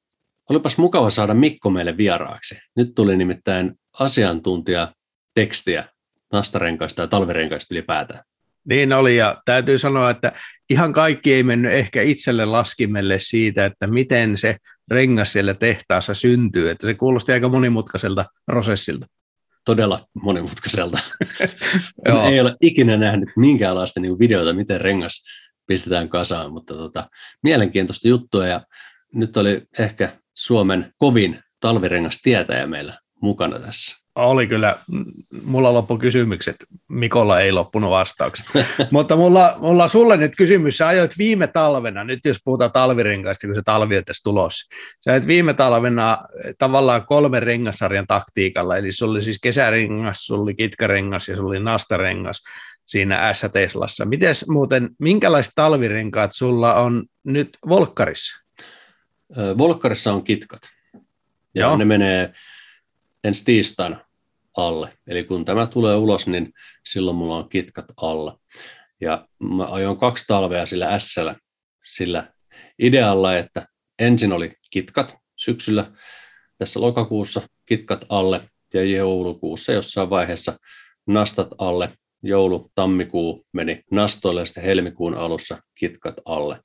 Olipas 0.49 0.77
mukava 0.77 1.09
saada 1.09 1.33
Mikko 1.33 1.69
meille 1.69 1.97
vieraaksi. 1.97 2.55
Nyt 2.75 2.95
tuli 2.95 3.17
nimittäin 3.17 3.73
asiantuntija 3.99 4.93
tekstiä 5.33 5.89
nastarenkaista 6.33 7.01
ja 7.01 7.07
talvirenkaista 7.07 7.75
ylipäätään. 7.75 8.23
Niin 8.69 8.93
oli, 8.93 9.17
ja 9.17 9.41
täytyy 9.45 9.77
sanoa, 9.77 10.09
että 10.09 10.31
ihan 10.69 10.93
kaikki 10.93 11.33
ei 11.33 11.43
mennyt 11.43 11.71
ehkä 11.71 12.01
itselle 12.01 12.45
laskimelle 12.45 13.19
siitä, 13.19 13.65
että 13.65 13.87
miten 13.87 14.37
se 14.37 14.57
rengas 14.91 15.33
siellä 15.33 15.53
tehtaassa 15.53 16.13
syntyy, 16.13 16.69
että 16.69 16.87
se 16.87 16.93
kuulosti 16.93 17.31
aika 17.31 17.49
monimutkaiselta 17.49 18.25
prosessilta. 18.45 19.05
Todella 19.65 19.99
monimutkaiselta. 20.13 20.97
ei 22.31 22.39
ole 22.39 22.55
ikinä 22.61 22.97
nähnyt 22.97 23.29
minkäänlaista 23.37 23.99
niin 23.99 24.19
videota, 24.19 24.53
miten 24.53 24.81
rengas 24.81 25.23
pistetään 25.67 26.09
kasaan, 26.09 26.51
mutta 26.51 26.73
tota, 26.73 27.09
mielenkiintoista 27.43 28.07
juttua, 28.07 28.47
ja 28.47 28.61
nyt 29.13 29.37
oli 29.37 29.61
ehkä 29.79 30.17
Suomen 30.33 30.93
kovin 30.97 31.39
talvirengas 31.59 32.19
tietäjä 32.21 32.67
meillä 32.67 32.93
mukana 33.21 33.59
tässä. 33.59 34.05
Oli 34.15 34.47
kyllä, 34.47 34.75
mulla 35.43 35.73
loppu 35.73 35.97
kysymykset, 35.97 36.55
Mikolla 36.89 37.39
ei 37.39 37.51
loppunut 37.51 37.89
vastaukset. 37.89 38.45
Mutta 38.91 39.15
mulla, 39.15 39.55
mulla 39.59 39.87
sulle 39.87 40.17
nyt 40.17 40.33
kysymys, 40.37 40.77
sä 40.77 40.87
ajoit 40.87 41.17
viime 41.17 41.47
talvena, 41.47 42.03
nyt 42.03 42.19
jos 42.25 42.37
puhutaan 42.43 42.71
talvirenkaista, 42.71 43.47
kun 43.47 43.55
se 43.55 43.61
talvi 43.65 43.97
on 43.97 44.05
tässä 44.05 44.23
tulossa. 44.23 44.75
Sä 45.05 45.11
ajoit 45.11 45.27
viime 45.27 45.53
talvena 45.53 46.17
tavallaan 46.57 47.05
kolmen 47.05 47.43
rengassarjan 47.43 48.07
taktiikalla, 48.07 48.77
eli 48.77 48.91
sulla 48.91 49.11
oli 49.11 49.23
siis 49.23 49.39
kesärengas, 49.41 50.25
sulla 50.25 50.43
oli 50.43 50.55
kitkarengas 50.55 51.27
ja 51.27 51.35
sulla 51.35 51.49
oli 51.49 51.59
nastarengas 51.59 52.41
siinä 52.85 53.33
S-Teslassa. 53.33 54.05
Mites 54.05 54.47
muuten, 54.47 54.89
minkälaiset 54.99 55.53
talvirenkaat 55.55 56.31
sulla 56.33 56.75
on 56.75 57.05
nyt 57.23 57.57
Volkkarissa? 57.69 58.43
Volkkarissa 59.57 60.13
on 60.13 60.23
kitkat. 60.23 60.61
Ja 61.55 61.61
Joo. 61.61 61.77
ne 61.77 61.85
menee 61.85 62.33
ensi 63.23 63.45
tiistaina 63.45 64.05
alle. 64.57 64.93
Eli 65.07 65.23
kun 65.23 65.45
tämä 65.45 65.67
tulee 65.67 65.95
ulos, 65.95 66.27
niin 66.27 66.53
silloin 66.85 67.17
mulla 67.17 67.37
on 67.37 67.49
kitkat 67.49 67.85
alla. 67.97 68.39
Ja 69.01 69.27
mä 69.43 69.65
ajoin 69.65 69.97
kaksi 69.97 70.27
talvea 70.27 70.65
sillä 70.65 70.99
s 70.99 71.15
sillä 71.83 72.33
idealla, 72.79 73.37
että 73.37 73.67
ensin 73.99 74.33
oli 74.33 74.53
kitkat 74.69 75.17
syksyllä 75.35 75.91
tässä 76.57 76.81
lokakuussa 76.81 77.41
kitkat 77.65 78.05
alle 78.09 78.41
ja 78.73 78.83
joulukuussa 78.83 79.71
jossain 79.71 80.09
vaiheessa 80.09 80.59
nastat 81.07 81.47
alle. 81.57 81.89
Joulu, 82.27 82.71
tammikuu 82.75 83.45
meni 83.53 83.83
nastoille 83.91 84.41
ja 84.41 84.45
sitten 84.45 84.63
helmikuun 84.63 85.13
alussa 85.17 85.57
kitkat 85.75 86.21
alle. 86.25 86.59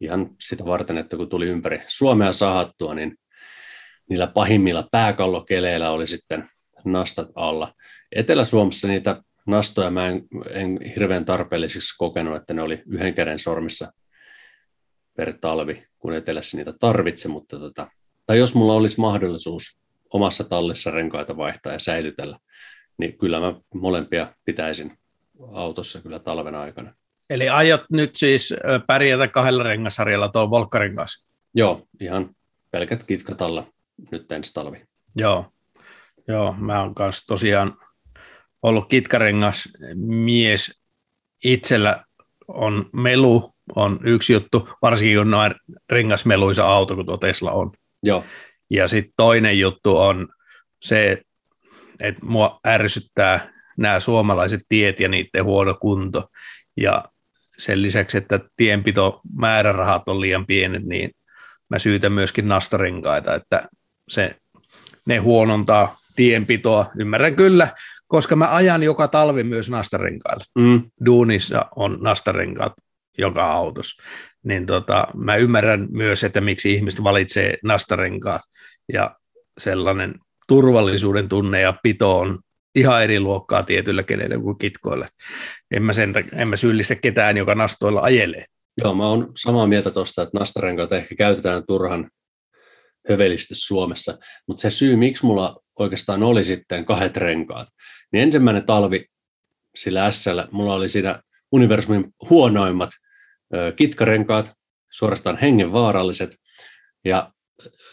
Ihan 0.00 0.30
sitä 0.40 0.64
varten, 0.64 0.98
että 0.98 1.16
kun 1.16 1.28
tuli 1.28 1.46
ympäri 1.46 1.82
Suomea 1.88 2.32
sahattua, 2.32 2.94
niin 2.94 3.16
niillä 4.10 4.26
pahimmilla 4.26 4.88
pääkallokeleillä 4.90 5.90
oli 5.90 6.06
sitten 6.06 6.44
nastat 6.84 7.28
alla. 7.34 7.74
Etelä-Suomessa 8.12 8.88
niitä 8.88 9.22
nastoja 9.46 9.90
mä 9.90 10.08
en, 10.08 10.22
en 10.50 10.78
hirveän 10.96 11.24
tarpeellisiksi 11.24 11.94
kokenut, 11.98 12.36
että 12.36 12.54
ne 12.54 12.62
oli 12.62 12.82
yhden 12.86 13.14
käden 13.14 13.38
sormissa 13.38 13.92
per 15.16 15.34
talvi, 15.40 15.84
kun 15.98 16.14
etelässä 16.14 16.56
niitä 16.56 16.72
tarvitse, 16.80 17.28
mutta 17.28 17.58
tota, 17.58 17.90
tai 18.26 18.38
jos 18.38 18.54
mulla 18.54 18.72
olisi 18.72 19.00
mahdollisuus 19.00 19.84
omassa 20.10 20.44
tallissa 20.44 20.90
renkaita 20.90 21.36
vaihtaa 21.36 21.72
ja 21.72 21.78
säilytellä, 21.78 22.38
niin 22.98 23.18
kyllä 23.18 23.40
mä 23.40 23.54
molempia 23.74 24.34
pitäisin 24.44 24.98
autossa 25.52 26.02
kyllä 26.02 26.18
talven 26.18 26.54
aikana. 26.54 26.94
Eli 27.30 27.48
aiot 27.48 27.82
nyt 27.90 28.16
siis 28.16 28.54
pärjätä 28.86 29.28
kahdella 29.28 29.62
rengasarjalla 29.62 30.28
tuon 30.28 30.50
Volkkarin 30.50 30.96
kanssa? 30.96 31.26
Joo, 31.54 31.86
ihan 32.00 32.30
pelkät 32.70 33.04
kitkat 33.04 33.42
alla 33.42 33.66
nyt 34.10 34.32
ensi 34.32 34.54
talvi. 34.54 34.84
Joo, 35.16 35.52
Joo 36.28 36.54
mä 36.58 36.80
oon 36.80 36.94
kanssa 36.94 37.26
tosiaan 37.26 37.76
ollut 38.62 38.88
kitkarengas 38.88 39.68
mies. 39.94 40.82
Itsellä 41.44 42.04
on 42.48 42.90
melu, 42.92 43.50
on 43.76 44.00
yksi 44.04 44.32
juttu, 44.32 44.68
varsinkin 44.82 45.18
kun 45.18 45.34
on 45.34 45.54
rengasmeluisa 45.90 46.66
auto, 46.66 46.94
kun 46.94 47.06
tuo 47.06 47.16
Tesla 47.16 47.52
on. 47.52 47.72
Joo. 48.02 48.24
Ja 48.70 48.88
sitten 48.88 49.12
toinen 49.16 49.58
juttu 49.58 49.96
on 49.96 50.28
se, 50.82 51.22
että 52.00 52.24
mua 52.24 52.60
ärsyttää 52.66 53.52
nämä 53.78 54.00
suomalaiset 54.00 54.60
tiet 54.68 55.00
ja 55.00 55.08
niiden 55.08 55.44
huono 55.44 55.74
kunto. 55.74 56.28
Ja 56.76 57.04
sen 57.58 57.82
lisäksi, 57.82 58.18
että 58.18 58.40
tienpito 58.56 59.20
määrärahat 59.36 60.08
on 60.08 60.20
liian 60.20 60.46
pienet, 60.46 60.82
niin 60.84 61.10
mä 61.68 61.78
syytän 61.78 62.12
myöskin 62.12 62.48
nastarenkaita, 62.48 63.34
että 63.34 63.68
se, 64.08 64.36
ne 65.06 65.16
huonontaa 65.16 65.96
tienpitoa. 66.16 66.86
Ymmärrän 66.98 67.36
kyllä, 67.36 67.68
koska 68.06 68.36
mä 68.36 68.54
ajan 68.54 68.82
joka 68.82 69.08
talvi 69.08 69.44
myös 69.44 69.70
nastarenkailla. 69.70 70.44
Mm. 70.58 70.82
Duunissa 71.06 71.66
on 71.76 71.98
nastarenkaat 72.00 72.72
joka 73.18 73.52
autossa. 73.52 74.02
Niin 74.44 74.66
tota, 74.66 75.06
mä 75.14 75.36
ymmärrän 75.36 75.86
myös, 75.90 76.24
että 76.24 76.40
miksi 76.40 76.74
ihmiset 76.74 77.02
valitsee 77.02 77.58
nastarenkaat 77.64 78.40
ja 78.92 79.16
sellainen 79.58 80.14
turvallisuuden 80.48 81.28
tunne 81.28 81.60
ja 81.60 81.74
pito 81.82 82.18
on 82.18 82.38
ihan 82.74 83.02
eri 83.04 83.20
luokkaa 83.20 83.62
tietyllä 83.62 84.02
kenelle 84.02 84.38
kuin 84.38 84.58
kitkoilla. 84.58 85.06
En 85.70 85.82
mä, 85.82 85.92
sen, 85.92 86.14
en 86.32 86.48
mä 86.48 86.56
syyllistä 86.56 86.94
ketään, 86.94 87.36
joka 87.36 87.54
nastoilla 87.54 88.00
ajelee. 88.00 88.44
Joo, 88.76 88.94
mä 88.94 89.06
oon 89.06 89.32
samaa 89.36 89.66
mieltä 89.66 89.90
tuosta, 89.90 90.22
että 90.22 90.38
nastarenkaat 90.38 90.92
ehkä 90.92 91.14
käytetään 91.14 91.62
turhan 91.66 92.10
hövelisti 93.08 93.54
Suomessa, 93.54 94.18
mutta 94.48 94.60
se 94.60 94.70
syy, 94.70 94.96
miksi 94.96 95.26
mulla 95.26 95.60
oikeastaan 95.78 96.22
oli 96.22 96.44
sitten 96.44 96.84
kahdet 96.84 97.16
renkaat, 97.16 97.66
niin 98.12 98.22
ensimmäinen 98.22 98.66
talvi 98.66 99.06
sillä 99.74 100.10
s 100.10 100.24
mulla 100.50 100.74
oli 100.74 100.88
siinä 100.88 101.22
universumin 101.52 102.04
huonoimmat 102.30 102.90
kitkarenkaat, 103.76 104.52
suorastaan 104.92 105.36
hengenvaaralliset, 105.36 106.36
ja 107.04 107.32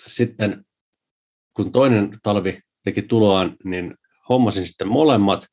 sitten 0.07 0.65
kun 1.53 1.71
toinen 1.71 2.19
talvi 2.23 2.59
teki 2.83 3.01
tuloaan, 3.01 3.55
niin 3.63 3.95
hommasin 4.29 4.65
sitten 4.65 4.87
molemmat, 4.87 5.45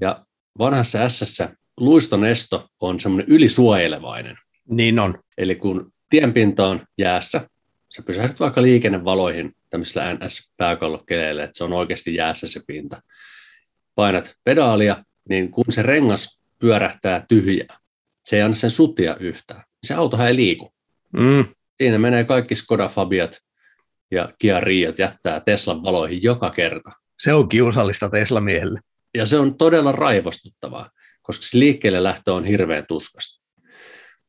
ja 0.00 0.26
vanhassa 0.58 1.08
s 1.08 1.42
luiston 1.76 2.24
esto 2.24 2.68
on 2.80 3.00
semmoinen 3.00 3.28
ylisuojelevainen. 3.28 4.36
Niin 4.68 4.98
on. 4.98 5.18
Eli 5.38 5.54
kun 5.54 5.92
tienpinta 6.10 6.66
on 6.66 6.86
jäässä, 6.98 7.48
sä 7.96 8.02
pysähdyt 8.02 8.40
vaikka 8.40 8.62
liikennevaloihin 8.62 9.52
tämmöisellä 9.70 10.14
NS-pääkallokeleillä, 10.14 11.44
että 11.44 11.58
se 11.58 11.64
on 11.64 11.72
oikeasti 11.72 12.14
jäässä 12.14 12.48
se 12.48 12.60
pinta. 12.66 13.02
Painat 13.94 14.34
pedaalia, 14.44 15.04
niin 15.28 15.50
kun 15.50 15.64
se 15.68 15.82
rengas 15.82 16.40
pyörähtää 16.58 17.24
tyhjää, 17.28 17.78
se 18.24 18.36
ei 18.36 18.42
anna 18.42 18.54
sen 18.54 18.70
sutia 18.70 19.16
yhtään. 19.16 19.62
Se 19.82 19.94
autohan 19.94 20.28
ei 20.28 20.36
liiku. 20.36 20.74
Mm. 21.12 21.44
Siinä 21.78 21.98
menee 21.98 22.24
kaikki 22.24 22.54
Skoda 22.54 22.88
Fabiat 22.88 23.40
ja 24.10 24.32
Kia 24.38 24.60
Riot 24.60 24.98
jättää 24.98 25.40
Teslan 25.40 25.82
valoihin 25.82 26.22
joka 26.22 26.50
kerta. 26.50 26.90
Se 27.24 27.32
on 27.32 27.48
kiusallista 27.48 28.10
Tesla-miehelle. 28.10 28.80
Ja 29.14 29.26
se 29.26 29.38
on 29.38 29.58
todella 29.58 29.92
raivostuttavaa, 29.92 30.90
koska 31.22 31.42
se 31.42 31.58
liikkeelle 31.58 32.02
lähtö 32.02 32.34
on 32.34 32.44
hirveän 32.44 32.84
tuskasta. 32.88 33.44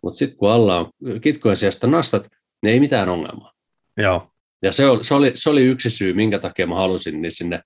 Mutta 0.03 0.17
sitten 0.17 0.37
kun 0.37 0.51
alla 0.51 0.79
on 0.79 0.91
kitkojen 1.21 1.57
sijasta 1.57 1.87
nastat, 1.87 2.27
niin 2.61 2.73
ei 2.73 2.79
mitään 2.79 3.09
ongelmaa. 3.09 3.53
Joo. 3.97 4.31
Ja 4.61 4.71
se 4.71 4.87
oli, 4.87 5.03
se, 5.03 5.13
oli, 5.13 5.31
se 5.35 5.49
oli 5.49 5.63
yksi 5.63 5.89
syy, 5.89 6.13
minkä 6.13 6.39
takia 6.39 6.67
mä 6.67 6.75
halusin 6.75 7.21
niin 7.21 7.31
sinne 7.31 7.61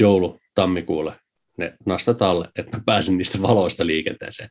joulu-tammikuulle 0.00 1.16
ne 1.58 1.74
nastat 1.86 2.22
alle, 2.22 2.48
että 2.56 2.76
mä 2.76 2.82
pääsin 2.86 3.18
niistä 3.18 3.42
valoista 3.42 3.86
liikenteeseen. 3.86 4.48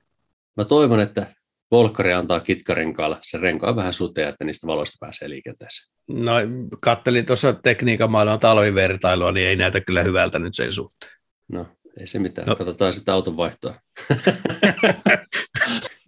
Mä 0.57 0.65
toivon, 0.65 0.99
että 0.99 1.33
Volkari 1.71 2.13
antaa 2.13 2.39
kitkarenkaalla 2.39 3.17
se 3.21 3.37
renkaa 3.37 3.75
vähän 3.75 3.93
sutea, 3.93 4.29
että 4.29 4.45
niistä 4.45 4.67
valoista 4.67 4.97
pääsee 4.99 5.29
liikenteeseen. 5.29 5.91
No, 6.09 6.33
kattelin 6.81 7.25
tuossa 7.25 7.53
tekniikan 7.53 8.11
maailman 8.11 8.39
talvivertailua, 8.39 9.31
niin 9.31 9.47
ei 9.47 9.55
näytä 9.55 9.81
kyllä 9.81 10.03
hyvältä 10.03 10.39
nyt 10.39 10.55
sen 10.55 10.73
suhteen. 10.73 11.11
No, 11.51 11.67
ei 11.99 12.07
se 12.07 12.19
mitään. 12.19 12.47
No. 12.47 12.55
Katsotaan 12.55 12.93
sitten 12.93 13.13
auton 13.13 13.37
vaihtoa. 13.37 13.75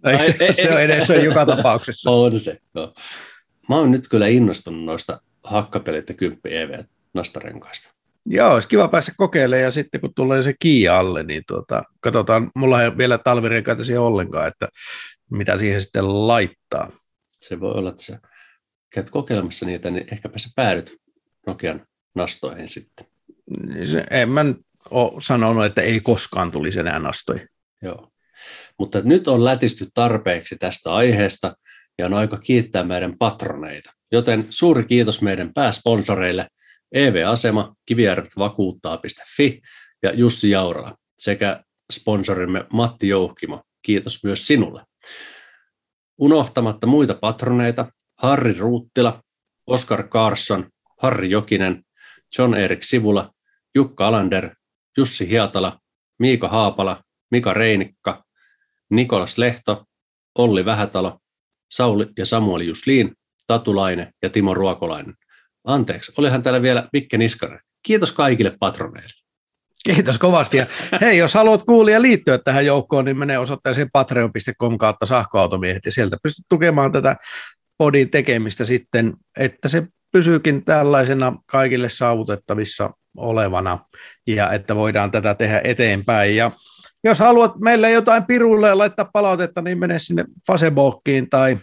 no, 0.02 0.10
ei, 0.10 0.32
se, 0.32 0.44
ei, 0.44 0.54
se 0.54 0.72
on 0.72 0.80
edessä 0.80 1.14
joka 1.14 1.46
tapauksessa. 1.46 2.10
On 2.24 2.38
se, 2.38 2.58
no. 2.74 2.94
Mä 3.68 3.76
oon 3.76 3.90
nyt 3.90 4.08
kyllä 4.10 4.26
innostunut 4.26 4.84
noista 4.84 5.20
hakkapelit 5.44 6.08
ja 6.08 6.14
kymppi 6.14 6.56
EV 6.56 6.84
nastarenkaista. 7.14 7.94
Joo, 8.26 8.54
olisi 8.54 8.68
kiva 8.68 8.88
päästä 8.88 9.12
kokeilemaan 9.16 9.62
ja 9.62 9.70
sitten 9.70 10.00
kun 10.00 10.14
tulee 10.14 10.42
se 10.42 10.54
kiia 10.58 10.98
alle, 10.98 11.22
niin 11.22 11.42
tuota, 11.46 11.82
katsotaan, 12.00 12.50
mulla 12.54 12.82
ei 12.82 12.98
vielä 12.98 13.18
talvirenkaita 13.18 13.84
siihen 13.84 14.00
ollenkaan, 14.00 14.48
että 14.48 14.68
mitä 15.36 15.58
siihen 15.58 15.82
sitten 15.82 16.28
laittaa. 16.28 16.90
Se 17.28 17.60
voi 17.60 17.72
olla, 17.72 17.90
että 17.90 18.02
sä 18.02 18.18
käyt 18.94 19.10
kokeilemassa 19.10 19.66
niitä, 19.66 19.90
niin 19.90 20.06
ehkäpä 20.12 20.38
sä 20.38 20.48
päädyt 20.56 20.96
Nokian 21.46 21.86
nastoihin 22.14 22.68
sitten. 22.68 23.06
En 24.10 24.30
mä 24.30 24.44
ole 24.90 25.22
sanonut, 25.22 25.64
että 25.64 25.82
ei 25.82 26.00
koskaan 26.00 26.50
tulisi 26.50 26.78
enää 26.78 26.98
nastoja. 26.98 27.46
Joo. 27.82 28.10
Mutta 28.78 29.00
nyt 29.00 29.28
on 29.28 29.44
lätisty 29.44 29.86
tarpeeksi 29.94 30.56
tästä 30.56 30.94
aiheesta 30.94 31.56
ja 31.98 32.06
on 32.06 32.14
aika 32.14 32.38
kiittää 32.38 32.84
meidän 32.84 33.18
patroneita. 33.18 33.92
Joten 34.12 34.46
suuri 34.50 34.84
kiitos 34.84 35.22
meidän 35.22 35.54
pääsponsoreille 35.54 36.48
EV-asema, 36.92 37.74
kivijärvetvakuuttaa.fi 37.86 39.60
ja 40.02 40.12
Jussi 40.12 40.50
Jaurala 40.50 40.96
sekä 41.18 41.64
sponsorimme 41.92 42.64
Matti 42.72 43.08
Jouhkimo. 43.08 43.62
Kiitos 43.82 44.24
myös 44.24 44.46
sinulle. 44.46 44.84
Unohtamatta 46.18 46.86
muita 46.86 47.14
patroneita, 47.14 47.92
Harri 48.16 48.54
Ruuttila, 48.58 49.22
Oskar 49.66 50.08
Carson, 50.08 50.68
Harri 51.02 51.30
Jokinen, 51.30 51.82
John 52.38 52.54
Erik 52.54 52.82
Sivula, 52.82 53.30
Jukka 53.74 54.08
Alander, 54.08 54.50
Jussi 54.96 55.28
Hiatala, 55.28 55.78
Miika 56.18 56.48
Haapala, 56.48 57.02
Mika 57.30 57.52
Reinikka, 57.52 58.24
Nikolas 58.90 59.38
Lehto, 59.38 59.84
Olli 60.38 60.64
Vähätalo, 60.64 61.18
Sauli 61.70 62.06
ja 62.18 62.26
Samuel 62.26 62.60
Jusliin, 62.60 63.12
Tatulainen 63.46 64.12
ja 64.22 64.30
Timo 64.30 64.54
Ruokolainen. 64.54 65.14
Anteeksi, 65.64 66.12
olihan 66.18 66.42
täällä 66.42 66.62
vielä 66.62 66.88
Mikke 66.92 67.18
Niskanen. 67.18 67.60
Kiitos 67.82 68.12
kaikille 68.12 68.56
patroneille. 68.60 69.23
Kiitos 69.84 70.18
kovasti. 70.18 70.56
Ja 70.56 70.66
hei, 71.00 71.18
jos 71.18 71.34
haluat 71.34 71.62
kuulia 71.62 72.02
liittyä 72.02 72.38
tähän 72.38 72.66
joukkoon, 72.66 73.04
niin 73.04 73.18
mene 73.18 73.38
osoitteeseen 73.38 73.88
patreon.com 73.92 74.78
kautta 74.78 75.06
sähköautomiehet 75.06 75.84
ja 75.84 75.92
sieltä 75.92 76.16
pystyt 76.22 76.46
tukemaan 76.48 76.92
tätä 76.92 77.16
podin 77.78 78.10
tekemistä 78.10 78.64
sitten, 78.64 79.14
että 79.38 79.68
se 79.68 79.82
pysyykin 80.12 80.64
tällaisena 80.64 81.36
kaikille 81.46 81.88
saavutettavissa 81.88 82.90
olevana 83.16 83.78
ja 84.26 84.52
että 84.52 84.76
voidaan 84.76 85.10
tätä 85.10 85.34
tehdä 85.34 85.60
eteenpäin. 85.64 86.36
Ja 86.36 86.50
jos 87.04 87.18
haluat 87.18 87.52
meille 87.58 87.90
jotain 87.90 88.24
pirulle 88.24 88.68
ja 88.68 88.78
laittaa 88.78 89.10
palautetta, 89.12 89.62
niin 89.62 89.78
mene 89.78 89.98
sinne 89.98 90.24
Facebookiin 90.46 91.30
tai 91.30 91.58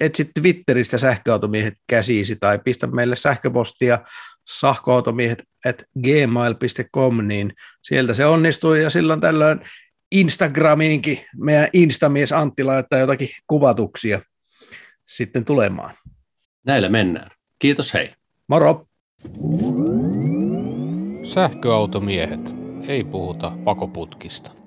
etsi 0.00 0.30
Twitteristä 0.40 0.98
sähköautomiehet 0.98 1.74
käsiisi 1.86 2.36
tai 2.36 2.58
pistä 2.58 2.86
meille 2.86 3.16
sähköpostia 3.16 3.98
sähköautomiehet 4.48 5.42
at 5.66 5.82
gmail.com, 6.02 7.26
niin 7.26 7.52
sieltä 7.82 8.14
se 8.14 8.26
onnistuu 8.26 8.74
ja 8.74 8.90
silloin 8.90 9.20
tällöin 9.20 9.60
Instagramiinkin 10.12 11.18
meidän 11.36 11.68
instamies 11.72 12.32
Antti 12.32 12.64
laittaa 12.64 12.98
jotakin 12.98 13.28
kuvatuksia 13.46 14.20
sitten 15.06 15.44
tulemaan. 15.44 15.94
Näillä 16.66 16.88
mennään. 16.88 17.30
Kiitos 17.58 17.94
hei. 17.94 18.12
Moro. 18.48 18.86
Sähköautomiehet. 21.24 22.54
Ei 22.88 23.04
puhuta 23.04 23.52
pakoputkista. 23.64 24.63